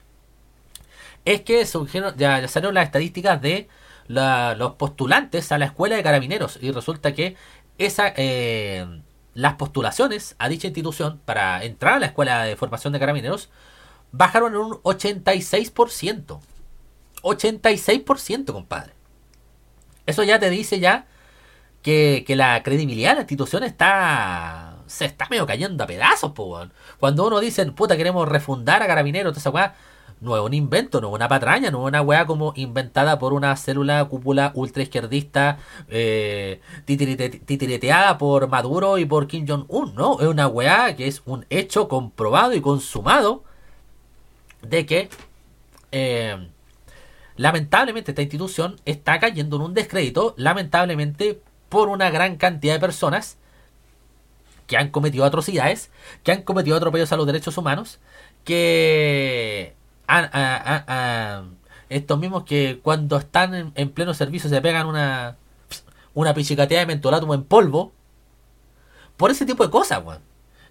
Es 1.24 1.42
que 1.42 1.66
surgieron, 1.66 2.16
ya 2.18 2.48
salieron 2.48 2.76
las 2.76 2.86
estadísticas 2.86 3.42
de 3.42 3.68
los 4.08 4.74
postulantes 4.74 5.52
a 5.52 5.58
la 5.58 5.66
escuela 5.66 5.96
de 5.96 6.04
carabineros. 6.04 6.60
Y 6.62 6.72
resulta 6.72 7.14
que 7.14 7.36
esa, 7.78 8.14
eh, 8.16 8.86
las 9.34 9.56
postulaciones 9.56 10.36
a 10.40 10.50
dicha 10.50 10.68
institución 10.68 11.20
para 11.26 11.64
entrar 11.64 11.96
a 11.96 12.00
la 12.00 12.06
escuela 12.08 12.44
de 12.44 12.56
formación 12.56 12.94
de 12.94 13.00
carabineros 13.00 13.50
bajaron 14.12 14.54
en 14.54 14.60
un 14.60 14.72
86%. 14.84 16.40
86%, 17.22 18.54
compadre. 18.54 18.94
Eso 20.06 20.24
ya 20.24 20.40
te 20.40 20.50
dice 20.50 20.80
ya 20.80 21.08
que, 21.82 22.24
que 22.26 22.36
la 22.36 22.64
credibilidad 22.64 23.12
de 23.12 23.16
la 23.16 23.22
institución 23.22 23.64
está. 23.64 24.78
se 24.88 25.06
está 25.06 25.28
medio 25.30 25.46
cayendo 25.46 25.84
a 25.84 25.88
pedazos, 25.88 26.32
po. 26.32 26.68
Cuando 27.00 27.28
uno 27.28 27.40
dice, 27.40 27.66
puta, 27.72 27.98
queremos 27.98 28.28
refundar 28.30 28.84
a 28.84 28.88
carabineros, 28.88 29.34
toda 29.34 29.42
esa 29.42 29.52
no 30.26 30.36
es 30.36 30.42
un 30.42 30.54
invento, 30.54 31.00
no 31.00 31.10
es 31.10 31.14
una 31.14 31.28
patraña, 31.28 31.72
no 31.72 31.84
es 31.84 31.88
una 31.88 32.02
weá 32.02 32.26
como 32.26 32.54
inventada 32.56 33.20
por 33.20 33.34
una 33.34 33.56
célula 33.56 34.04
cúpula 34.06 34.52
ultra 34.56 34.84
izquierdista 34.84 35.60
eh, 35.88 36.60
titireteada 36.86 38.18
por 38.18 38.50
Maduro 38.50 38.98
y 38.98 39.06
por 39.06 39.28
Kim 39.28 39.48
Jong-un, 39.48 39.96
no, 39.96 40.20
es 40.20 40.28
una 40.28 40.48
weá 40.48 40.96
que 40.96 41.08
es 41.08 41.22
un 41.26 41.46
hecho 41.50 41.88
comprobado 41.88 42.54
y 42.54 42.62
consumado 42.62 43.44
de 44.62 44.86
que 44.86 45.10
eh, 45.92 46.50
lamentablemente 47.38 48.12
esta 48.12 48.22
institución 48.22 48.82
está 48.86 49.20
cayendo 49.20 49.58
en 49.58 49.62
un 49.62 49.74
descrédito, 49.74 50.34
lamentablemente 50.38 51.42
por 51.70 51.90
una 51.90 52.10
gran 52.10 52.38
cantidad 52.38 52.74
de 52.74 52.80
personas 52.80 53.38
que 54.68 54.78
han 54.78 54.90
cometido 54.90 55.26
atrocidades, 55.26 55.92
que 56.24 56.32
han 56.32 56.42
cometido 56.42 56.76
atropellos 56.76 57.12
a 57.12 57.18
los 57.18 57.28
derechos 57.28 57.58
humanos, 57.58 58.00
que 58.44 59.76
estos 61.90 62.20
mismos 62.20 62.44
que 62.44 62.80
cuando 62.82 63.18
están 63.18 63.54
en, 63.54 63.72
en 63.76 63.90
pleno 63.92 64.14
servicio 64.14 64.50
se 64.50 64.62
pegan 64.62 64.88
una 64.88 65.38
una 66.14 66.34
pichicateada 66.34 66.82
de 66.82 66.88
mentolatum 66.88 67.34
en 67.34 67.44
polvo, 67.44 67.92
por 69.18 69.32
ese 69.32 69.46
tipo 69.46 69.64
de 69.64 69.70
cosas, 69.70 70.04
weón. 70.04 70.22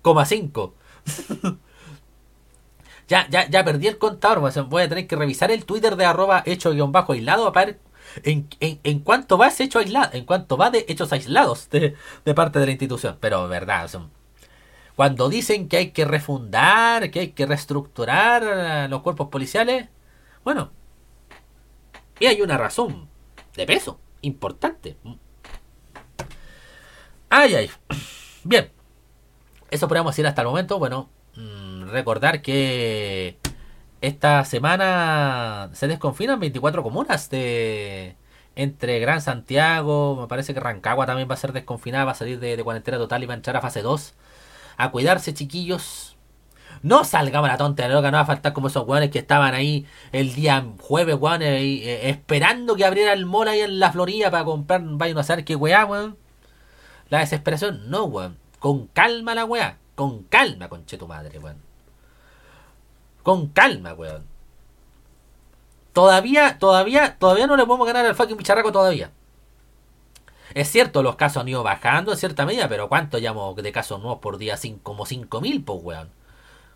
coma 0.02 0.26
5. 0.26 0.74
ya, 3.08 3.28
ya, 3.30 3.50
ya 3.50 3.64
perdí 3.64 3.88
el 3.88 3.98
contador, 3.98 4.42
pues, 4.42 4.62
voy 4.68 4.84
a 4.84 4.90
tener 4.90 5.08
que 5.08 5.16
revisar 5.16 5.50
el 5.52 5.66
Twitter 5.66 5.96
de 5.96 6.06
arroba 6.06 6.44
hecho 6.46 6.72
guion 6.72 6.92
bajo 6.92 7.14
aislado 7.14 7.52
en, 8.24 8.48
en, 8.60 9.00
cuánto 9.00 9.38
va 9.38 9.48
ese 9.48 9.64
hecho 9.64 9.80
aislado, 9.80 10.10
en 10.14 10.26
cuánto 10.26 10.58
va 10.58 10.70
de 10.70 10.86
hechos 10.88 11.12
aislados 11.12 11.70
de, 11.70 11.96
parte 12.36 12.60
de 12.60 12.66
la 12.66 12.72
institución. 12.72 13.18
Pero 13.20 13.48
verdad, 13.48 13.90
cuando 14.96 15.30
dicen 15.30 15.68
que 15.68 15.78
hay 15.78 15.92
que 15.92 16.06
refundar, 16.06 17.12
que 17.12 17.20
hay 17.20 17.32
que 17.32 17.46
reestructurar 17.46 18.86
eh, 18.86 18.88
los 18.90 19.02
cuerpos 19.02 19.30
policiales, 19.30 19.90
bueno, 20.44 20.72
y 22.20 22.28
hay 22.28 22.42
una 22.42 22.58
razón 22.58 23.10
de 23.56 23.66
peso 23.66 24.00
importante. 24.22 24.98
Ay, 27.30 27.56
ay. 27.56 27.72
Bien. 28.44 28.72
Eso 29.72 29.88
podríamos 29.88 30.14
decir 30.14 30.28
hasta 30.28 30.42
el 30.42 30.48
momento. 30.48 30.80
Bueno, 30.80 31.10
mm, 31.36 31.90
recordar 31.90 32.42
que 32.42 33.38
esta 34.02 34.44
semana 34.46 35.70
se 35.74 35.88
desconfinan 35.88 36.40
24 36.40 36.84
comunas 36.84 37.30
de 37.30 38.16
entre 38.56 39.00
Gran 39.00 39.22
Santiago, 39.22 40.16
me 40.22 40.28
parece 40.28 40.54
que 40.54 40.62
Rancagua 40.62 41.06
también 41.06 41.30
va 41.30 41.34
a 41.34 41.38
ser 41.38 41.52
desconfinada, 41.52 42.06
va 42.06 42.12
a 42.12 42.16
salir 42.16 42.40
de, 42.40 42.56
de 42.56 42.64
cuarentena 42.64 42.98
total 42.98 43.22
y 43.24 43.26
va 43.26 43.34
a 43.34 43.38
entrar 43.38 43.58
a 43.58 43.62
fase 43.62 43.82
2. 43.82 44.14
A 44.78 44.92
cuidarse, 44.92 45.34
chiquillos. 45.34 46.15
No 46.86 47.04
salgamos 47.04 47.50
a 47.50 47.54
la 47.54 47.58
tonta 47.58 47.82
de 47.88 47.90
loca, 47.94 48.12
no 48.12 48.18
va 48.18 48.22
a 48.22 48.26
faltar 48.28 48.54
como 48.54 48.68
esos 48.68 48.88
weones 48.88 49.10
que 49.10 49.18
estaban 49.18 49.56
ahí 49.56 49.88
el 50.12 50.36
día 50.36 50.64
jueves, 50.80 51.16
weón, 51.20 51.42
eh, 51.42 51.62
eh, 51.64 52.10
esperando 52.12 52.76
que 52.76 52.86
abriera 52.86 53.12
el 53.12 53.26
mall 53.26 53.48
ahí 53.48 53.62
en 53.62 53.80
la 53.80 53.92
Florida 53.92 54.30
para 54.30 54.46
comprar, 54.46 54.82
vayan 54.84 55.18
a 55.18 55.24
saber 55.24 55.46
qué 55.46 55.56
weá, 55.56 55.84
weón. 55.86 56.16
La 57.10 57.20
desesperación, 57.20 57.90
no, 57.90 58.04
weón. 58.06 58.38
Con 58.60 58.86
calma 58.88 59.34
la 59.34 59.46
weá. 59.46 59.78
Con 59.96 60.24
calma, 60.26 60.70
conche 60.70 60.98
tu 61.00 61.08
madre, 61.08 61.40
weón. 61.40 61.58
Con 63.24 63.48
calma, 63.48 63.94
weón. 63.94 64.24
Todavía, 65.94 66.60
todavía, 66.60 67.18
todavía 67.18 67.48
no 67.48 67.56
le 67.56 67.66
podemos 67.66 67.88
ganar 67.88 68.06
al 68.06 68.16
fucking 68.16 68.38
bicharraco 68.38 68.72
todavía. 68.72 69.12
Es 70.54 70.70
cierto, 70.70 71.02
los 71.02 71.16
casos 71.16 71.42
han 71.42 71.48
ido 71.50 71.64
bajando 71.64 72.12
en 72.12 72.18
cierta 72.20 72.46
medida, 72.46 72.70
pero 72.70 72.90
¿cuánto 72.90 73.18
llamo 73.18 73.56
de 73.56 73.72
casos 73.72 74.00
nuevos 74.02 74.20
por 74.20 74.38
día? 74.38 74.56
Cin- 74.56 74.80
como 74.84 75.06
5.000, 75.06 75.64
pues, 75.66 75.80
weón. 75.82 76.10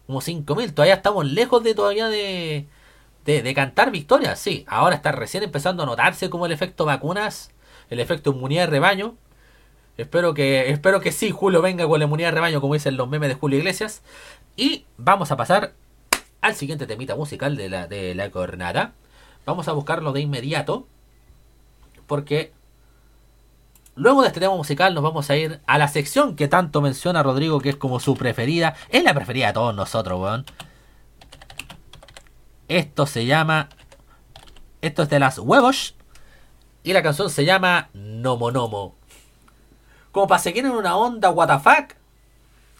Como 0.09 0.21
5.000. 0.21 0.73
Todavía 0.73 0.95
estamos 0.95 1.23
lejos 1.23 1.61
de 1.61 1.75
todavía 1.75 2.09
de, 2.09 2.65
de, 3.25 3.53
cantar 3.53 3.91
victorias. 3.91 4.39
Sí, 4.39 4.65
ahora 4.67 4.95
está 4.95 5.11
recién 5.11 5.43
empezando 5.43 5.83
a 5.83 5.85
notarse 5.85 6.31
como 6.31 6.47
el 6.47 6.51
efecto 6.51 6.83
vacunas, 6.83 7.51
el 7.91 7.99
efecto 7.99 8.31
inmunidad 8.31 8.63
de 8.63 8.71
rebaño. 8.71 9.17
Espero 9.97 10.33
que, 10.33 10.71
espero 10.71 10.99
que 10.99 11.11
sí, 11.11 11.29
Julio 11.29 11.61
venga 11.61 11.87
con 11.87 11.99
la 11.99 12.05
inmunidad 12.05 12.29
de 12.29 12.35
rebaño, 12.35 12.59
como 12.59 12.73
dicen 12.73 12.97
los 12.97 13.07
memes 13.07 13.29
de 13.29 13.35
Julio 13.35 13.59
Iglesias. 13.59 14.01
Y 14.55 14.87
vamos 14.97 15.31
a 15.31 15.37
pasar 15.37 15.75
al 16.41 16.55
siguiente 16.55 16.87
temita 16.87 17.15
musical 17.15 17.55
de 17.55 17.69
la, 17.69 17.85
de 17.85 18.15
la 18.15 18.31
jornada. 18.31 18.95
Vamos 19.45 19.67
a 19.67 19.73
buscarlo 19.73 20.11
de 20.11 20.21
inmediato. 20.21 20.87
Porque 22.07 22.51
luego 23.99 24.21
de 24.21 24.29
este 24.29 24.39
tema 24.39 24.55
musical 24.55 24.93
nos 24.93 25.03
vamos 25.03 25.29
a 25.29 25.35
ir 25.35 25.61
a 25.67 25.77
la 25.77 25.87
sección 25.87 26.35
que 26.35 26.47
tanto 26.47 26.81
menciona 26.81 27.21
Rodrigo, 27.21 27.59
que 27.59 27.69
es 27.69 27.75
como 27.75 27.99
su 27.99 28.15
preferida. 28.15 28.75
Es 28.89 29.03
la 29.03 29.13
preferida 29.13 29.47
de 29.47 29.53
todos 29.53 29.75
nosotros, 29.75 30.19
weón. 30.19 30.45
Esto 32.67 33.05
se 33.05 33.25
llama... 33.25 33.69
Esto 34.81 35.03
es 35.03 35.09
de 35.09 35.19
las 35.19 35.37
huevos. 35.39 35.95
Y 36.83 36.93
la 36.93 37.03
canción 37.03 37.29
se 37.29 37.43
llama 37.45 37.89
Nomo 37.93 38.51
Nomo. 38.51 38.95
Como 40.11 40.27
para 40.27 40.39
seguir 40.39 40.65
en 40.65 40.71
una 40.71 40.95
onda 40.95 41.29
WTF. 41.31 41.67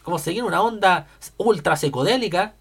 Como 0.02 0.18
seguir 0.18 0.40
en 0.40 0.46
una 0.46 0.62
onda 0.62 1.06
ultra 1.36 1.76
psicodélica. 1.76 2.54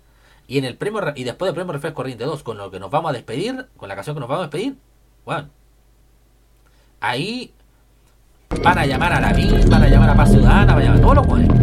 Y 0.47 0.57
en 0.57 0.65
el 0.65 0.75
premio 0.75 0.99
Re- 0.99 1.13
y 1.15 1.23
después 1.23 1.47
del 1.47 1.55
premio 1.55 1.73
Reflex 1.73 1.93
Corriente 1.95 2.25
2, 2.25 2.43
con 2.43 2.57
lo 2.57 2.71
que 2.71 2.79
nos 2.79 2.91
vamos 2.91 3.11
a 3.11 3.13
despedir, 3.13 3.69
con 3.77 3.87
la 3.87 3.95
canción 3.95 4.15
que 4.15 4.19
nos 4.19 4.27
vamos 4.29 4.43
a 4.43 4.47
despedir, 4.47 4.77
bueno. 5.23 5.49
Ahí 6.99 7.53
van 8.57 8.77
a 8.77 8.85
llamar 8.85 9.13
a 9.13 9.21
la 9.21 9.33
MIN, 9.33 9.69
van 9.69 9.83
a 9.83 9.87
llamar 9.87 10.09
a 10.09 10.15
Paz 10.15 10.31
Ciudadana, 10.31 10.73
van 10.73 10.81
a 10.81 10.85
llamar 10.85 10.97
a 10.97 11.01
todos 11.01 11.15
los 11.17 11.25
jueves. 11.27 11.58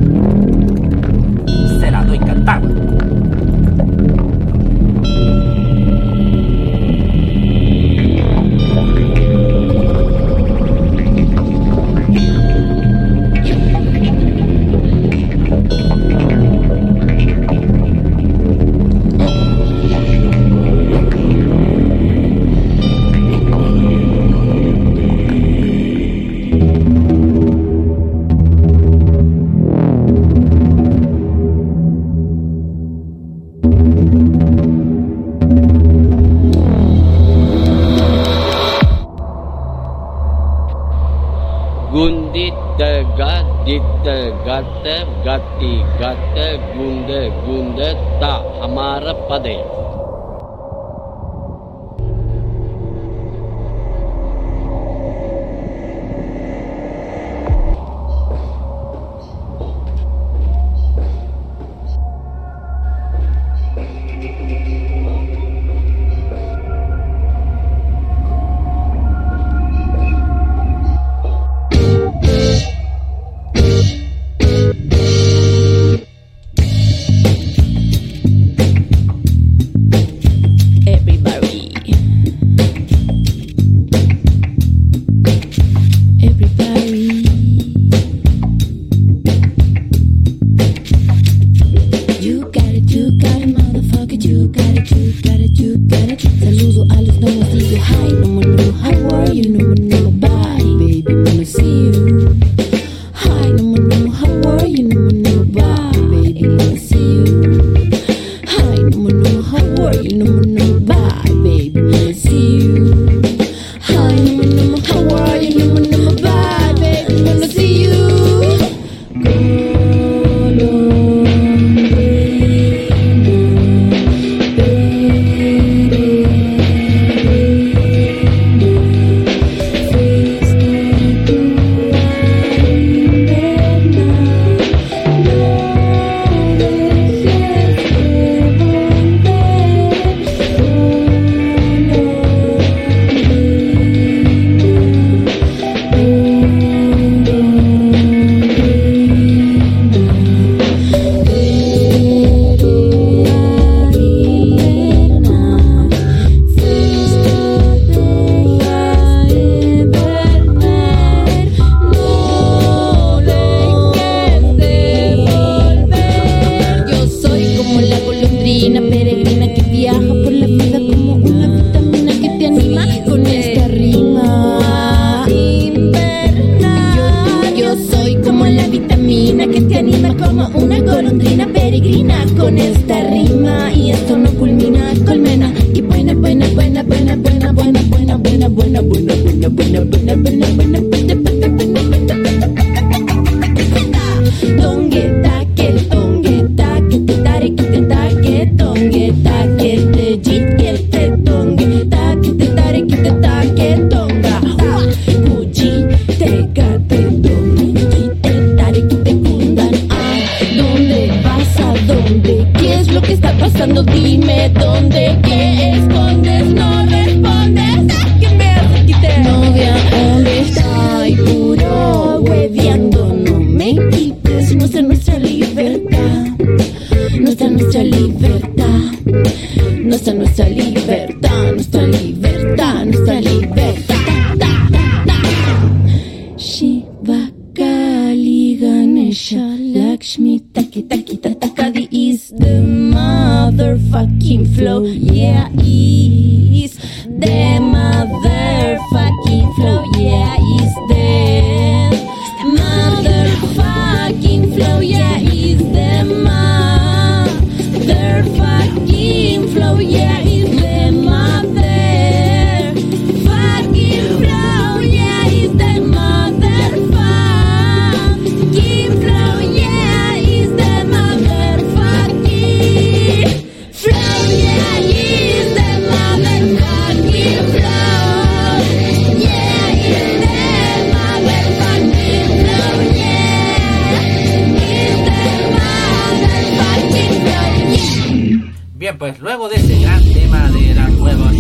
Pues 288.99 289.21
luego 289.21 289.49
de 289.49 289.57
ese 289.57 289.79
gran 289.81 290.03
tema 290.13 290.49
de 290.51 290.75
las 290.75 290.91
huevos 290.95 291.33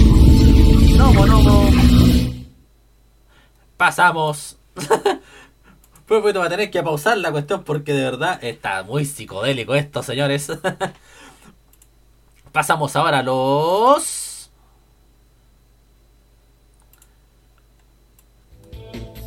Nomo 0.96 1.26
Nomo 1.26 1.70
Pasamos 3.76 4.58
Pues 6.06 6.22
bueno, 6.22 6.40
va 6.40 6.46
a 6.46 6.50
tener 6.50 6.70
que 6.70 6.82
pausar 6.82 7.18
la 7.18 7.32
cuestión 7.32 7.64
porque 7.64 7.92
de 7.92 8.04
verdad 8.04 8.38
está 8.44 8.84
muy 8.84 9.04
psicodélico 9.04 9.74
esto, 9.74 10.04
señores. 10.04 10.52
Pasamos 12.52 12.94
ahora 12.94 13.18
a 13.18 13.22
los... 13.24 14.25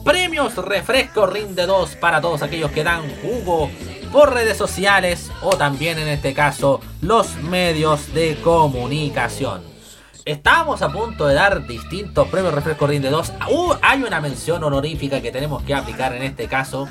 Premios 0.04 0.56
Refresco 0.56 1.26
Rinde 1.28 1.66
2 1.66 1.96
para 1.98 2.22
todos 2.22 2.42
aquellos 2.42 2.72
que 2.72 2.84
dan 2.84 3.04
jugo 3.22 3.70
por 4.12 4.34
redes 4.34 4.58
sociales 4.58 5.32
o 5.42 5.56
también 5.58 6.00
en 6.00 6.08
este 6.08 6.34
caso 6.34 6.82
los 7.02 7.36
medios 7.38 8.14
de 8.14 8.38
comunicación. 8.42 9.62
Estábamos 10.26 10.82
a 10.82 10.92
punto 10.92 11.28
de 11.28 11.36
dar 11.36 11.66
distintos 11.68 12.28
premios 12.28 12.54
Refresco 12.54 12.88
Rinde 12.88 13.10
2. 13.10 13.34
Uh, 13.52 13.74
hay 13.82 14.04
una 14.04 14.22
mención 14.22 14.64
honorífica 14.64 15.22
que 15.22 15.32
tenemos 15.32 15.64
que 15.64 15.74
aplicar 15.74 16.14
en 16.14 16.24
este 16.24 16.48
caso. 16.48 16.88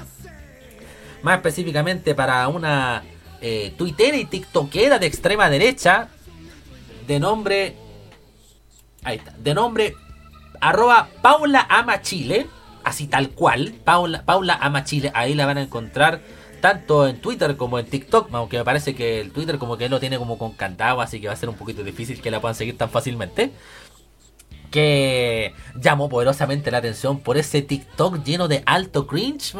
Más 1.22 1.36
específicamente 1.36 2.14
para 2.14 2.46
una 2.48 3.04
eh, 3.40 3.74
tuitera 3.76 4.16
y 4.16 4.24
tiktokera 4.24 4.98
de 4.98 5.06
extrema 5.06 5.48
derecha. 5.48 6.08
De 7.06 7.18
nombre... 7.18 7.76
Ahí 9.04 9.18
está. 9.18 9.32
De 9.38 9.54
nombre 9.54 9.94
arroba 10.60 11.08
Paula 11.22 11.66
Ama. 11.68 12.00
Así 12.84 13.06
tal 13.06 13.30
cual. 13.30 13.74
Paula, 13.84 14.22
Paula 14.24 14.58
Ama 14.60 14.84
Chile. 14.84 15.10
Ahí 15.14 15.34
la 15.34 15.46
van 15.46 15.58
a 15.58 15.62
encontrar 15.62 16.20
tanto 16.60 17.06
en 17.06 17.20
Twitter 17.20 17.56
como 17.56 17.78
en 17.78 17.86
TikTok, 17.86 18.28
aunque 18.32 18.58
me 18.58 18.64
parece 18.64 18.94
que 18.94 19.20
el 19.20 19.30
Twitter 19.30 19.58
como 19.58 19.76
que 19.76 19.88
lo 19.88 20.00
tiene 20.00 20.18
como 20.18 20.38
con 20.38 20.52
candado, 20.52 21.00
así 21.00 21.20
que 21.20 21.28
va 21.28 21.32
a 21.32 21.36
ser 21.36 21.48
un 21.48 21.54
poquito 21.54 21.84
difícil 21.84 22.20
que 22.20 22.30
la 22.30 22.40
puedan 22.40 22.54
seguir 22.54 22.76
tan 22.76 22.90
fácilmente. 22.90 23.52
Que 24.70 25.54
llamó 25.80 26.08
poderosamente 26.08 26.70
la 26.70 26.78
atención 26.78 27.20
por 27.20 27.38
ese 27.38 27.62
TikTok 27.62 28.22
lleno 28.24 28.48
de 28.48 28.62
alto 28.66 29.06
cringe, 29.06 29.54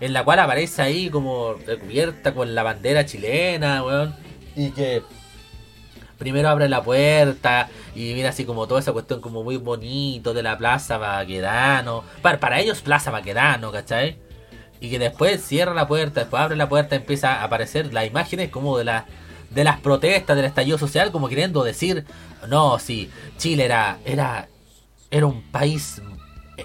en 0.00 0.12
la 0.12 0.24
cual 0.24 0.38
aparece 0.40 0.82
ahí 0.82 1.10
como 1.10 1.54
recubierta 1.66 2.34
con 2.34 2.54
la 2.54 2.62
bandera 2.62 3.04
chilena, 3.06 3.84
y 4.56 4.70
que 4.70 5.02
primero 6.20 6.48
abre 6.48 6.68
la 6.68 6.80
puerta 6.84 7.68
y 7.96 8.14
mira 8.14 8.28
así 8.28 8.44
como 8.44 8.68
toda 8.68 8.78
esa 8.78 8.92
cuestión 8.92 9.20
como 9.20 9.42
muy 9.42 9.56
bonito 9.56 10.32
de 10.32 10.44
la 10.44 10.56
Plaza 10.56 10.98
Baquedano. 10.98 12.04
Para, 12.22 12.38
para 12.38 12.60
ellos 12.60 12.80
Plaza 12.82 13.10
Baquedano, 13.10 13.72
¿cachai? 13.72 14.18
y 14.82 14.88
que 14.88 14.98
después 14.98 15.44
cierra 15.44 15.74
la 15.74 15.86
puerta, 15.88 16.20
después 16.20 16.40
abre 16.42 16.56
la 16.56 16.68
puerta, 16.68 16.96
empieza 16.96 17.34
a 17.34 17.44
aparecer 17.44 17.92
las 17.92 18.06
imágenes 18.06 18.48
como 18.50 18.78
de 18.78 18.84
las 18.84 19.04
de 19.50 19.64
las 19.64 19.80
protestas 19.80 20.36
del 20.36 20.46
estallido 20.46 20.78
social, 20.78 21.10
como 21.10 21.28
queriendo 21.28 21.64
decir, 21.64 22.04
no, 22.48 22.78
sí, 22.78 23.10
Chile 23.36 23.64
era 23.64 23.98
era 24.06 24.48
era 25.10 25.26
un 25.26 25.42
país 25.50 26.00
eh, 26.56 26.64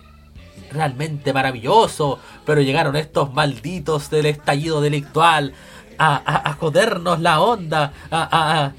realmente 0.71 1.33
maravilloso, 1.33 2.19
pero 2.45 2.61
llegaron 2.61 2.95
estos 2.95 3.33
malditos 3.33 4.09
del 4.09 4.27
estallido 4.27 4.79
delictual 4.81 5.53
a, 5.97 6.49
a, 6.49 6.53
jodernos 6.53 7.19
la 7.21 7.41
onda, 7.41 7.91
a- 8.11 8.71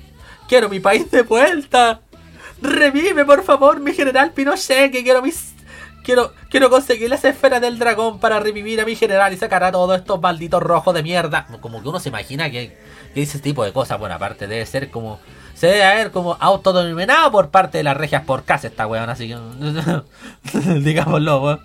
quiero 0.49 0.69
mi 0.69 0.81
país 0.81 1.11
de 1.11 1.23
vuelta. 1.23 2.01
Revive, 2.63 3.25
por 3.25 3.45
favor, 3.45 3.81
mi 3.81 3.93
general 3.93 4.33
Pinochet, 4.33 4.91
que 4.91 5.03
quiero 5.03 5.23
mis 5.23 5.57
Quiero, 6.07 6.33
quiero 6.51 6.71
conseguir 6.71 7.11
las 7.11 7.25
esferas 7.25 7.61
del 7.61 7.81
dragón 7.81 8.21
para 8.21 8.39
revivir 8.39 8.81
a 8.81 8.85
mi 8.85 8.95
general 8.95 9.33
y 9.33 9.37
sacar 9.37 9.65
a 9.65 9.73
todos 9.73 9.99
estos 9.99 10.21
malditos 10.21 10.63
rojos 10.63 10.95
de 10.95 11.03
mierda. 11.03 11.49
Como 11.61 11.83
que 11.83 11.89
uno 11.89 11.99
se 11.99 12.11
imagina 12.11 12.49
que, 12.49 12.79
que 13.13 13.23
ese 13.23 13.41
tipo 13.41 13.65
de 13.65 13.73
cosas. 13.73 13.99
Bueno, 13.99 14.15
aparte 14.15 14.47
debe 14.47 14.65
ser 14.67 14.93
como. 14.93 15.19
Se 15.55 15.67
debe 15.67 15.83
haber 15.83 16.13
como 16.13 16.37
autodenominado 16.39 17.33
por 17.33 17.51
parte 17.51 17.79
de 17.79 17.83
las 17.83 17.97
regias 17.97 18.23
por 18.23 18.45
casa 18.45 18.69
esta 18.69 18.87
weón, 18.87 19.11
así 19.11 19.27
que. 19.27 19.37
digámoslo, 20.81 21.43
weón. 21.43 21.61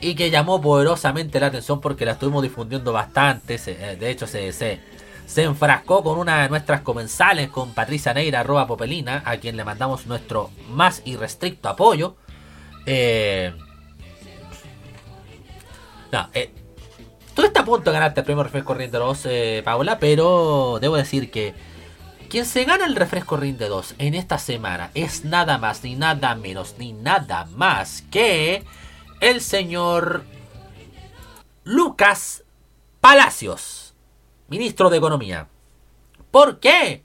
Y 0.00 0.16
que 0.16 0.30
llamó 0.30 0.60
poderosamente 0.60 1.38
la 1.38 1.46
atención 1.46 1.80
porque 1.80 2.04
la 2.04 2.12
estuvimos 2.12 2.42
difundiendo 2.42 2.92
bastante. 2.92 3.60
eh, 3.64 3.96
de 4.00 4.10
hecho, 4.10 4.26
se, 4.26 4.52
se, 4.52 4.80
se 5.32 5.44
enfrascó 5.44 6.04
con 6.04 6.18
una 6.18 6.42
de 6.42 6.50
nuestras 6.50 6.82
comensales, 6.82 7.48
con 7.48 7.72
Patricia 7.72 8.12
Neira, 8.12 8.40
arroba 8.40 8.66
Popelina, 8.66 9.22
a 9.24 9.38
quien 9.38 9.56
le 9.56 9.64
mandamos 9.64 10.06
nuestro 10.06 10.50
más 10.68 11.00
irrestricto 11.06 11.70
apoyo. 11.70 12.16
Eh, 12.84 13.50
no, 16.12 16.28
eh, 16.34 16.52
tú 17.34 17.42
estás 17.44 17.62
a 17.62 17.64
punto 17.64 17.90
de 17.90 17.94
ganarte 17.94 18.20
el 18.20 18.26
premio 18.26 18.44
Refresco 18.44 18.74
Rinde 18.74 18.98
2, 18.98 19.20
eh, 19.24 19.62
Paula, 19.64 19.98
pero 19.98 20.78
debo 20.82 20.96
decir 20.96 21.30
que 21.30 21.54
quien 22.28 22.44
se 22.44 22.64
gana 22.64 22.84
el 22.84 22.94
Refresco 22.94 23.38
Rinde 23.38 23.68
2 23.68 23.94
en 23.96 24.14
esta 24.14 24.36
semana 24.36 24.90
es 24.92 25.24
nada 25.24 25.56
más, 25.56 25.82
ni 25.82 25.96
nada 25.96 26.34
menos, 26.34 26.74
ni 26.76 26.92
nada 26.92 27.46
más 27.56 28.02
que 28.10 28.64
el 29.22 29.40
señor 29.40 30.24
Lucas 31.64 32.44
Palacios, 33.00 33.91
ministro 34.52 34.90
de 34.90 34.98
Economía. 34.98 35.48
¿Por 36.30 36.60
qué? 36.60 37.02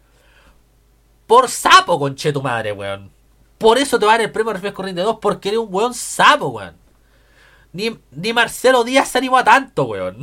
Por 1.26 1.50
sapo, 1.50 1.98
conche 1.98 2.34
tu 2.34 2.42
madre, 2.42 2.74
weón. 2.74 3.10
Por 3.58 3.78
eso 3.78 3.98
te 3.98 4.06
va 4.06 4.14
a 4.14 4.18
dar 4.18 4.26
el 4.26 4.32
premio 4.32 4.52
Refresco 4.52 4.84
Rinde 4.84 5.02
2, 5.02 5.20
porque 5.22 5.50
eres 5.50 5.62
un 5.62 5.74
weón 5.74 5.94
sapo, 5.94 6.50
weón. 6.50 6.76
Ni, 7.72 7.98
ni 8.12 8.34
Marcelo 8.34 8.84
Díaz 8.84 9.10
se 9.10 9.18
animó 9.18 9.38
a 9.38 9.46
tanto, 9.46 9.86
weón. 9.86 10.18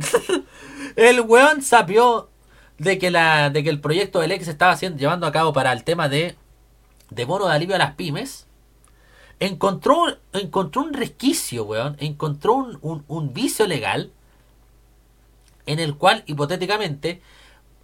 el 0.95 1.21
weón 1.21 1.63
sapió 1.63 2.29
de 2.77 2.99
que, 2.99 3.09
la, 3.09 3.49
de 3.49 3.63
que 3.63 3.71
el 3.71 3.81
proyecto 3.81 4.19
del 4.19 4.31
ex 4.31 4.45
se 4.45 4.51
estaba 4.51 4.73
haciendo, 4.73 4.99
llevando 4.99 5.25
a 5.25 5.31
cabo 5.31 5.51
para 5.51 5.73
el 5.73 5.83
tema 5.83 6.07
de, 6.07 6.35
de 7.09 7.25
bono 7.25 7.47
de 7.47 7.55
alivio 7.55 7.75
a 7.75 7.79
las 7.79 7.95
pymes. 7.95 8.45
Encontró, 9.39 10.17
encontró 10.31 10.83
un 10.83 10.93
resquicio, 10.93 11.63
weón. 11.65 11.97
Encontró 11.99 12.53
un, 12.53 13.03
un 13.07 13.33
vicio 13.33 13.65
legal 13.65 14.11
en 15.65 15.79
el 15.79 15.95
cual 15.97 16.23
hipotéticamente 16.27 17.21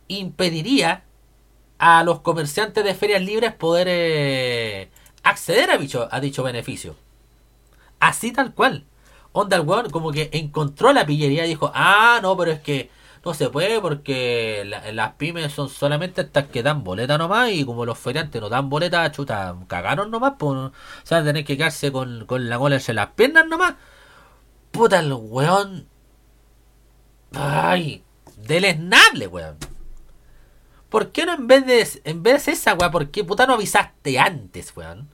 impediría 0.08 1.04
a 1.80 2.04
los 2.04 2.22
comerciantes 2.22 2.84
de 2.84 2.96
ferias 2.96 3.22
libres 3.24 3.54
poder 3.54 3.88
eh, 3.90 4.92
acceder 5.24 5.72
a 5.72 5.78
dicho, 5.78 6.08
a 6.12 6.20
dicho 6.20 6.44
beneficio. 6.44 6.96
Así 8.00 8.32
tal 8.32 8.54
cual. 8.54 8.86
Onda 9.34 9.56
el 9.58 9.64
weón 9.64 9.90
como 9.92 10.12
que 10.12 10.30
encontró 10.34 10.92
la 10.94 11.06
pillería 11.06 11.46
y 11.46 11.50
dijo, 11.50 11.72
ah, 11.74 12.20
no, 12.22 12.36
pero 12.36 12.52
es 12.52 12.60
que 12.62 12.90
no 13.24 13.34
se 13.34 13.50
puede 13.50 13.80
porque 13.80 14.64
la- 14.66 14.92
las 14.92 15.14
pymes 15.14 15.54
son 15.54 15.70
solamente 15.70 16.22
estas 16.22 16.48
que 16.48 16.64
dan 16.64 16.84
boleta 16.84 17.18
nomás 17.18 17.52
y 17.52 17.64
como 17.66 17.86
los 17.86 17.98
feriantes 18.00 18.42
no 18.42 18.50
dan 18.50 18.70
boleta, 18.70 19.10
chuta, 19.12 19.56
cagaron 19.68 20.12
nomás, 20.12 20.34
pues, 20.40 20.52
o 20.58 20.72
sea, 21.04 21.24
tener 21.24 21.46
que 21.46 21.56
quedarse 21.58 21.92
con, 21.92 22.26
con 22.26 22.50
la 22.50 22.58
cola 22.60 22.76
entre 22.78 22.94
las 22.94 23.08
piernas 23.12 23.48
nomás. 23.48 23.76
Puta 24.72 25.00
el 25.00 25.14
weón. 25.14 25.88
Ay, 27.34 28.04
deleznable, 28.38 29.28
weón. 29.28 29.58
¿Por 30.90 31.12
qué 31.12 31.26
no 31.26 31.34
en 31.34 31.48
vez 31.48 31.66
de 31.66 32.02
en 32.04 32.22
vez 32.22 32.46
de 32.46 32.52
esa 32.52 32.74
weá, 32.74 32.92
por 32.92 33.12
qué 33.12 33.24
puta 33.24 33.48
no 33.48 33.54
avisaste 33.54 34.20
antes, 34.20 34.74
weón? 34.76 35.10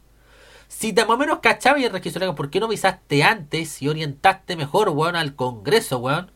Si 0.67 0.91
de 0.91 1.05
más 1.05 1.15
o 1.15 1.17
menos 1.17 1.39
cachaba 1.39 1.79
y 1.79 1.85
el 1.85 1.91
registro 1.91 2.35
¿por 2.35 2.49
qué 2.49 2.59
no 2.59 2.65
avisaste 2.65 3.23
antes 3.23 3.81
y 3.81 3.87
orientaste 3.87 4.55
mejor, 4.55 4.89
weón, 4.89 5.15
al 5.15 5.35
Congreso, 5.35 5.99
weón? 5.99 6.31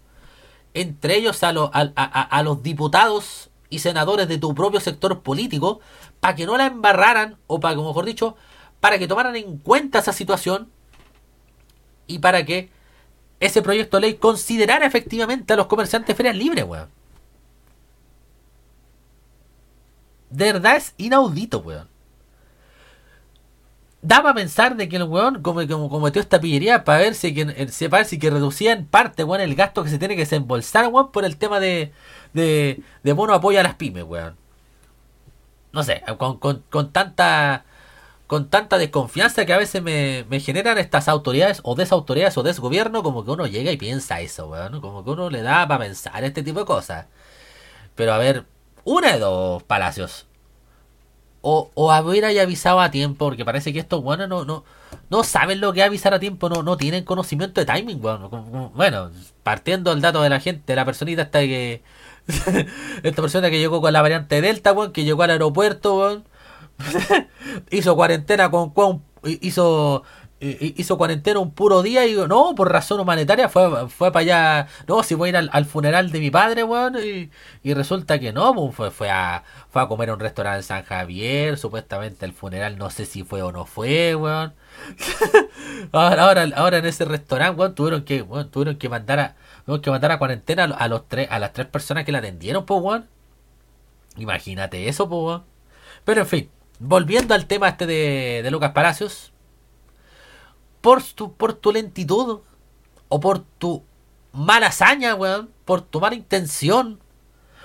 Entre 0.74 1.18
ellos 1.18 1.44
a, 1.44 1.50
a, 1.50 2.44
los 2.44 2.64
diputados 2.64 3.50
y 3.70 3.80
senadores 3.80 4.28
de 4.28 4.38
tu 4.38 4.56
propio 4.56 4.80
sector 4.80 5.22
político, 5.22 5.82
para 6.20 6.36
que 6.36 6.46
no 6.46 6.56
la 6.58 6.68
embarraran, 6.68 7.38
o 7.48 7.60
para 7.60 7.76
que, 7.76 7.82
mejor 7.82 8.06
dicho, 8.06 8.38
para 8.80 8.98
que 8.98 9.08
tomaran 9.08 9.36
en 9.36 9.58
cuenta 9.58 10.00
esa 10.00 10.14
situación 10.14 10.70
y 12.08 12.20
para 12.20 12.46
que 12.46 12.70
ese 13.42 13.62
proyecto 13.62 13.98
de 13.98 14.02
ley 14.02 14.14
considerara 14.16 14.86
efectivamente 14.86 15.52
a 15.52 15.58
los 15.58 15.66
comerciantes 15.66 16.16
ferias 16.16 16.36
libres, 16.38 16.64
weón. 16.64 16.90
De 20.30 20.54
verdad 20.54 20.78
es 20.78 20.94
inaudito, 20.98 21.60
weón. 21.60 21.90
Da 24.04 24.22
para 24.22 24.34
pensar 24.34 24.76
de 24.78 24.88
que 24.90 24.96
el 24.96 25.04
weón 25.04 25.42
como, 25.42 25.68
como 25.68 25.90
cometió 25.90 26.22
esta 26.22 26.40
pillería 26.40 26.84
para 26.84 27.00
ver 27.00 27.14
si 27.16 27.34
que, 27.34 27.42
eh, 27.42 27.90
para 27.90 28.02
ver 28.02 28.06
si 28.06 28.18
que 28.20 28.30
reducía 28.30 28.74
en 28.74 28.86
parte, 28.86 29.24
weón, 29.24 29.42
el 29.42 29.56
gasto 29.56 29.84
que 29.84 29.90
se 29.90 30.00
tiene 30.00 30.16
que 30.16 30.22
desembolsar, 30.22 30.88
weón, 30.88 31.12
por 31.12 31.26
el 31.26 31.38
tema 31.38 31.60
de, 31.60 31.92
de, 32.34 32.82
de 33.04 33.14
bono 33.14 33.34
apoyo 33.34 33.60
a 33.60 33.64
las 33.64 33.76
pymes, 33.76 34.04
weón. 34.04 34.38
No 35.74 35.84
sé, 35.84 36.04
con, 36.18 36.38
con, 36.38 36.64
con 36.70 36.92
tanta 36.92 37.66
con 38.32 38.50
tanta 38.50 38.78
desconfianza 38.78 39.46
que 39.46 39.52
a 39.52 39.58
veces 39.58 39.84
me, 39.84 40.26
generan 40.40 40.78
estas 40.78 41.10
autoridades 41.10 41.60
o 41.64 41.76
desautoridades 41.76 42.38
o 42.38 42.44
desgobierno, 42.44 43.04
como 43.04 43.26
que 43.26 43.32
uno 43.32 43.46
llega 43.46 43.74
y 43.74 43.78
piensa 43.78 44.22
eso, 44.22 44.48
weón. 44.48 44.80
Como 44.80 45.04
que 45.04 45.10
uno 45.10 45.30
le 45.30 45.42
da 45.42 45.68
para 45.68 45.84
pensar 45.84 46.24
este 46.24 46.42
tipo 46.42 46.60
de 46.60 46.66
cosas. 46.66 47.08
Pero 47.94 48.14
a 48.14 48.18
ver, 48.18 48.46
una 48.86 49.12
de 49.12 49.20
dos 49.20 49.64
palacios. 49.64 50.28
O, 51.42 51.72
o 51.74 51.92
haber 51.92 52.24
avisado 52.24 52.80
a 52.80 52.90
tiempo, 52.90 53.26
porque 53.26 53.44
parece 53.44 53.74
que 53.74 53.80
estos 53.80 54.02
buenos 54.02 54.30
no, 54.30 54.46
no, 54.46 54.64
no 55.10 55.24
saben 55.26 55.60
lo 55.60 55.74
que 55.74 55.82
es 55.82 55.88
avisar 55.88 56.14
a 56.14 56.20
tiempo, 56.20 56.48
no, 56.48 56.78
tienen 56.78 57.04
conocimiento 57.04 57.60
de 57.60 57.66
timing, 57.66 58.02
weón. 58.02 58.72
Bueno, 58.74 59.12
partiendo 59.44 59.92
el 59.92 60.00
dato 60.00 60.22
de 60.22 60.30
la 60.30 60.40
gente, 60.40 60.64
de 60.68 60.76
la 60.78 60.86
personita 60.86 61.24
esta 61.24 61.40
que. 61.42 61.84
esta 63.04 63.22
persona 63.22 63.50
que 63.50 63.60
llegó 63.60 63.82
con 63.82 63.92
la 63.92 64.02
variante 64.02 64.40
Delta, 64.40 64.72
weón, 64.72 64.94
que 64.94 65.04
llegó 65.04 65.24
al 65.24 65.32
aeropuerto, 65.32 65.98
weón. 65.98 66.31
hizo 67.72 67.96
cuarentena 67.96 68.50
con, 68.52 69.04
hizo 69.24 70.04
hi- 70.40 70.74
hizo 70.78 70.98
cuarentena 70.98 71.40
un 71.40 71.52
puro 71.52 71.82
día 71.84 72.06
y 72.08 72.16
no, 72.16 72.56
por 72.56 72.72
razón 72.72 73.00
humanitaria 73.00 73.50
fue, 73.50 73.88
fue 73.90 74.12
para 74.12 74.22
allá, 74.22 74.68
no, 74.88 75.04
si 75.04 75.16
voy 75.16 75.28
a 75.28 75.30
ir 75.30 75.38
al, 75.38 75.50
al 75.54 75.66
funeral 75.66 76.12
de 76.12 76.20
mi 76.20 76.32
padre, 76.32 76.64
weón, 76.64 76.96
y, 77.64 77.74
resulta 77.74 78.20
que 78.20 78.34
no, 78.34 78.54
pues, 78.56 78.76
fue, 78.76 78.92
fue 78.92 79.10
a 79.10 79.44
fue 79.70 79.82
a 79.82 79.88
comer 79.88 80.10
a 80.10 80.14
un 80.16 80.20
restaurante 80.20 80.58
en 80.58 80.64
San 80.64 80.84
Javier, 80.84 81.58
supuestamente 81.58 82.26
el 82.26 82.34
funeral 82.34 82.78
no 82.78 82.90
sé 82.90 83.06
si 83.06 83.24
fue 83.24 83.42
o 83.44 83.52
no 83.52 83.66
fue, 83.66 84.16
weón. 84.16 84.54
ahora, 85.92 86.24
ahora, 86.24 86.46
ahora 86.56 86.78
en 86.78 86.86
ese 86.86 87.06
restaurante, 87.06 87.60
weón, 87.60 87.76
tuvieron 87.76 88.04
que, 88.04 88.22
weón, 88.22 88.50
tuvieron 88.52 88.78
que 88.78 88.90
mandar 88.90 89.20
a, 89.20 89.36
tuvieron 89.66 89.82
que 89.82 89.92
mandar 89.92 90.12
a 90.12 90.20
cuarentena 90.20 90.64
a 90.66 90.88
los, 90.88 91.08
tres, 91.08 91.28
a 91.32 91.40
las 91.40 91.54
tres 91.54 91.68
personas 91.68 92.06
que 92.06 92.12
la 92.12 92.20
atendieron, 92.20 92.66
pues, 92.66 92.82
weón. 92.82 93.08
Imagínate 94.18 94.88
eso, 94.90 95.08
pues. 95.10 95.42
Pero 96.06 96.22
en 96.22 96.28
fin, 96.28 96.50
volviendo 96.82 97.36
al 97.36 97.46
tema 97.46 97.70
este 97.70 97.86
de, 97.86 98.50
Lucas 98.52 98.72
Palacios, 98.72 99.32
por 100.82 101.04
tu, 101.04 101.34
por 101.34 101.54
tu 101.54 101.72
lentitud, 101.72 102.40
o 103.08 103.20
por 103.20 103.40
tu 103.40 103.84
mala 104.34 104.68
hazaña, 104.68 105.16
weón, 105.16 105.50
por 105.64 105.82
tu 105.82 106.00
mala 106.00 106.16
intención, 106.16 107.00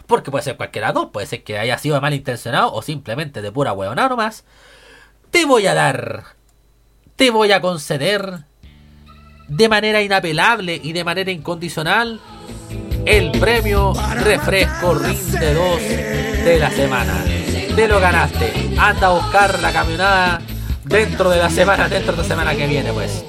porque 0.07 0.31
puede 0.31 0.45
ser 0.45 0.57
cualquiera 0.57 0.93
dos, 0.93 1.11
puede 1.13 1.27
ser 1.27 1.43
que 1.43 1.59
haya 1.59 1.79
sido 1.79 2.01
malintencionado 2.01 2.73
o 2.73 2.83
simplemente 2.83 3.43
de 3.43 3.51
pura 3.51 3.73
huevonada 3.73 4.11
nomás, 4.11 4.45
te 5.31 5.47
voy 5.47 5.67
a 5.67 5.75
dar, 5.75 6.37
te 7.17 7.31
voy 7.31 7.53
a 7.53 7.61
conceder 7.61 8.45
de 9.49 9.69
manera 9.69 10.03
inapelable 10.03 10.79
y 10.83 10.93
de 10.93 11.05
manera 11.05 11.31
incondicional 11.31 12.21
el 13.07 13.31
premio 13.39 13.95
Refresco 14.17 14.95
Rinde 14.95 15.55
2 15.55 15.81
de 16.45 16.59
la 16.59 16.71
semana. 16.71 17.36
Te 17.77 17.87
lo 17.87 18.01
ganaste. 18.01 18.55
Anda 18.79 19.09
a 19.09 19.13
buscar 19.13 19.61
la 19.61 19.71
camionada 19.71 20.41
dentro 20.85 21.29
de 21.29 21.37
la 21.37 21.51
semana, 21.51 21.91
dentro 21.91 22.13
de 22.13 22.23
la 22.23 22.25
semana 22.25 22.57
que 22.57 22.67
viene, 22.67 22.91
pues. 22.91 23.23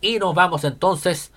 Y 0.00 0.18
nos 0.18 0.34
vamos 0.34 0.64
entonces 0.64 1.30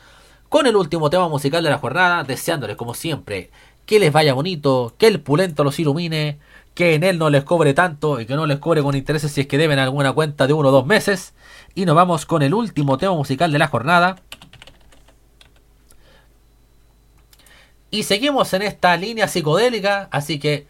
con 0.49 0.65
el 0.65 0.75
último 0.75 1.11
tema 1.11 1.29
musical 1.29 1.63
de 1.63 1.69
la 1.69 1.77
jornada, 1.77 2.23
deseándoles 2.23 2.75
como 2.75 2.95
siempre 2.95 3.51
que 3.85 3.99
les 3.99 4.11
vaya 4.11 4.33
bonito, 4.33 4.95
que 4.97 5.05
el 5.05 5.21
pulento 5.21 5.63
los 5.63 5.77
ilumine, 5.77 6.39
que 6.73 6.95
en 6.95 7.03
él 7.03 7.19
no 7.19 7.29
les 7.29 7.43
cobre 7.43 7.75
tanto 7.75 8.19
y 8.19 8.25
que 8.25 8.33
no 8.33 8.47
les 8.47 8.57
cobre 8.57 8.81
con 8.81 8.95
intereses 8.95 9.31
si 9.31 9.41
es 9.41 9.47
que 9.47 9.59
deben 9.59 9.77
alguna 9.77 10.11
cuenta 10.11 10.47
de 10.47 10.53
uno 10.53 10.69
o 10.69 10.71
dos 10.71 10.87
meses. 10.87 11.35
Y 11.75 11.85
nos 11.85 11.95
vamos 11.95 12.25
con 12.25 12.41
el 12.41 12.55
último 12.55 12.97
tema 12.97 13.13
musical 13.13 13.51
de 13.51 13.59
la 13.59 13.67
jornada. 13.67 14.15
Y 17.91 18.01
seguimos 18.01 18.51
en 18.55 18.63
esta 18.63 18.97
línea 18.97 19.27
psicodélica, 19.27 20.07
así 20.09 20.39
que 20.39 20.65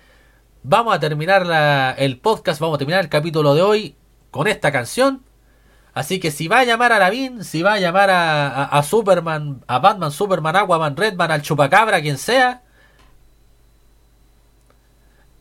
vamos 0.63 0.95
a 0.95 0.99
terminar 0.99 1.95
el 1.97 2.19
podcast, 2.19 2.59
vamos 2.59 2.75
a 2.75 2.79
terminar 2.79 3.03
el 3.03 3.09
capítulo 3.09 3.53
de 3.53 3.61
hoy 3.61 3.95
con 4.31 4.47
esta 4.47 4.71
canción. 4.71 5.23
Así 5.93 6.19
que 6.19 6.31
si 6.31 6.47
va 6.47 6.59
a 6.59 6.63
llamar 6.63 6.91
a 6.91 6.99
Lavín, 6.99 7.43
si 7.43 7.61
va 7.61 7.73
a 7.73 7.79
llamar 7.79 8.09
a, 8.09 8.47
a- 8.47 8.63
a 8.79 8.83
Superman, 8.83 9.63
a 9.67 9.77
Batman, 9.79 10.11
Superman, 10.11 10.55
Aquaman, 10.55 10.97
Redman, 10.97 11.29
al 11.31 11.41
Chupacabra, 11.43 12.01
quien 12.01 12.17
sea, 12.17 12.63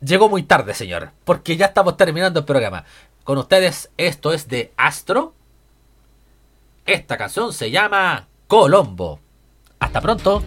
llegó 0.01 0.29
muy 0.29 0.43
tarde, 0.43 0.75
señor, 0.75 1.11
porque 1.25 1.57
ya 1.57 1.67
estamos 1.67 1.97
terminando 1.97 2.41
el 2.41 2.45
programa. 2.45 2.85
Con 3.25 3.39
ustedes, 3.39 3.91
esto 3.97 4.33
es 4.33 4.49
de 4.49 4.73
Astro. 4.77 5.33
Esta 6.85 7.17
canción 7.17 7.53
se 7.53 7.71
llama 7.71 8.27
Colombo. 8.49 9.21
Hasta 9.79 10.01
pronto. 10.01 10.43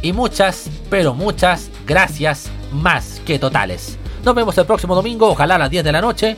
Y 0.00 0.12
muchas, 0.12 0.68
pero 0.90 1.14
muchas 1.14 1.70
gracias 1.86 2.50
más 2.72 3.20
que 3.24 3.38
totales. 3.38 3.98
Nos 4.24 4.34
vemos 4.34 4.56
el 4.58 4.66
próximo 4.66 4.94
domingo, 4.94 5.28
ojalá 5.28 5.56
a 5.56 5.58
las 5.58 5.70
10 5.70 5.84
de 5.84 5.92
la 5.92 6.00
noche. 6.00 6.36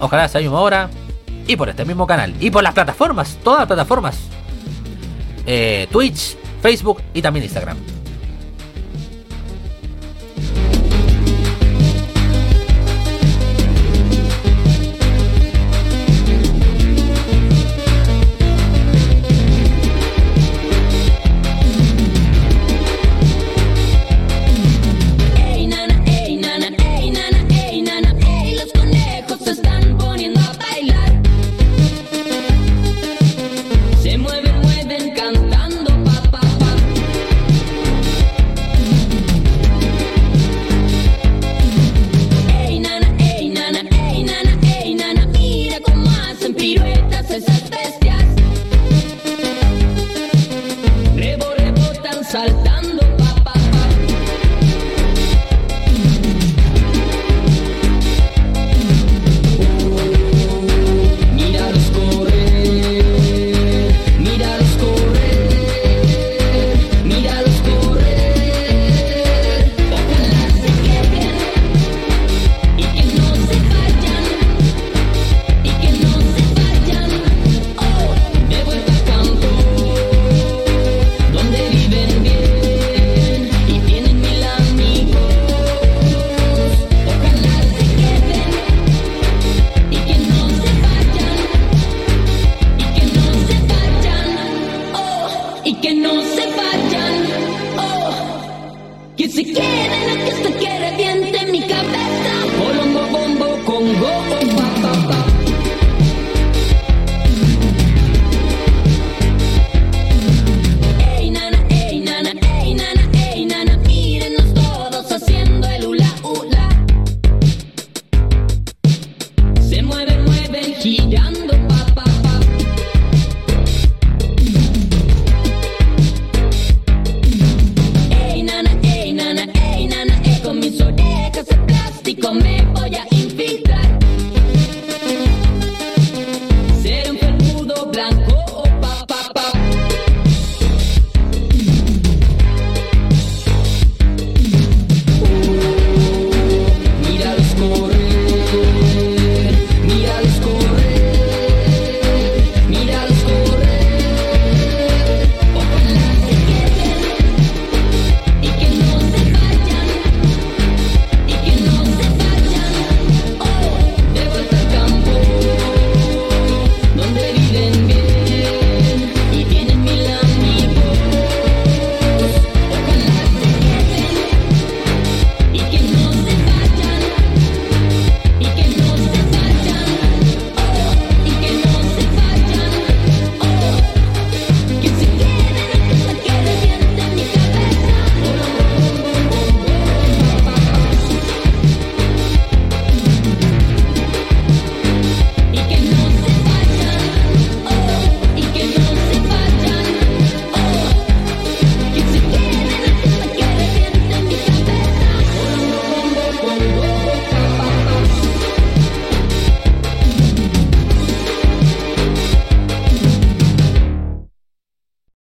Ojalá 0.00 0.22
a 0.22 0.26
esa 0.26 0.38
misma 0.38 0.60
hora. 0.60 0.90
Y 1.46 1.56
por 1.56 1.68
este 1.68 1.84
mismo 1.84 2.06
canal. 2.06 2.34
Y 2.40 2.50
por 2.50 2.62
las 2.62 2.74
plataformas, 2.74 3.38
todas 3.42 3.60
las 3.60 3.66
plataformas. 3.66 4.18
Eh, 5.46 5.88
Twitch, 5.90 6.36
Facebook 6.62 7.02
y 7.14 7.22
también 7.22 7.44
Instagram. 7.44 7.99